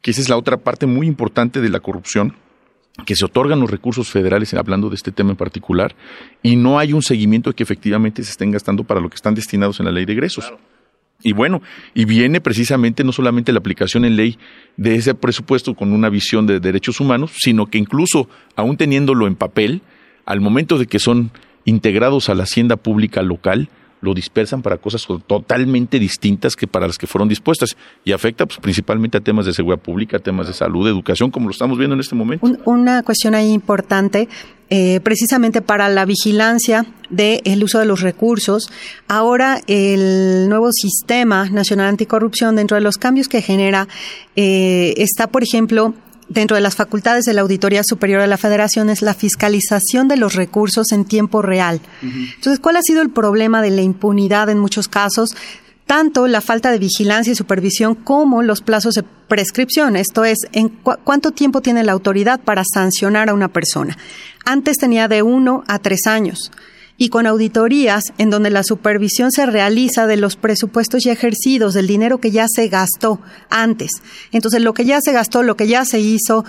que 0.01 0.11
esa 0.11 0.21
es 0.21 0.29
la 0.29 0.37
otra 0.37 0.57
parte 0.57 0.85
muy 0.85 1.07
importante 1.07 1.61
de 1.61 1.69
la 1.69 1.79
corrupción 1.79 2.35
que 3.05 3.15
se 3.15 3.25
otorgan 3.25 3.59
los 3.59 3.71
recursos 3.71 4.09
federales, 4.09 4.53
hablando 4.53 4.89
de 4.89 4.95
este 4.95 5.11
tema 5.11 5.31
en 5.31 5.37
particular, 5.37 5.95
y 6.43 6.55
no 6.55 6.77
hay 6.77 6.93
un 6.93 7.01
seguimiento 7.01 7.49
de 7.49 7.55
que 7.55 7.63
efectivamente 7.63 8.23
se 8.23 8.31
estén 8.31 8.51
gastando 8.51 8.83
para 8.83 8.99
lo 8.99 9.09
que 9.09 9.15
están 9.15 9.33
destinados 9.33 9.79
en 9.79 9.85
la 9.85 9.91
ley 9.91 10.05
de 10.05 10.13
egresos. 10.13 10.53
Y 11.23 11.33
bueno, 11.33 11.61
y 11.93 12.05
viene 12.05 12.41
precisamente 12.41 13.03
no 13.03 13.11
solamente 13.11 13.51
la 13.51 13.59
aplicación 13.59 14.05
en 14.05 14.15
ley 14.15 14.37
de 14.77 14.95
ese 14.95 15.13
presupuesto 15.13 15.75
con 15.75 15.93
una 15.93 16.09
visión 16.09 16.47
de 16.47 16.59
derechos 16.59 16.99
humanos, 16.99 17.31
sino 17.37 17.67
que 17.67 17.77
incluso, 17.77 18.27
aún 18.55 18.75
teniéndolo 18.77 19.27
en 19.27 19.35
papel, 19.35 19.81
al 20.25 20.41
momento 20.41 20.77
de 20.77 20.87
que 20.87 20.99
son 20.99 21.31
integrados 21.65 22.29
a 22.29 22.35
la 22.35 22.43
hacienda 22.43 22.75
pública 22.75 23.21
local, 23.21 23.69
lo 24.01 24.13
dispersan 24.13 24.61
para 24.61 24.77
cosas 24.77 25.05
totalmente 25.27 25.99
distintas 25.99 26.55
que 26.55 26.67
para 26.67 26.87
las 26.87 26.97
que 26.97 27.07
fueron 27.07 27.29
dispuestas 27.29 27.77
y 28.03 28.11
afecta 28.11 28.45
pues, 28.45 28.59
principalmente 28.59 29.17
a 29.17 29.21
temas 29.21 29.45
de 29.45 29.53
seguridad 29.53 29.81
pública, 29.81 30.19
temas 30.19 30.47
de 30.47 30.53
salud, 30.53 30.87
educación, 30.87 31.31
como 31.31 31.47
lo 31.47 31.51
estamos 31.51 31.77
viendo 31.77 31.93
en 31.93 31.99
este 31.99 32.15
momento. 32.15 32.45
una 32.65 33.03
cuestión 33.03 33.35
ahí 33.35 33.51
importante, 33.51 34.27
eh, 34.69 35.01
precisamente 35.01 35.61
para 35.61 35.89
la 35.89 36.05
vigilancia 36.05 36.85
del 37.09 37.63
uso 37.63 37.77
de 37.77 37.85
los 37.85 38.01
recursos. 38.01 38.69
Ahora 39.07 39.61
el 39.67 40.47
nuevo 40.49 40.71
sistema 40.71 41.49
nacional 41.49 41.87
anticorrupción, 41.87 42.55
dentro 42.55 42.75
de 42.75 42.81
los 42.81 42.97
cambios 42.97 43.27
que 43.27 43.41
genera, 43.41 43.87
eh, 44.35 44.93
está, 44.97 45.27
por 45.27 45.43
ejemplo, 45.43 45.93
dentro 46.31 46.55
de 46.55 46.61
las 46.61 46.75
facultades 46.75 47.25
de 47.25 47.33
la 47.33 47.41
Auditoría 47.41 47.83
Superior 47.83 48.21
de 48.21 48.27
la 48.27 48.37
Federación 48.37 48.89
es 48.89 49.01
la 49.01 49.13
fiscalización 49.13 50.07
de 50.07 50.17
los 50.17 50.35
recursos 50.35 50.91
en 50.91 51.05
tiempo 51.05 51.41
real. 51.41 51.81
Entonces, 52.01 52.59
¿cuál 52.59 52.77
ha 52.77 52.81
sido 52.81 53.01
el 53.01 53.09
problema 53.09 53.61
de 53.61 53.71
la 53.71 53.81
impunidad 53.81 54.49
en 54.49 54.59
muchos 54.59 54.87
casos? 54.87 55.35
Tanto 55.85 56.27
la 56.27 56.39
falta 56.39 56.71
de 56.71 56.79
vigilancia 56.79 57.33
y 57.33 57.35
supervisión 57.35 57.95
como 57.95 58.43
los 58.43 58.61
plazos 58.61 58.93
de 58.93 59.03
prescripción, 59.03 59.97
esto 59.97 60.23
es, 60.23 60.37
en 60.53 60.69
cuánto 60.69 61.31
tiempo 61.31 61.61
tiene 61.61 61.83
la 61.83 61.91
autoridad 61.91 62.39
para 62.39 62.63
sancionar 62.63 63.29
a 63.29 63.33
una 63.33 63.49
persona. 63.49 63.97
Antes 64.45 64.77
tenía 64.77 65.09
de 65.09 65.21
uno 65.21 65.63
a 65.67 65.79
tres 65.79 66.07
años 66.07 66.51
y 67.01 67.09
con 67.09 67.25
auditorías 67.25 68.03
en 68.19 68.29
donde 68.29 68.51
la 68.51 68.61
supervisión 68.63 69.31
se 69.31 69.47
realiza 69.47 70.05
de 70.05 70.17
los 70.17 70.35
presupuestos 70.35 71.03
ya 71.03 71.11
ejercidos, 71.11 71.73
del 71.73 71.87
dinero 71.87 72.19
que 72.19 72.29
ya 72.29 72.45
se 72.47 72.67
gastó 72.67 73.19
antes. 73.49 73.89
Entonces, 74.31 74.61
lo 74.61 74.75
que 74.75 74.85
ya 74.85 74.99
se 75.01 75.11
gastó, 75.11 75.41
lo 75.41 75.57
que 75.57 75.65
ya 75.65 75.83
se 75.83 75.99
hizo, 75.99 76.45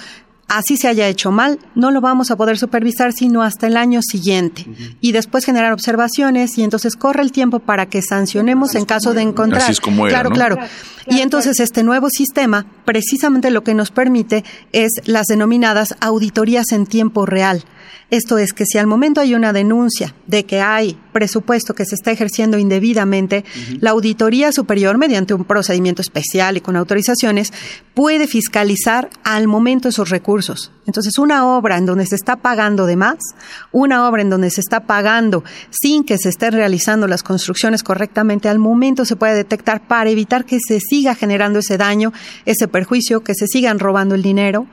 así 0.48 0.76
se 0.76 0.88
haya 0.88 1.08
hecho 1.08 1.30
mal, 1.30 1.58
no 1.74 1.90
lo 1.90 2.02
vamos 2.02 2.30
a 2.30 2.36
poder 2.36 2.58
supervisar 2.58 3.14
sino 3.14 3.42
hasta 3.42 3.66
el 3.66 3.78
año 3.78 4.00
siguiente. 4.02 4.66
Y 5.00 5.12
después 5.12 5.46
generar 5.46 5.72
observaciones 5.72 6.58
y 6.58 6.64
entonces 6.64 6.96
corre 6.96 7.22
el 7.22 7.32
tiempo 7.32 7.58
para 7.58 7.86
que 7.86 8.02
sancionemos 8.02 8.74
en 8.74 8.84
caso 8.84 9.14
de 9.14 9.22
encontrar. 9.22 9.62
Así 9.62 9.72
es 9.72 9.80
como 9.80 10.06
era, 10.06 10.16
claro, 10.16 10.28
¿no? 10.28 10.34
claro. 10.34 10.58
Y 11.06 11.20
entonces 11.20 11.60
este 11.60 11.82
nuevo 11.82 12.10
sistema 12.10 12.66
precisamente 12.84 13.50
lo 13.50 13.64
que 13.64 13.72
nos 13.72 13.90
permite 13.90 14.44
es 14.72 14.90
las 15.06 15.28
denominadas 15.28 15.96
auditorías 16.00 16.72
en 16.72 16.84
tiempo 16.84 17.24
real. 17.24 17.64
Esto 18.10 18.36
es 18.36 18.52
que 18.52 18.66
si 18.66 18.76
al 18.76 18.86
momento 18.86 19.20
hay 19.20 19.34
una 19.34 19.52
denuncia 19.52 20.14
de 20.26 20.44
que 20.44 20.60
hay 20.60 20.98
presupuesto 21.12 21.74
que 21.74 21.86
se 21.86 21.94
está 21.94 22.10
ejerciendo 22.10 22.58
indebidamente, 22.58 23.44
la 23.80 23.90
Auditoría 23.90 24.52
Superior, 24.52 24.98
mediante 24.98 25.32
un 25.32 25.44
procedimiento 25.44 26.02
especial 26.02 26.56
y 26.56 26.60
con 26.60 26.76
autorizaciones, 26.76 27.52
puede 27.94 28.26
fiscalizar 28.26 29.08
al 29.24 29.48
momento 29.48 29.88
esos 29.88 30.10
recursos. 30.10 30.72
Entonces, 30.86 31.16
una 31.18 31.46
obra 31.46 31.78
en 31.78 31.86
donde 31.86 32.06
se 32.06 32.16
está 32.16 32.36
pagando 32.36 32.86
de 32.86 32.96
más, 32.96 33.18
una 33.70 34.06
obra 34.08 34.22
en 34.22 34.30
donde 34.30 34.50
se 34.50 34.60
está 34.60 34.80
pagando 34.80 35.44
sin 35.70 36.04
que 36.04 36.18
se 36.18 36.28
estén 36.28 36.52
realizando 36.52 37.06
las 37.06 37.22
construcciones 37.22 37.82
correctamente, 37.82 38.48
al 38.48 38.58
momento 38.58 39.04
se 39.04 39.16
puede 39.16 39.34
detectar 39.34 39.86
para 39.86 40.10
evitar 40.10 40.44
que 40.44 40.58
se 40.60 40.80
siga 40.80 41.14
generando 41.14 41.60
ese 41.60 41.78
daño, 41.78 42.12
ese 42.44 42.68
perjuicio, 42.68 43.22
que 43.22 43.34
se 43.34 43.46
sigan 43.46 43.78
robando 43.78 44.14
el 44.14 44.22
dinero. 44.22 44.66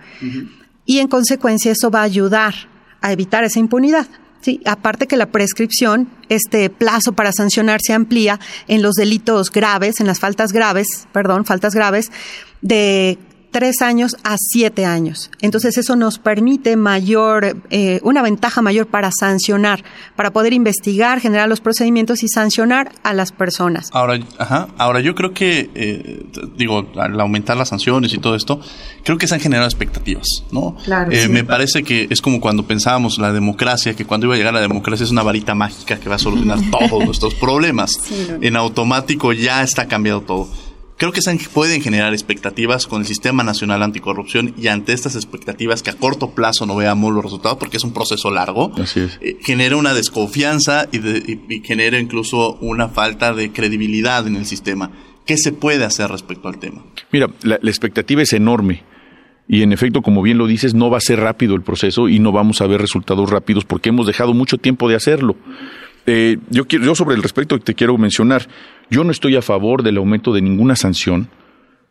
Y 0.85 0.99
en 0.99 1.07
consecuencia 1.07 1.71
eso 1.71 1.91
va 1.91 2.01
a 2.01 2.03
ayudar 2.03 2.55
a 3.01 3.11
evitar 3.11 3.43
esa 3.43 3.59
impunidad. 3.59 4.07
Sí, 4.41 4.61
aparte 4.65 5.07
que 5.07 5.17
la 5.17 5.25
prescripción, 5.25 6.09
este 6.29 6.69
plazo 6.69 7.11
para 7.11 7.33
sancionar 7.33 7.81
se 7.83 7.93
amplía 7.93 8.39
en 8.67 8.81
los 8.81 8.93
delitos 8.93 9.51
graves, 9.51 9.99
en 9.99 10.07
las 10.07 10.19
faltas 10.19 10.53
graves, 10.53 11.07
perdón, 11.11 11.43
faltas 11.43 11.75
graves, 11.75 12.09
de 12.61 13.17
tres 13.51 13.81
años 13.81 14.15
a 14.23 14.35
siete 14.37 14.85
años. 14.85 15.31
Entonces 15.41 15.77
eso 15.77 15.95
nos 15.95 16.19
permite 16.19 16.75
mayor, 16.75 17.57
eh, 17.69 17.99
una 18.03 18.21
ventaja 18.21 18.61
mayor 18.61 18.87
para 18.87 19.09
sancionar, 19.11 19.83
para 20.15 20.31
poder 20.31 20.53
investigar, 20.53 21.19
generar 21.19 21.49
los 21.49 21.61
procedimientos 21.61 22.23
y 22.23 22.27
sancionar 22.27 22.91
a 23.03 23.13
las 23.13 23.31
personas. 23.31 23.89
Ahora, 23.91 24.19
ajá, 24.37 24.67
ahora 24.77 24.99
yo 24.99 25.15
creo 25.15 25.33
que, 25.33 25.69
eh, 25.73 26.25
digo, 26.57 26.87
al 26.97 27.19
aumentar 27.19 27.57
las 27.57 27.69
sanciones 27.69 28.13
y 28.13 28.17
todo 28.19 28.35
esto, 28.35 28.59
creo 29.03 29.17
que 29.17 29.27
se 29.27 29.35
han 29.35 29.41
generado 29.41 29.67
expectativas, 29.67 30.27
¿no? 30.51 30.75
Claro, 30.83 31.11
Eh, 31.11 31.23
sí. 31.23 31.29
Me 31.29 31.43
parece 31.43 31.83
que 31.83 32.07
es 32.09 32.21
como 32.21 32.39
cuando 32.39 32.65
pensábamos 32.67 33.17
la 33.17 33.33
democracia, 33.33 33.95
que 33.95 34.05
cuando 34.05 34.27
iba 34.27 34.35
a 34.35 34.37
llegar 34.37 34.53
la 34.53 34.61
democracia 34.61 35.03
es 35.03 35.11
una 35.11 35.23
varita 35.23 35.55
mágica 35.55 35.99
que 35.99 36.09
va 36.09 36.15
a 36.15 36.19
solucionar 36.19 36.59
todos 36.71 37.03
nuestros 37.05 37.33
problemas. 37.35 37.91
Sí, 38.03 38.27
no, 38.29 38.37
no. 38.37 38.43
En 38.43 38.55
automático 38.55 39.33
ya 39.33 39.63
está 39.63 39.87
cambiado 39.87 40.21
todo. 40.21 40.49
Creo 40.99 41.11
que 41.13 41.21
se 41.21 41.35
pueden 41.53 41.81
generar 41.81 42.13
expectativas 42.13 42.85
con 42.85 42.99
el 43.01 43.07
Sistema 43.07 43.41
Nacional 43.43 43.81
Anticorrupción 43.83 44.53
y 44.61 44.67
ante 44.67 44.91
estas 44.93 45.15
expectativas 45.15 45.81
que 45.81 45.89
a 45.89 45.93
corto 45.93 46.31
plazo 46.35 46.65
no 46.65 46.75
veamos 46.75 47.13
los 47.13 47.23
resultados 47.23 47.57
porque 47.57 47.77
es 47.77 47.83
un 47.85 47.93
proceso 47.93 48.29
largo, 48.29 48.71
Así 48.77 48.99
es. 48.99 49.17
eh, 49.21 49.37
genera 49.41 49.77
una 49.77 49.93
desconfianza 49.93 50.87
y, 50.91 50.97
de- 50.97 51.23
y- 51.49 51.55
y 51.55 51.61
genera 51.63 51.97
incluso 51.99 52.55
una 52.55 52.89
falta 52.89 53.33
de 53.33 53.51
credibilidad 53.51 54.27
en 54.27 54.35
el 54.35 54.45
sistema. 54.45 54.91
¿Qué 55.25 55.37
se 55.37 55.51
puede 55.53 55.85
hacer 55.85 56.09
respecto 56.11 56.47
al 56.49 56.59
tema? 56.59 56.83
Mira, 57.11 57.27
la, 57.43 57.57
la 57.61 57.69
expectativa 57.69 58.21
es 58.21 58.33
enorme. 58.33 58.83
Y 59.47 59.63
en 59.63 59.71
efecto, 59.73 60.01
como 60.01 60.21
bien 60.21 60.37
lo 60.37 60.47
dices, 60.47 60.73
no 60.75 60.89
va 60.89 60.97
a 60.97 61.01
ser 61.01 61.19
rápido 61.21 61.55
el 61.55 61.61
proceso 61.63 62.07
y 62.09 62.19
no 62.19 62.31
vamos 62.31 62.61
a 62.61 62.67
ver 62.67 62.81
resultados 62.81 63.29
rápidos 63.29 63.63
porque 63.65 63.89
hemos 63.89 64.05
dejado 64.05 64.33
mucho 64.33 64.57
tiempo 64.57 64.89
de 64.89 64.95
hacerlo. 64.95 65.35
Eh, 66.05 66.37
yo, 66.49 66.65
quiero, 66.65 66.85
yo 66.85 66.95
sobre 66.95 67.15
el 67.15 67.23
respecto 67.23 67.59
te 67.59 67.75
quiero 67.75 67.97
mencionar, 67.97 68.47
yo 68.89 69.03
no 69.03 69.11
estoy 69.11 69.35
a 69.35 69.41
favor 69.41 69.83
del 69.83 69.97
aumento 69.97 70.33
de 70.33 70.41
ninguna 70.41 70.75
sanción, 70.75 71.29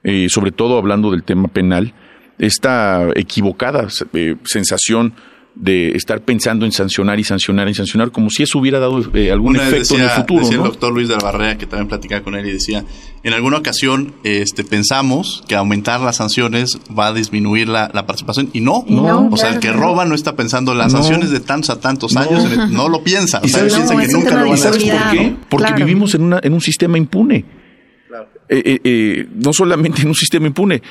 eh, 0.03 0.27
sobre 0.29 0.51
todo 0.51 0.79
hablando 0.79 1.11
del 1.11 1.23
tema 1.23 1.49
penal. 1.49 1.95
Esta 2.39 3.09
equivocada 3.15 3.89
eh, 4.13 4.37
sensación 4.45 5.15
de 5.61 5.89
estar 5.97 6.21
pensando 6.23 6.65
en 6.65 6.71
sancionar 6.71 7.19
y 7.19 7.25
sancionar 7.25 7.69
y 7.69 7.75
sancionar 7.75 8.13
como 8.13 8.31
si 8.31 8.45
eso 8.45 8.61
hubiera 8.61 8.79
dado 8.79 9.03
eh, 9.13 9.33
algún 9.33 9.57
Una 9.57 9.67
efecto 9.69 9.97
en 9.97 10.03
el 10.03 10.11
futuro. 10.11 10.43
decía 10.45 10.57
¿no? 10.59 10.65
el 10.67 10.71
doctor 10.71 10.93
Luis 10.93 11.09
de 11.09 11.15
la 11.17 11.21
Barrera, 11.21 11.59
que 11.59 11.67
también 11.67 11.89
platicaba 11.89 12.23
con 12.23 12.37
él, 12.37 12.47
y 12.49 12.53
decía, 12.53 12.85
en 13.25 13.33
alguna 13.33 13.57
ocasión 13.59 14.15
este, 14.23 14.63
pensamos 14.63 15.43
que 15.49 15.57
aumentar 15.57 16.01
las 16.01 16.17
sanciones 16.17 16.79
va 16.97 17.09
a 17.09 17.13
disminuir 17.13 17.69
la, 17.69 17.91
la 17.93 18.07
participación, 18.07 18.51
y 18.53 18.61
no. 18.61 18.85
No, 18.89 19.29
o 19.33 19.37
sea, 19.37 19.51
el 19.51 19.59
que 19.59 19.73
roba 19.73 20.05
no 20.05 20.15
está 20.15 20.37
pensando 20.37 20.75
las 20.75 20.93
No. 20.93 20.99
sanciones 21.03 21.31
de 21.31 21.41
tantos 21.41 21.71
a 21.71 21.81
tantos 21.81 22.15
No. 22.15 22.21
años, 22.21 22.45
el- 22.45 22.73
no 22.73 22.89
lo 22.89 23.03
piensa. 23.03 23.41
O 23.43 23.47
¿Y 23.47 23.49
sea, 23.49 23.59
sabes, 23.69 23.75
piensa 23.75 23.95
no, 23.95 24.01
que 24.01 24.09
nunca 24.13 24.31
lo 24.37 24.41
van 24.43 24.51
a 24.51 24.55
hacer. 24.55 24.73
seguridad, 24.75 25.09
¿Por 25.11 25.19
qué? 25.19 25.37
Porque 25.51 25.67
Claro. 25.67 25.85
vivimos 25.87 26.15
en, 26.15 26.23
una, 26.23 26.39
en 26.41 26.53
un 26.53 26.61
sistema 26.61 26.97
impune. 26.99 27.45
Eh, 28.51 28.63
eh, 28.65 28.81
eh, 28.83 29.27
no 29.35 29.53
solamente 29.53 30.01
en 30.03 30.09
un 30.09 30.15
sistema 30.15 30.47
impune. 30.47 30.83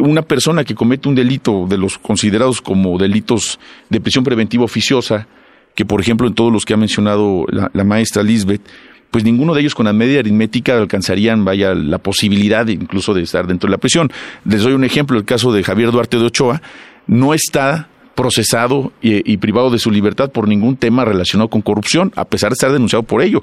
Una 0.00 0.22
persona 0.22 0.64
que 0.64 0.74
comete 0.74 1.08
un 1.08 1.14
delito 1.14 1.66
de 1.68 1.76
los 1.76 1.98
considerados 1.98 2.60
como 2.60 2.98
delitos 2.98 3.58
de 3.88 4.00
prisión 4.00 4.24
preventiva 4.24 4.64
oficiosa, 4.64 5.26
que 5.74 5.84
por 5.84 6.00
ejemplo 6.00 6.26
en 6.26 6.34
todos 6.34 6.52
los 6.52 6.64
que 6.64 6.74
ha 6.74 6.76
mencionado 6.76 7.44
la, 7.48 7.84
maestra 7.84 8.22
Lisbeth, 8.22 8.62
pues 9.10 9.24
ninguno 9.24 9.54
de 9.54 9.60
ellos 9.60 9.74
con 9.74 9.86
la 9.86 9.92
media 9.92 10.20
aritmética 10.20 10.76
alcanzarían, 10.76 11.44
vaya, 11.44 11.74
la 11.74 11.98
posibilidad 11.98 12.66
incluso 12.66 13.12
de 13.12 13.22
estar 13.22 13.46
dentro 13.46 13.68
de 13.68 13.72
la 13.72 13.78
prisión. 13.78 14.10
Les 14.44 14.62
doy 14.62 14.72
un 14.72 14.84
ejemplo, 14.84 15.18
el 15.18 15.24
caso 15.24 15.52
de 15.52 15.62
Javier 15.62 15.90
Duarte 15.92 16.16
de 16.16 16.24
Ochoa, 16.24 16.62
no 17.06 17.34
está 17.34 17.89
procesado 18.20 18.92
y, 19.00 19.32
y 19.32 19.38
privado 19.38 19.70
de 19.70 19.78
su 19.78 19.90
libertad 19.90 20.30
por 20.30 20.46
ningún 20.46 20.76
tema 20.76 21.06
relacionado 21.06 21.48
con 21.48 21.62
corrupción, 21.62 22.12
a 22.16 22.26
pesar 22.26 22.50
de 22.50 22.54
estar 22.54 22.70
denunciado 22.70 23.02
por 23.02 23.22
ello. 23.22 23.42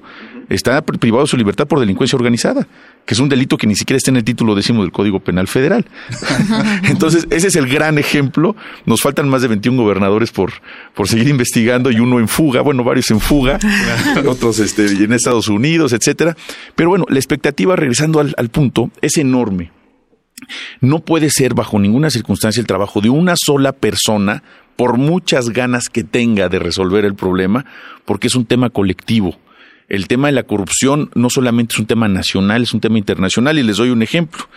Está 0.50 0.80
pri- 0.84 1.00
privado 1.00 1.24
de 1.24 1.28
su 1.28 1.36
libertad 1.36 1.68
por 1.68 1.80
delincuencia 1.80 2.16
organizada, 2.16 2.68
que 3.06 3.14
es 3.16 3.20
un 3.20 3.28
delito 3.28 3.58
que 3.58 3.66
ni 3.66 3.76
siquiera 3.76 3.98
está 3.98 4.12
en 4.12 4.18
el 4.18 4.24
título 4.24 4.54
décimo 4.54 4.84
del 4.84 4.92
Código 4.92 5.20
Penal 5.20 5.48
Federal. 5.48 5.86
Entonces, 6.84 7.26
ese 7.32 7.48
es 7.48 7.56
el 7.56 7.68
gran 7.68 7.98
ejemplo. 7.98 8.56
Nos 8.86 9.02
faltan 9.02 9.28
más 9.30 9.42
de 9.42 9.48
21 9.48 9.82
gobernadores 9.82 10.32
por, 10.32 10.52
por 10.94 11.08
seguir 11.08 11.28
investigando 11.28 11.90
y 11.92 12.00
uno 12.00 12.20
en 12.20 12.28
fuga, 12.28 12.62
bueno, 12.62 12.84
varios 12.84 13.10
en 13.10 13.20
fuga, 13.20 13.58
otros 14.28 14.60
este, 14.60 14.86
en 14.86 15.12
Estados 15.12 15.48
Unidos, 15.48 15.92
etcétera. 15.92 16.38
Pero 16.76 16.90
bueno, 16.90 17.06
la 17.10 17.18
expectativa, 17.18 17.76
regresando 17.76 18.20
al- 18.20 18.36
al 18.38 18.50
punto, 18.50 18.92
es 19.02 19.18
enorme. 19.18 19.72
No 20.82 21.00
puede 21.00 21.32
ser 21.32 21.56
bajo 21.56 21.80
ninguna 21.80 22.12
circunstancia 22.12 22.62
el 22.62 22.68
trabajo 22.68 23.02
de 23.02 23.10
una 23.10 23.34
sola 23.36 23.72
persona, 23.72 24.44
por 24.78 24.98
muchas 24.98 25.50
ganas 25.50 25.90
que 25.90 26.04
tenga 26.04 26.48
de 26.48 26.60
resolver 26.60 27.04
el 27.04 27.16
problema, 27.16 27.66
porque 28.06 28.28
es 28.28 28.36
un 28.36 28.46
tema 28.46 28.70
colectivo. 28.70 29.38
El 29.90 30.08
tema 30.08 30.28
de 30.28 30.34
la 30.34 30.44
corrupción 30.44 31.10
no 31.16 31.30
solamente 31.30 31.74
es 31.74 31.80
un 31.80 31.86
tema 31.86 32.08
nacional, 32.08 32.64
es 32.64 32.74
un 32.74 32.80
tema 32.80 32.98
internacional 32.98 33.58
y 33.60 33.64
les 33.64 33.78
doy 33.78 33.90
un 33.90 34.02
ejemplo. 34.02 34.48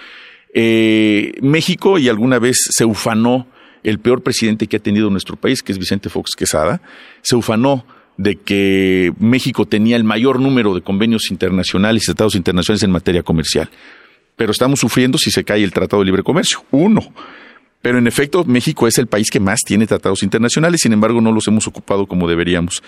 Eh, 0.55 1.33
México 1.41 1.99
y 1.99 2.09
alguna 2.09 2.39
vez 2.39 2.57
se 2.71 2.85
ufanó 2.85 3.47
el 3.83 3.99
peor 3.99 4.23
presidente 4.23 4.67
que 4.67 4.77
ha 4.77 4.81
tenido 4.81 5.11
nuestro 5.11 5.37
país, 5.37 5.63
que 5.63 5.73
es 5.73 5.79
Vicente 5.79 6.09
Fox 6.11 6.33
Quesada, 6.37 6.83
se 7.23 7.35
ufanó 7.35 7.87
de 8.17 8.37
que 8.37 9.13
México 9.19 9.67
tenía 9.67 9.97
el 9.97 10.05
mayor 10.05 10.41
número 10.41 10.75
de 10.75 10.83
convenios 10.83 11.31
internacionales 11.31 12.03
y 12.03 12.07
tratados 12.07 12.35
internacionales 12.35 12.83
en 12.83 12.91
materia 12.91 13.23
comercial 13.23 13.71
pero 14.41 14.53
estamos 14.53 14.81
sufriendo 14.81 15.19
si 15.19 15.31
se 15.31 15.45
cae 15.45 15.63
el 15.63 15.71
Tratado 15.71 16.01
de 16.01 16.07
Libre 16.07 16.23
Comercio. 16.23 16.65
Uno. 16.71 17.13
Pero 17.83 17.99
en 17.99 18.07
efecto, 18.07 18.45
México 18.45 18.87
es 18.87 18.99
el 18.99 19.07
país 19.07 19.31
que 19.31 19.41
más 19.41 19.61
tiene 19.65 19.87
tratados 19.87 20.23
internacionales, 20.23 20.81
sin 20.83 20.93
embargo, 20.93 21.21
no 21.21 21.33
los 21.33 21.49
hemos 21.49 21.67
ocupado 21.67 22.07
como 22.07 22.29
deberíamos. 22.29 22.83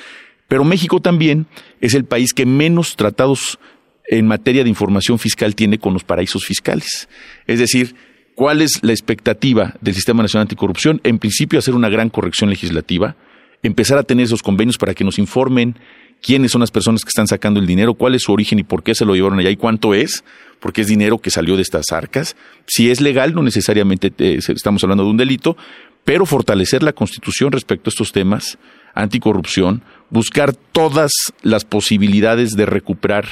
Pero 0.48 0.64
México 0.64 1.00
también 1.00 1.46
es 1.80 1.94
el 1.94 2.04
país 2.04 2.34
que 2.34 2.44
menos 2.44 2.96
tratados 2.96 3.58
en 4.06 4.26
materia 4.26 4.62
de 4.62 4.68
información 4.68 5.18
fiscal 5.18 5.54
tiene 5.54 5.78
con 5.78 5.94
los 5.94 6.04
paraísos 6.04 6.44
fiscales. 6.44 7.08
Es 7.46 7.58
decir, 7.58 7.94
¿cuál 8.34 8.60
es 8.60 8.80
la 8.82 8.92
expectativa 8.92 9.74
del 9.80 9.94
Sistema 9.94 10.22
Nacional 10.22 10.42
Anticorrupción? 10.42 11.00
En 11.04 11.18
principio, 11.18 11.58
hacer 11.58 11.74
una 11.74 11.88
gran 11.88 12.10
corrección 12.10 12.50
legislativa, 12.50 13.16
empezar 13.62 13.96
a 13.96 14.02
tener 14.02 14.24
esos 14.24 14.42
convenios 14.42 14.76
para 14.76 14.92
que 14.92 15.04
nos 15.04 15.18
informen 15.18 15.76
quiénes 16.20 16.52
son 16.52 16.60
las 16.60 16.70
personas 16.70 17.02
que 17.02 17.08
están 17.08 17.26
sacando 17.26 17.58
el 17.58 17.66
dinero, 17.66 17.94
cuál 17.94 18.14
es 18.14 18.22
su 18.22 18.32
origen 18.32 18.58
y 18.58 18.62
por 18.62 18.82
qué 18.82 18.94
se 18.94 19.04
lo 19.04 19.14
llevaron 19.14 19.38
allá 19.38 19.50
y 19.50 19.56
cuánto 19.56 19.94
es, 19.94 20.24
porque 20.62 20.82
es 20.82 20.86
dinero 20.86 21.18
que 21.18 21.30
salió 21.30 21.56
de 21.56 21.62
estas 21.62 21.90
arcas. 21.90 22.36
Si 22.66 22.88
es 22.88 23.00
legal, 23.00 23.34
no 23.34 23.42
necesariamente 23.42 24.12
eh, 24.18 24.38
estamos 24.38 24.82
hablando 24.84 25.02
de 25.02 25.10
un 25.10 25.16
delito, 25.16 25.56
pero 26.04 26.24
fortalecer 26.24 26.84
la 26.84 26.92
Constitución 26.92 27.50
respecto 27.50 27.88
a 27.88 27.90
estos 27.90 28.12
temas, 28.12 28.58
anticorrupción, 28.94 29.82
buscar 30.08 30.54
todas 30.54 31.10
las 31.42 31.64
posibilidades 31.64 32.52
de 32.52 32.64
recuperar 32.66 33.26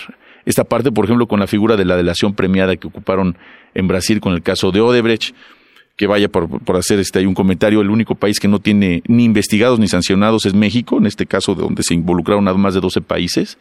esta 0.45 0.64
parte, 0.64 0.91
por 0.91 1.05
ejemplo, 1.05 1.28
con 1.28 1.39
la 1.39 1.47
figura 1.47 1.76
de 1.76 1.85
la 1.85 1.97
delación 1.97 2.35
premiada 2.35 2.74
que 2.74 2.89
ocuparon 2.89 3.39
en 3.74 3.87
Brasil 3.87 4.20
con 4.20 4.33
el 4.33 4.43
caso 4.43 4.72
de 4.72 4.81
Odebrecht, 4.81 5.33
que 5.97 6.09
vaya 6.09 6.28
por, 6.28 6.49
por 6.64 6.76
hacer 6.76 6.99
este 6.99 7.20
hay 7.20 7.26
un 7.26 7.35
comentario, 7.35 7.81
el 7.81 7.91
único 7.91 8.16
país 8.16 8.41
que 8.41 8.49
no 8.49 8.59
tiene 8.59 9.05
ni 9.07 9.24
investigados 9.24 9.78
ni 9.78 9.87
sancionados 9.87 10.47
es 10.47 10.55
México, 10.55 10.99
en 10.99 11.07
este 11.07 11.26
caso 11.26 11.55
de 11.55 11.62
donde 11.62 11.85
se 11.85 11.95
involucraron 11.95 12.43
más 12.59 12.74
de 12.74 12.81
12 12.81 13.03
países. 13.03 13.57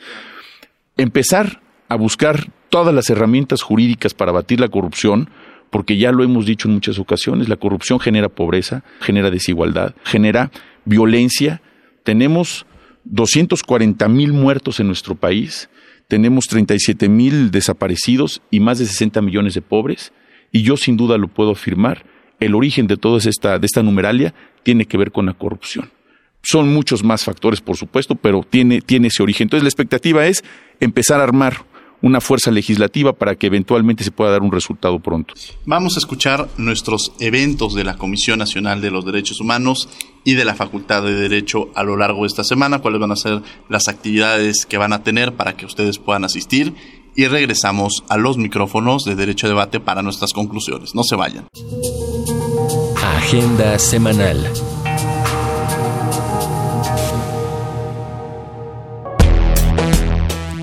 Empezar 0.98 1.62
a 1.88 1.96
buscar 1.96 2.50
todas 2.70 2.94
las 2.94 3.10
herramientas 3.10 3.62
jurídicas 3.62 4.14
para 4.14 4.32
batir 4.32 4.60
la 4.60 4.70
corrupción, 4.70 5.30
porque 5.70 5.98
ya 5.98 6.12
lo 6.12 6.24
hemos 6.24 6.46
dicho 6.46 6.68
en 6.68 6.76
muchas 6.76 7.00
ocasiones, 7.00 7.50
la 7.50 7.58
corrupción 7.58 8.00
genera 8.00 8.30
pobreza, 8.30 8.84
genera 9.02 9.30
desigualdad, 9.30 9.94
genera 10.04 10.52
violencia. 10.86 11.62
Tenemos 12.04 12.66
240 13.06 14.08
mil 14.08 14.34
muertos 14.34 14.80
en 14.80 14.88
nuestro 14.88 15.16
país, 15.16 15.70
tenemos 16.08 16.46
37 16.46 17.08
mil 17.10 17.52
desaparecidos 17.52 18.42
y 18.50 18.60
más 18.60 18.80
de 18.80 18.86
60 18.86 19.22
millones 19.22 19.54
de 19.54 19.62
pobres, 19.62 20.12
y 20.52 20.64
yo 20.64 20.78
sin 20.78 20.98
duda 20.98 21.18
lo 21.18 21.28
puedo 21.28 21.52
afirmar, 21.52 22.06
el 22.40 22.56
origen 22.56 22.88
de 22.88 22.98
toda 22.98 23.20
esta, 23.20 23.60
de 23.60 23.66
esta 23.66 23.84
numeralia 23.84 24.34
tiene 24.64 24.86
que 24.86 24.98
ver 24.98 25.12
con 25.12 25.26
la 25.26 25.34
corrupción. 25.34 25.92
Son 26.42 26.74
muchos 26.74 27.04
más 27.04 27.26
factores, 27.26 27.60
por 27.60 27.76
supuesto, 27.76 28.16
pero 28.16 28.46
tiene, 28.50 28.82
tiene 28.82 29.10
ese 29.10 29.22
origen. 29.22 29.46
Entonces, 29.46 29.64
la 29.64 29.70
expectativa 29.70 30.26
es 30.26 30.44
empezar 30.80 31.20
a 31.20 31.24
armar 31.24 31.66
una 32.02 32.22
fuerza 32.22 32.52
legislativa 32.52 33.14
para 33.14 33.36
que 33.36 33.48
eventualmente 33.48 34.04
se 34.04 34.12
pueda 34.12 34.32
dar 34.32 34.42
un 34.42 34.52
resultado 34.52 35.00
pronto. 35.00 35.34
Vamos 35.66 35.96
a 35.96 36.00
escuchar 36.00 36.48
nuestros 36.58 37.12
eventos 37.20 37.74
de 37.74 37.84
la 37.84 37.98
Comisión 37.98 38.40
Nacional 38.40 38.82
de 38.82 38.92
los 38.92 39.06
Derechos 39.06 39.42
Humanos 39.42 39.90
y 40.24 40.34
de 40.34 40.46
la 40.46 40.56
Facultad 40.56 41.04
de 41.04 41.14
Derecho 41.14 41.70
a 41.76 41.84
lo 41.84 41.98
largo 41.98 42.22
de 42.22 42.28
esta 42.28 42.44
semana, 42.44 42.80
cuáles 42.80 43.00
van 43.00 43.12
a 43.12 43.16
ser 43.16 43.42
las 43.68 43.88
actividades 43.88 44.66
que 44.66 44.78
van 44.78 44.94
a 44.94 45.04
tener 45.04 45.34
para 45.34 45.56
que 45.56 45.66
ustedes 45.66 45.98
puedan 45.98 46.24
asistir 46.24 46.74
y 47.16 47.28
regresamos 47.28 48.04
a 48.08 48.18
los 48.18 48.38
micrófonos 48.38 49.04
de 49.04 49.16
Derecho 49.16 49.48
a 49.48 49.50
Debate 49.50 49.80
para 49.80 50.02
nuestras 50.02 50.32
conclusiones. 50.32 50.96
No 50.96 51.04
se 51.04 51.16
vayan. 51.16 51.48
Agenda 53.04 53.78
semanal. 53.78 54.48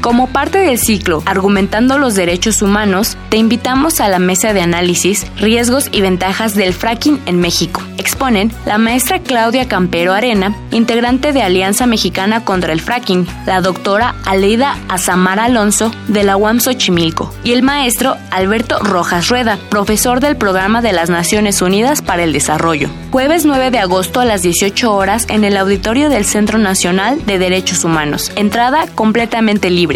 Como 0.07 0.29
parte 0.29 0.59
del 0.59 0.79
ciclo 0.79 1.25
Argumentando 1.27 1.99
los 1.99 2.15
Derechos 2.15 2.63
Humanos, 2.63 3.19
te 3.29 3.39
invitamos 3.39 4.01
a 4.01 4.09
la 4.09 4.21
mesa 4.21 4.53
de 4.53 4.61
análisis 4.61 5.27
Riesgos 5.37 5.89
y 5.91 6.01
Ventajas 6.01 6.55
del 6.55 6.75
Fracking 6.75 7.21
en 7.27 7.41
México. 7.41 7.83
Exponen 7.99 8.53
la 8.67 8.79
maestra 8.79 9.19
Claudia 9.19 9.67
Campero 9.67 10.13
Arena, 10.13 10.57
integrante 10.71 11.33
de 11.33 11.43
Alianza 11.43 11.87
Mexicana 11.87 12.45
contra 12.45 12.73
el 12.73 12.81
Fracking, 12.81 13.27
la 13.47 13.61
doctora 13.61 14.15
Aleida 14.25 14.79
Azamara 14.89 15.47
Alonso 15.47 15.91
de 16.07 16.23
la 16.23 16.37
UAM 16.37 16.61
Xochimilco 16.61 17.35
y 17.43 17.51
el 17.51 17.65
maestro 17.65 18.17
Alberto 18.31 18.79
Rojas 18.79 19.29
Rueda, 19.29 19.59
profesor 19.71 20.21
del 20.21 20.37
Programa 20.37 20.83
de 20.83 20.93
las 20.93 21.11
Naciones 21.11 21.63
Unidas 21.63 22.01
para 22.01 22.23
el 22.23 22.33
Desarrollo. 22.33 22.91
Jueves 23.11 23.45
9 23.45 23.73
de 23.73 23.81
agosto 23.81 24.21
a 24.21 24.25
las 24.25 24.43
18 24.43 24.95
horas 24.95 25.27
en 25.29 25.43
el 25.43 25.57
auditorio 25.57 26.11
del 26.11 26.27
Centro 26.27 26.59
Nacional 26.59 27.27
de 27.27 27.41
Derechos 27.41 27.83
Humanos. 27.83 28.31
Entrada 28.37 28.87
completamente 28.95 29.69
libre. 29.69 29.95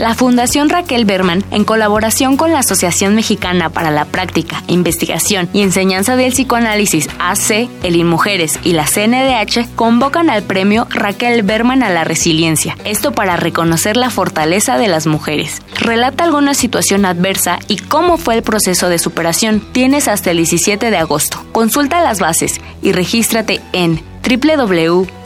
La 0.00 0.14
Fundación 0.14 0.70
Raquel 0.70 1.04
Berman, 1.04 1.44
en 1.50 1.64
colaboración 1.64 2.38
con 2.38 2.52
la 2.52 2.60
Asociación 2.60 3.14
Mexicana 3.14 3.68
para 3.68 3.90
la 3.90 4.06
Práctica, 4.06 4.62
Investigación 4.66 5.50
y 5.52 5.60
Enseñanza 5.60 6.16
del 6.16 6.32
Psicoanálisis 6.32 7.06
AC, 7.18 7.68
el 7.82 7.96
InMujeres 7.96 8.58
y 8.64 8.72
la 8.72 8.86
CNDH, 8.86 9.76
convocan 9.76 10.30
al 10.30 10.42
premio 10.42 10.86
Raquel 10.88 11.42
Berman 11.42 11.82
a 11.82 11.90
la 11.90 12.04
Resiliencia. 12.04 12.78
Esto 12.86 13.12
para 13.12 13.36
reconocer 13.36 13.98
la 13.98 14.08
fortaleza 14.08 14.78
de 14.78 14.88
las 14.88 15.06
mujeres. 15.06 15.60
Relata 15.78 16.24
alguna 16.24 16.54
situación 16.54 17.04
adversa 17.04 17.58
y 17.68 17.76
cómo 17.76 18.16
fue 18.16 18.36
el 18.36 18.42
proceso 18.42 18.88
de 18.88 18.98
superación. 18.98 19.60
Tienes 19.72 20.08
hasta 20.08 20.30
el 20.30 20.38
17 20.38 20.90
de 20.90 20.96
agosto. 20.96 21.44
Consulta 21.52 22.00
las 22.00 22.20
bases 22.20 22.58
y 22.80 22.92
regístrate 22.92 23.60
en 23.74 24.02
www.cndh.com 24.22 25.19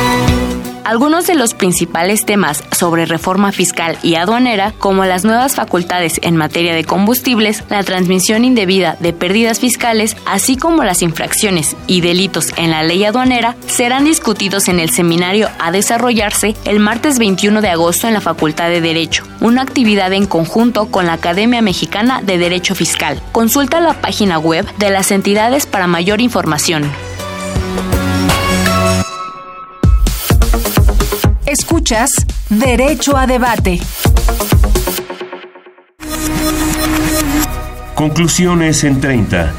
Algunos 0.84 1.28
de 1.28 1.36
los 1.36 1.54
principales 1.54 2.26
temas 2.26 2.64
sobre 2.76 3.06
reforma 3.06 3.52
fiscal 3.52 3.96
y 4.02 4.16
aduanera, 4.16 4.72
como 4.78 5.04
las 5.04 5.24
nuevas 5.24 5.54
facultades 5.54 6.18
en 6.22 6.36
materia 6.36 6.74
de 6.74 6.82
combustibles, 6.82 7.62
la 7.68 7.84
transmisión 7.84 8.44
indebida 8.44 8.96
de 8.98 9.12
pérdidas 9.12 9.60
fiscales, 9.60 10.16
así 10.26 10.56
como 10.56 10.82
las 10.82 11.02
infracciones 11.02 11.76
y 11.86 12.00
delitos 12.00 12.52
en 12.56 12.72
la 12.72 12.82
ley 12.82 13.04
aduanera, 13.04 13.54
serán 13.68 14.04
discutidos 14.04 14.66
en 14.68 14.80
el 14.80 14.90
seminario 14.90 15.48
a 15.60 15.70
desarrollarse 15.70 16.56
el 16.64 16.80
martes 16.80 17.20
21 17.20 17.60
de 17.60 17.68
agosto 17.68 18.08
en 18.08 18.14
la 18.14 18.20
Facultad 18.20 18.68
de 18.68 18.80
Derecho, 18.80 19.24
una 19.40 19.62
actividad 19.62 20.12
en 20.12 20.26
conjunto 20.26 20.86
con 20.86 21.06
la 21.06 21.12
Academia 21.12 21.62
Mexicana 21.62 22.22
de 22.22 22.38
Derecho 22.38 22.74
Fiscal. 22.74 23.22
Consulta 23.30 23.80
la 23.80 23.94
página 23.94 24.40
web 24.40 24.66
de 24.78 24.90
las 24.90 25.12
entidades 25.12 25.64
para 25.66 25.86
mayor 25.86 26.20
información. 26.20 26.90
Escuchas 31.92 32.26
Derecho 32.48 33.16
a 33.18 33.26
Debate. 33.26 33.78
Conclusiones 37.94 38.82
en 38.84 38.98
30. 38.98 39.52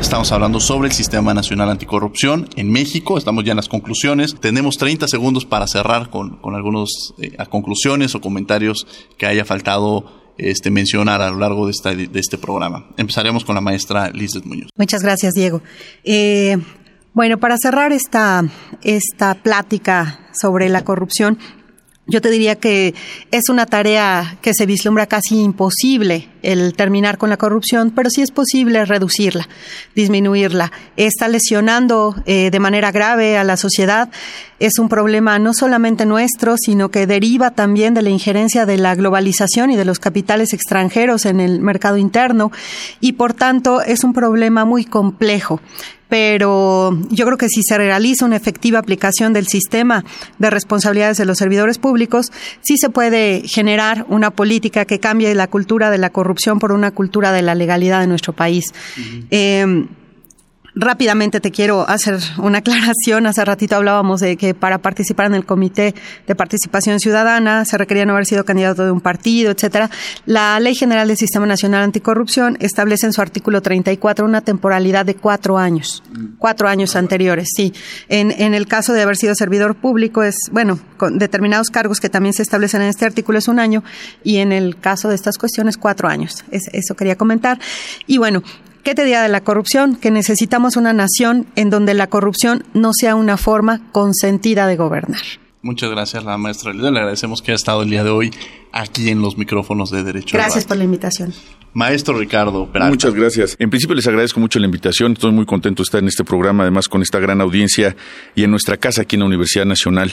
Estamos 0.00 0.30
hablando 0.30 0.60
sobre 0.60 0.86
el 0.86 0.94
Sistema 0.94 1.34
Nacional 1.34 1.70
Anticorrupción 1.70 2.48
en 2.54 2.70
México. 2.70 3.18
Estamos 3.18 3.44
ya 3.44 3.50
en 3.50 3.56
las 3.56 3.68
conclusiones. 3.68 4.36
Tenemos 4.38 4.76
30 4.76 5.08
segundos 5.08 5.44
para 5.44 5.66
cerrar 5.66 6.08
con, 6.10 6.36
con 6.36 6.54
algunas 6.54 6.88
eh, 7.18 7.36
conclusiones 7.50 8.14
o 8.14 8.20
comentarios 8.20 8.86
que 9.16 9.26
haya 9.26 9.44
faltado 9.44 10.04
este, 10.38 10.70
mencionar 10.70 11.20
a 11.20 11.30
lo 11.30 11.38
largo 11.38 11.66
de, 11.66 11.72
esta, 11.72 11.92
de 11.94 12.20
este 12.20 12.38
programa. 12.38 12.86
Empezaremos 12.96 13.44
con 13.44 13.56
la 13.56 13.60
maestra 13.60 14.10
Lizeth 14.10 14.44
Muñoz. 14.44 14.70
Muchas 14.76 15.02
gracias, 15.02 15.34
Diego. 15.34 15.60
Eh, 16.04 16.56
bueno, 17.14 17.38
para 17.38 17.56
cerrar 17.56 17.92
esta, 17.92 18.44
esta 18.82 19.34
plática 19.34 20.20
sobre 20.32 20.68
la 20.68 20.84
corrupción, 20.84 21.38
yo 22.10 22.22
te 22.22 22.30
diría 22.30 22.56
que 22.56 22.94
es 23.30 23.50
una 23.50 23.66
tarea 23.66 24.38
que 24.40 24.54
se 24.54 24.64
vislumbra 24.64 25.06
casi 25.06 25.42
imposible 25.42 26.30
el 26.40 26.72
terminar 26.72 27.18
con 27.18 27.28
la 27.28 27.36
corrupción, 27.36 27.92
pero 27.94 28.08
sí 28.08 28.22
es 28.22 28.30
posible 28.30 28.86
reducirla, 28.86 29.46
disminuirla. 29.94 30.72
Está 30.96 31.28
lesionando 31.28 32.16
eh, 32.24 32.50
de 32.50 32.60
manera 32.60 32.92
grave 32.92 33.36
a 33.36 33.44
la 33.44 33.58
sociedad. 33.58 34.08
Es 34.58 34.78
un 34.80 34.88
problema 34.88 35.38
no 35.38 35.54
solamente 35.54 36.04
nuestro, 36.04 36.56
sino 36.56 36.90
que 36.90 37.06
deriva 37.06 37.52
también 37.52 37.94
de 37.94 38.02
la 38.02 38.10
injerencia 38.10 38.66
de 38.66 38.76
la 38.76 38.96
globalización 38.96 39.70
y 39.70 39.76
de 39.76 39.84
los 39.84 40.00
capitales 40.00 40.52
extranjeros 40.52 41.26
en 41.26 41.38
el 41.38 41.60
mercado 41.60 41.96
interno. 41.96 42.50
Y 43.00 43.12
por 43.12 43.34
tanto 43.34 43.82
es 43.82 44.02
un 44.02 44.12
problema 44.12 44.64
muy 44.64 44.84
complejo. 44.84 45.60
Pero 46.08 46.98
yo 47.10 47.26
creo 47.26 47.36
que 47.36 47.48
si 47.48 47.62
se 47.62 47.76
realiza 47.76 48.24
una 48.24 48.36
efectiva 48.36 48.78
aplicación 48.78 49.32
del 49.32 49.46
sistema 49.46 50.04
de 50.38 50.50
responsabilidades 50.50 51.18
de 51.18 51.26
los 51.26 51.38
servidores 51.38 51.78
públicos, 51.78 52.32
sí 52.62 52.78
se 52.78 52.88
puede 52.88 53.42
generar 53.46 54.06
una 54.08 54.30
política 54.30 54.86
que 54.86 55.00
cambie 55.00 55.34
la 55.34 55.48
cultura 55.48 55.90
de 55.90 55.98
la 55.98 56.10
corrupción 56.10 56.58
por 56.58 56.72
una 56.72 56.90
cultura 56.92 57.30
de 57.30 57.42
la 57.42 57.54
legalidad 57.54 58.00
de 58.00 58.06
nuestro 58.06 58.32
país. 58.32 58.64
Rápidamente 60.80 61.40
te 61.40 61.50
quiero 61.50 61.88
hacer 61.88 62.20
una 62.36 62.58
aclaración. 62.58 63.26
Hace 63.26 63.44
ratito 63.44 63.74
hablábamos 63.74 64.20
de 64.20 64.36
que 64.36 64.54
para 64.54 64.78
participar 64.78 65.26
en 65.26 65.34
el 65.34 65.44
Comité 65.44 65.92
de 66.24 66.34
Participación 66.36 67.00
Ciudadana 67.00 67.64
se 67.64 67.76
requería 67.76 68.06
no 68.06 68.12
haber 68.12 68.26
sido 68.26 68.44
candidato 68.44 68.84
de 68.84 68.92
un 68.92 69.00
partido, 69.00 69.50
etcétera. 69.50 69.90
La 70.24 70.60
Ley 70.60 70.76
General 70.76 71.08
del 71.08 71.16
Sistema 71.16 71.46
Nacional 71.46 71.82
Anticorrupción 71.82 72.56
establece 72.60 73.06
en 73.06 73.12
su 73.12 73.20
artículo 73.20 73.60
34 73.60 74.24
una 74.24 74.40
temporalidad 74.42 75.04
de 75.04 75.16
cuatro 75.16 75.58
años. 75.58 76.04
Cuatro 76.38 76.68
años 76.68 76.94
anteriores, 76.94 77.48
sí. 77.56 77.74
En, 78.08 78.30
en 78.30 78.54
el 78.54 78.68
caso 78.68 78.92
de 78.92 79.02
haber 79.02 79.16
sido 79.16 79.34
servidor 79.34 79.74
público 79.74 80.22
es, 80.22 80.36
bueno, 80.52 80.78
con 80.96 81.18
determinados 81.18 81.70
cargos 81.70 81.98
que 81.98 82.08
también 82.08 82.34
se 82.34 82.42
establecen 82.42 82.82
en 82.82 82.88
este 82.88 83.04
artículo 83.04 83.40
es 83.40 83.48
un 83.48 83.58
año 83.58 83.82
y 84.22 84.36
en 84.36 84.52
el 84.52 84.78
caso 84.78 85.08
de 85.08 85.16
estas 85.16 85.38
cuestiones 85.38 85.76
cuatro 85.76 86.08
años. 86.08 86.44
eso 86.52 86.94
quería 86.94 87.16
comentar. 87.16 87.58
Y 88.06 88.18
bueno, 88.18 88.44
¿Qué 88.88 88.94
te 88.94 89.04
de 89.04 89.28
la 89.28 89.42
corrupción? 89.42 89.96
Que 89.96 90.10
necesitamos 90.10 90.76
una 90.78 90.94
nación 90.94 91.46
en 91.56 91.68
donde 91.68 91.92
la 91.92 92.06
corrupción 92.06 92.64
no 92.72 92.92
sea 92.98 93.16
una 93.16 93.36
forma 93.36 93.82
consentida 93.92 94.66
de 94.66 94.76
gobernar. 94.76 95.20
Muchas 95.60 95.90
gracias, 95.90 96.24
la 96.24 96.38
maestra 96.38 96.72
Le 96.72 96.88
agradecemos 96.88 97.42
que 97.42 97.50
haya 97.50 97.56
estado 97.56 97.82
el 97.82 97.90
día 97.90 98.02
de 98.02 98.08
hoy 98.08 98.30
aquí 98.72 99.10
en 99.10 99.20
los 99.20 99.36
micrófonos 99.36 99.90
de 99.90 100.04
Derecho. 100.04 100.38
Gracias 100.38 100.64
por 100.64 100.78
la 100.78 100.84
invitación. 100.84 101.34
Maestro 101.74 102.18
Ricardo 102.18 102.66
Muchas 102.88 103.12
gracias. 103.12 103.56
En 103.58 103.68
principio 103.68 103.94
les 103.94 104.06
agradezco 104.06 104.40
mucho 104.40 104.58
la 104.58 104.64
invitación. 104.64 105.12
Estoy 105.12 105.32
muy 105.32 105.44
contento 105.44 105.82
de 105.82 105.84
estar 105.84 106.00
en 106.00 106.08
este 106.08 106.24
programa, 106.24 106.62
además 106.62 106.88
con 106.88 107.02
esta 107.02 107.18
gran 107.18 107.42
audiencia 107.42 107.94
y 108.34 108.44
en 108.44 108.50
nuestra 108.50 108.78
casa 108.78 109.02
aquí 109.02 109.16
en 109.16 109.20
la 109.20 109.26
Universidad 109.26 109.66
Nacional. 109.66 110.12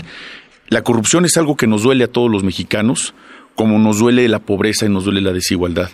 La 0.67 0.81
corrupción 0.81 1.23
es 1.23 1.37
algo 1.37 1.55
que 1.55 1.65
nos 1.65 1.83
duele 1.83 2.03
a 2.03 2.11
todos 2.11 2.29
los 2.29 2.43
mexicanos, 2.43 3.13
como 3.55 3.79
nos 3.79 3.99
duele 3.99 4.27
la 4.27 4.39
pobreza 4.39 4.85
y 4.85 4.89
nos 4.89 5.05
duele 5.05 5.21
la 5.21 5.31
desigualdad. 5.31 5.91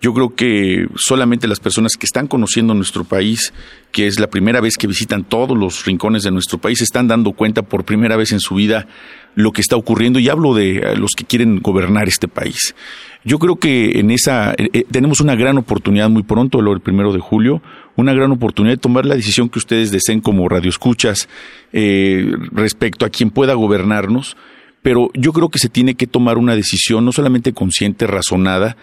Yo 0.00 0.14
creo 0.14 0.34
que 0.34 0.86
solamente 0.96 1.46
las 1.46 1.60
personas 1.60 1.92
que 1.98 2.06
están 2.06 2.26
conociendo 2.26 2.74
nuestro 2.74 3.04
país, 3.04 3.52
que 3.92 4.06
es 4.06 4.18
la 4.18 4.28
primera 4.28 4.60
vez 4.60 4.76
que 4.76 4.86
visitan 4.86 5.24
todos 5.24 5.56
los 5.56 5.84
rincones 5.84 6.22
de 6.22 6.30
nuestro 6.30 6.58
país, 6.58 6.80
están 6.80 7.08
dando 7.08 7.32
cuenta 7.32 7.62
por 7.62 7.84
primera 7.84 8.16
vez 8.16 8.32
en 8.32 8.40
su 8.40 8.54
vida 8.54 8.86
lo 9.34 9.52
que 9.52 9.60
está 9.60 9.76
ocurriendo 9.76 10.18
y 10.18 10.28
hablo 10.28 10.54
de 10.54 10.78
eh, 10.78 10.96
los 10.96 11.10
que 11.16 11.24
quieren 11.24 11.60
gobernar 11.60 12.08
este 12.08 12.28
país. 12.28 12.74
Yo 13.22 13.38
creo 13.38 13.56
que 13.56 13.98
en 13.98 14.10
esa 14.10 14.52
eh, 14.52 14.70
eh, 14.72 14.84
tenemos 14.90 15.20
una 15.20 15.34
gran 15.34 15.58
oportunidad 15.58 16.08
muy 16.08 16.22
pronto, 16.22 16.60
el 16.60 16.80
primero 16.80 17.12
de 17.12 17.20
julio, 17.20 17.62
una 17.96 18.14
gran 18.14 18.32
oportunidad 18.32 18.76
de 18.76 18.80
tomar 18.80 19.04
la 19.04 19.14
decisión 19.14 19.50
que 19.50 19.58
ustedes 19.58 19.90
deseen 19.90 20.20
como 20.20 20.48
radioescuchas 20.48 21.28
eh, 21.72 22.32
respecto 22.52 23.04
a 23.04 23.10
quien 23.10 23.30
pueda 23.30 23.54
gobernarnos, 23.54 24.38
pero 24.82 25.10
yo 25.12 25.34
creo 25.34 25.50
que 25.50 25.58
se 25.58 25.68
tiene 25.68 25.96
que 25.96 26.06
tomar 26.06 26.38
una 26.38 26.56
decisión 26.56 27.04
no 27.04 27.12
solamente 27.12 27.52
consciente, 27.52 28.06
razonada, 28.06 28.78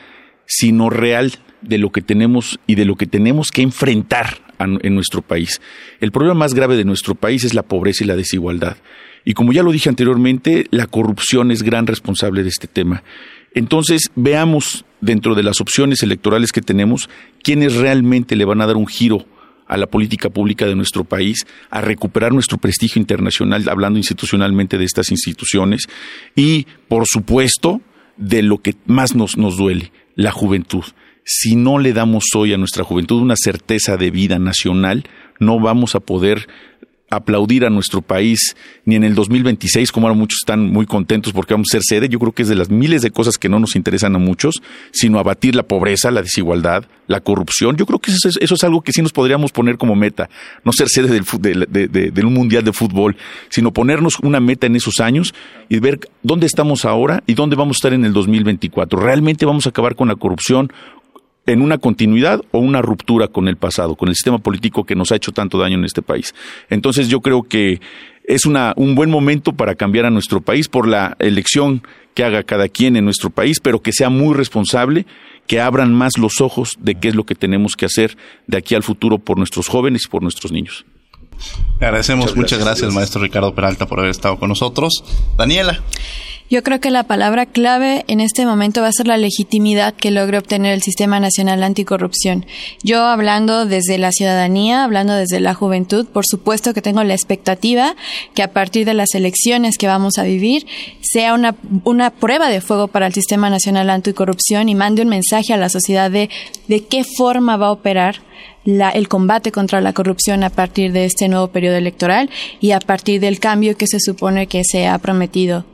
sino 0.48 0.90
real 0.90 1.34
de 1.62 1.78
lo 1.78 1.92
que 1.92 2.02
tenemos 2.02 2.60
y 2.66 2.76
de 2.76 2.86
lo 2.86 2.96
que 2.96 3.06
tenemos 3.06 3.52
que 3.52 3.62
enfrentar 3.62 4.42
en 4.60 4.96
nuestro 4.96 5.22
país. 5.22 5.62
El 6.00 6.12
problema 6.12 6.34
más 6.34 6.54
grave 6.54 6.78
de 6.78 6.86
nuestro 6.86 7.14
país 7.14 7.44
es 7.44 7.54
la 7.54 7.64
pobreza 7.64 8.04
y 8.04 8.08
la 8.08 8.16
desigualdad. 8.16 8.78
Y 9.24 9.34
como 9.34 9.52
ya 9.52 9.62
lo 9.62 9.72
dije 9.72 9.90
anteriormente, 9.90 10.68
la 10.72 10.88
corrupción 10.88 11.52
es 11.52 11.62
gran 11.62 11.86
responsable 11.86 12.44
de 12.44 12.50
este 12.50 12.68
tema. 12.68 13.04
Entonces, 13.54 14.10
veamos 14.16 14.86
dentro 15.02 15.36
de 15.36 15.44
las 15.44 15.62
opciones 15.62 16.02
electorales 16.02 16.52
que 16.52 16.62
tenemos 16.62 17.10
quiénes 17.44 17.76
realmente 17.76 18.36
le 18.36 18.46
van 18.46 18.62
a 18.62 18.68
dar 18.68 18.78
un 18.78 18.88
giro 18.88 19.26
a 19.68 19.78
la 19.78 19.88
política 19.88 20.30
pública 20.30 20.66
de 20.66 20.76
nuestro 20.76 21.04
país, 21.04 21.46
a 21.70 21.82
recuperar 21.82 22.32
nuestro 22.32 22.58
prestigio 22.58 23.02
internacional, 23.02 23.68
hablando 23.68 24.00
institucionalmente 24.00 24.78
de 24.78 24.86
estas 24.86 25.12
instituciones, 25.12 25.88
y, 26.36 26.66
por 26.88 27.06
supuesto, 27.06 27.82
de 28.16 28.44
lo 28.44 28.60
que 28.60 28.76
más 28.86 29.14
nos, 29.14 29.38
nos 29.38 29.58
duele, 29.58 29.92
la 30.18 30.32
juventud. 30.32 30.84
Si 31.24 31.56
no 31.56 31.80
le 31.80 31.94
damos 31.94 32.26
hoy 32.36 32.54
a 32.54 32.58
nuestra 32.58 32.84
juventud 32.84 33.22
una 33.22 33.36
certeza 33.38 33.96
de 33.96 34.12
vida 34.12 34.40
nacional, 34.40 35.06
no 35.40 35.60
vamos 35.60 35.96
a 35.96 36.02
poder 36.02 36.48
aplaudir 37.10 37.66
a 37.66 37.70
nuestro 37.70 38.02
país 38.02 38.56
ni 38.86 38.96
en 38.96 39.04
el 39.04 39.16
2026, 39.16 39.92
como 39.92 40.08
ahora 40.08 40.20
muchos 40.20 40.40
están 40.42 40.72
muy 40.72 40.86
contentos 40.86 41.32
porque 41.34 41.54
vamos 41.54 41.68
a 41.72 41.78
ser 41.78 41.82
sede. 41.84 42.10
Yo 42.10 42.20
creo 42.20 42.34
que 42.34 42.42
es 42.42 42.50
de 42.50 42.56
las 42.56 42.70
miles 42.70 43.02
de 43.02 43.12
cosas 43.12 43.38
que 43.38 43.50
no 43.50 43.60
nos 43.60 43.76
interesan 43.76 44.16
a 44.16 44.20
muchos, 44.20 44.62
sino 44.92 45.20
abatir 45.20 45.56
la 45.56 45.64
pobreza, 45.64 46.12
la 46.12 46.22
desigualdad, 46.22 46.86
la 47.08 47.22
corrupción. 47.22 47.78
Yo 47.78 47.86
creo 47.86 48.00
que 48.00 48.12
eso 48.12 48.30
es, 48.40 48.64
algo 48.64 48.82
que 48.82 48.92
sí 48.92 49.02
nos 49.02 49.14
podríamos 49.14 49.52
poner 49.52 49.78
como 49.78 49.96
meta, 49.96 50.30
no 50.64 50.74
ser 50.74 50.90
sede 50.90 51.08
del, 51.10 51.68
de, 51.70 52.26
un 52.26 52.34
mundial 52.34 52.64
de 52.64 52.74
fútbol, 52.74 53.16
sino 53.50 53.72
ponernos 53.72 54.20
una 54.22 54.40
meta 54.40 54.68
en 54.68 54.76
esos 54.76 55.00
años 55.00 55.34
y 55.70 55.80
ver 55.80 56.00
dónde 56.24 56.46
estamos 56.46 56.86
ahora 56.86 57.24
y 57.26 57.36
dónde 57.36 57.56
vamos 57.56 57.78
a 57.78 57.80
estar 57.80 57.94
en 57.94 58.04
el 58.04 58.14
2024. 58.14 59.00
¿Realmente 59.00 59.46
vamos 59.46 59.66
a 59.66 59.70
acabar 59.70 59.96
con 59.96 60.10
la 60.10 60.16
corrupción? 60.16 60.72
En 61.48 61.62
una 61.62 61.80
continuidad 61.80 62.42
o 62.52 62.60
una 62.60 62.82
ruptura 62.82 63.28
con 63.28 63.48
el 63.48 63.58
pasado, 63.58 63.96
con 63.96 64.10
el 64.10 64.16
sistema 64.16 64.38
político 64.38 64.84
que 64.84 64.96
nos 64.96 65.12
ha 65.12 65.16
hecho 65.16 65.32
tanto 65.32 65.58
daño 65.58 65.78
en 65.78 65.86
este 65.86 66.04
país. 66.04 66.36
Entonces 66.70 67.08
yo 67.08 67.22
creo 67.22 67.44
que 67.44 67.82
es 68.26 68.46
una, 68.46 68.74
un 68.76 68.94
buen 68.94 69.10
momento 69.10 69.54
para 69.54 69.74
cambiar 69.74 70.06
a 70.06 70.10
nuestro 70.10 70.42
país 70.42 70.68
por 70.68 70.88
la 70.88 71.16
elección 71.20 71.82
que 72.14 72.24
haga 72.24 72.44
cada 72.44 72.68
quien 72.68 72.98
en 72.98 73.06
nuestro 73.06 73.30
país, 73.30 73.60
pero 73.62 73.82
que 73.82 73.94
sea 73.94 74.10
muy 74.10 74.36
responsable, 74.36 75.06
que 75.48 75.62
abran 75.62 75.94
más 75.94 76.18
los 76.18 76.42
ojos 76.42 76.76
de 76.80 76.96
qué 76.96 77.08
es 77.08 77.16
lo 77.16 77.26
que 77.26 77.36
tenemos 77.36 77.76
que 77.76 77.86
hacer 77.86 78.18
de 78.48 78.58
aquí 78.58 78.76
al 78.76 78.84
futuro 78.84 79.18
por 79.18 79.38
nuestros 79.38 79.70
jóvenes 79.70 80.04
y 80.06 80.10
por 80.10 80.22
nuestros 80.22 80.52
niños. 80.52 80.86
Le 81.80 81.86
agradecemos, 81.86 82.36
muchas 82.36 82.60
gracias, 82.60 82.94
maestro 82.94 83.22
Ricardo 83.22 83.54
Peralta, 83.54 83.86
por 83.86 84.00
haber 84.00 84.12
estado 84.12 84.38
con 84.38 84.50
nosotros. 84.50 85.04
Daniela. 85.38 85.82
Yo 86.50 86.64
creo 86.64 86.80
que 86.80 86.92
la 86.92 87.04
palabra 87.04 87.46
clave 87.46 88.06
en 88.08 88.22
este 88.22 88.46
momento 88.46 88.82
va 88.82 88.88
a 88.88 88.94
ser 88.94 89.06
la 89.06 89.18
legitimidad 89.18 89.94
que 89.94 90.12
logre 90.12 90.38
obtener 90.38 90.74
el 90.74 90.82
Sistema 90.82 91.20
Nacional 91.20 91.62
Anticorrupción. 91.62 92.46
Yo 92.84 93.04
hablando 93.04 93.66
desde 93.66 93.98
la 93.98 94.14
ciudadanía, 94.14 94.86
hablando 94.86 95.14
desde 95.14 95.42
la 95.42 95.54
juventud, 95.54 96.06
por 96.06 96.26
supuesto 96.26 96.74
que 96.74 96.82
tengo 96.82 97.04
la 97.04 97.16
expectativa 97.16 97.98
que 98.34 98.44
a 98.44 98.54
partir 98.54 98.86
de 98.86 98.94
las 98.94 99.14
elecciones 99.14 99.78
que 99.78 99.88
vamos 99.88 100.18
a 100.18 100.24
vivir 100.24 100.66
sea 101.02 101.34
una, 101.34 101.54
una 101.84 102.12
prueba 102.12 102.48
de 102.48 102.62
fuego 102.62 102.88
para 102.88 103.08
el 103.08 103.14
Sistema 103.14 103.50
Nacional 103.50 103.90
Anticorrupción 103.90 104.70
y 104.70 104.76
mande 104.76 105.02
un 105.02 105.10
mensaje 105.10 105.52
a 105.52 105.58
la 105.58 105.68
sociedad 105.68 106.10
de, 106.10 106.30
de 106.70 106.86
qué 106.86 107.04
forma 107.04 107.58
va 107.58 107.68
a 107.68 107.72
operar 107.72 108.22
la, 108.64 108.90
el 108.92 109.10
combate 109.10 109.52
contra 109.52 109.82
la 109.82 109.92
corrupción 109.92 110.46
a 110.46 110.50
partir 110.50 110.94
de 110.94 111.04
este 111.04 111.28
nuevo 111.28 111.50
periodo 111.50 111.76
electoral 111.76 112.30
y 112.62 112.72
a 112.72 112.80
partir 112.80 113.20
del 113.20 113.42
cambio 113.42 113.76
que 113.76 113.88
se 113.88 114.00
supone 114.00 114.48
que 114.48 114.62
se 114.64 114.88
ha 114.88 114.98
prometido 115.00 115.66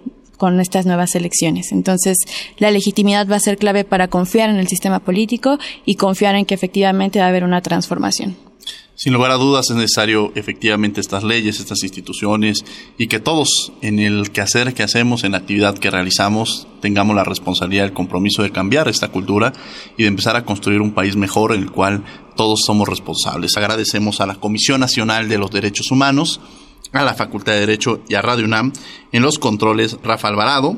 con 0.44 0.60
estas 0.60 0.86
nuevas 0.86 1.16
elecciones. 1.16 1.72
Entonces, 1.72 2.18
la 2.58 2.70
legitimidad 2.70 3.30
va 3.32 3.38
a 3.38 3.40
ser 3.40 3.58
clave 3.58 3.86
para 3.86 4.10
confiar 4.10 4.50
en 4.50 4.58
el 4.58 4.68
sistema 4.68 5.00
político 5.00 5.58
y 5.86 5.96
confiar 5.96 6.36
en 6.36 6.44
que 6.44 6.54
efectivamente 6.54 7.20
va 7.20 7.28
a 7.28 7.30
haber 7.30 7.46
una 7.46 7.62
transformación. 7.62 8.36
Sin 8.94 9.14
lugar 9.14 9.32
a 9.32 9.36
dudas 9.36 9.70
es 9.70 9.78
necesario 9.78 10.34
efectivamente 10.36 11.00
estas 11.00 11.24
leyes, 11.24 11.62
estas 11.62 11.82
instituciones 11.84 12.66
y 12.98 13.08
que 13.08 13.22
todos 13.22 13.72
en 13.82 14.00
el 14.00 14.32
quehacer 14.32 14.74
que 14.74 14.84
hacemos, 14.84 15.24
en 15.24 15.32
la 15.32 15.38
actividad 15.38 15.78
que 15.78 15.90
realizamos, 15.90 16.68
tengamos 16.82 17.16
la 17.16 17.24
responsabilidad, 17.24 17.86
el 17.86 17.94
compromiso 17.94 18.44
de 18.44 18.52
cambiar 18.52 18.90
esta 18.90 19.08
cultura 19.08 19.54
y 19.98 20.02
de 20.02 20.10
empezar 20.10 20.36
a 20.36 20.44
construir 20.44 20.82
un 20.82 20.92
país 20.92 21.16
mejor 21.16 21.54
en 21.54 21.62
el 21.62 21.72
cual 21.72 22.04
todos 22.36 22.64
somos 22.66 22.90
responsables. 22.90 23.56
Agradecemos 23.56 24.20
a 24.20 24.26
la 24.26 24.36
Comisión 24.36 24.82
Nacional 24.82 25.30
de 25.30 25.38
los 25.38 25.52
Derechos 25.52 25.90
Humanos, 25.90 26.42
a 26.94 27.04
la 27.04 27.16
Facultad 27.16 27.54
de 27.54 27.62
Derecho 27.62 28.02
y 28.08 28.16
a 28.16 28.22
Radio 28.22 28.46
UNAM. 28.46 28.72
En 29.12 29.24
los 29.24 29.40
controles, 29.40 29.98
Rafa 30.04 30.30
Alvarado. 30.30 30.78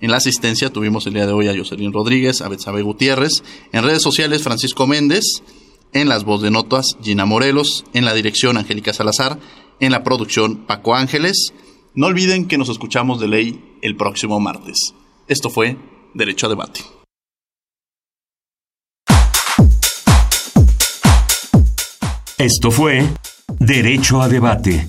En 0.00 0.10
la 0.10 0.16
asistencia 0.16 0.70
tuvimos 0.70 1.06
el 1.06 1.14
día 1.14 1.26
de 1.26 1.32
hoy 1.32 1.48
a 1.48 1.56
Jocelyn 1.56 1.92
Rodríguez, 1.92 2.40
a 2.40 2.48
Betsabe 2.48 2.82
Gutiérrez. 2.82 3.44
En 3.72 3.84
redes 3.84 4.02
sociales, 4.02 4.42
Francisco 4.42 4.86
Méndez. 4.86 5.24
En 5.92 6.08
las 6.08 6.24
voz 6.24 6.40
de 6.40 6.50
notas, 6.50 6.86
Gina 7.02 7.26
Morelos. 7.26 7.84
En 7.92 8.04
la 8.04 8.14
dirección, 8.14 8.56
Angélica 8.56 8.92
Salazar. 8.92 9.38
En 9.78 9.92
la 9.92 10.02
producción, 10.02 10.66
Paco 10.66 10.94
Ángeles. 10.94 11.52
No 11.94 12.06
olviden 12.06 12.48
que 12.48 12.58
nos 12.58 12.68
escuchamos 12.68 13.20
de 13.20 13.28
ley 13.28 13.76
el 13.82 13.96
próximo 13.96 14.40
martes. 14.40 14.94
Esto 15.28 15.50
fue 15.50 15.76
Derecho 16.14 16.46
a 16.46 16.48
Debate. 16.48 16.80
Esto 22.38 22.70
fue 22.70 23.06
Derecho 23.58 24.22
a 24.22 24.28
Debate. 24.28 24.88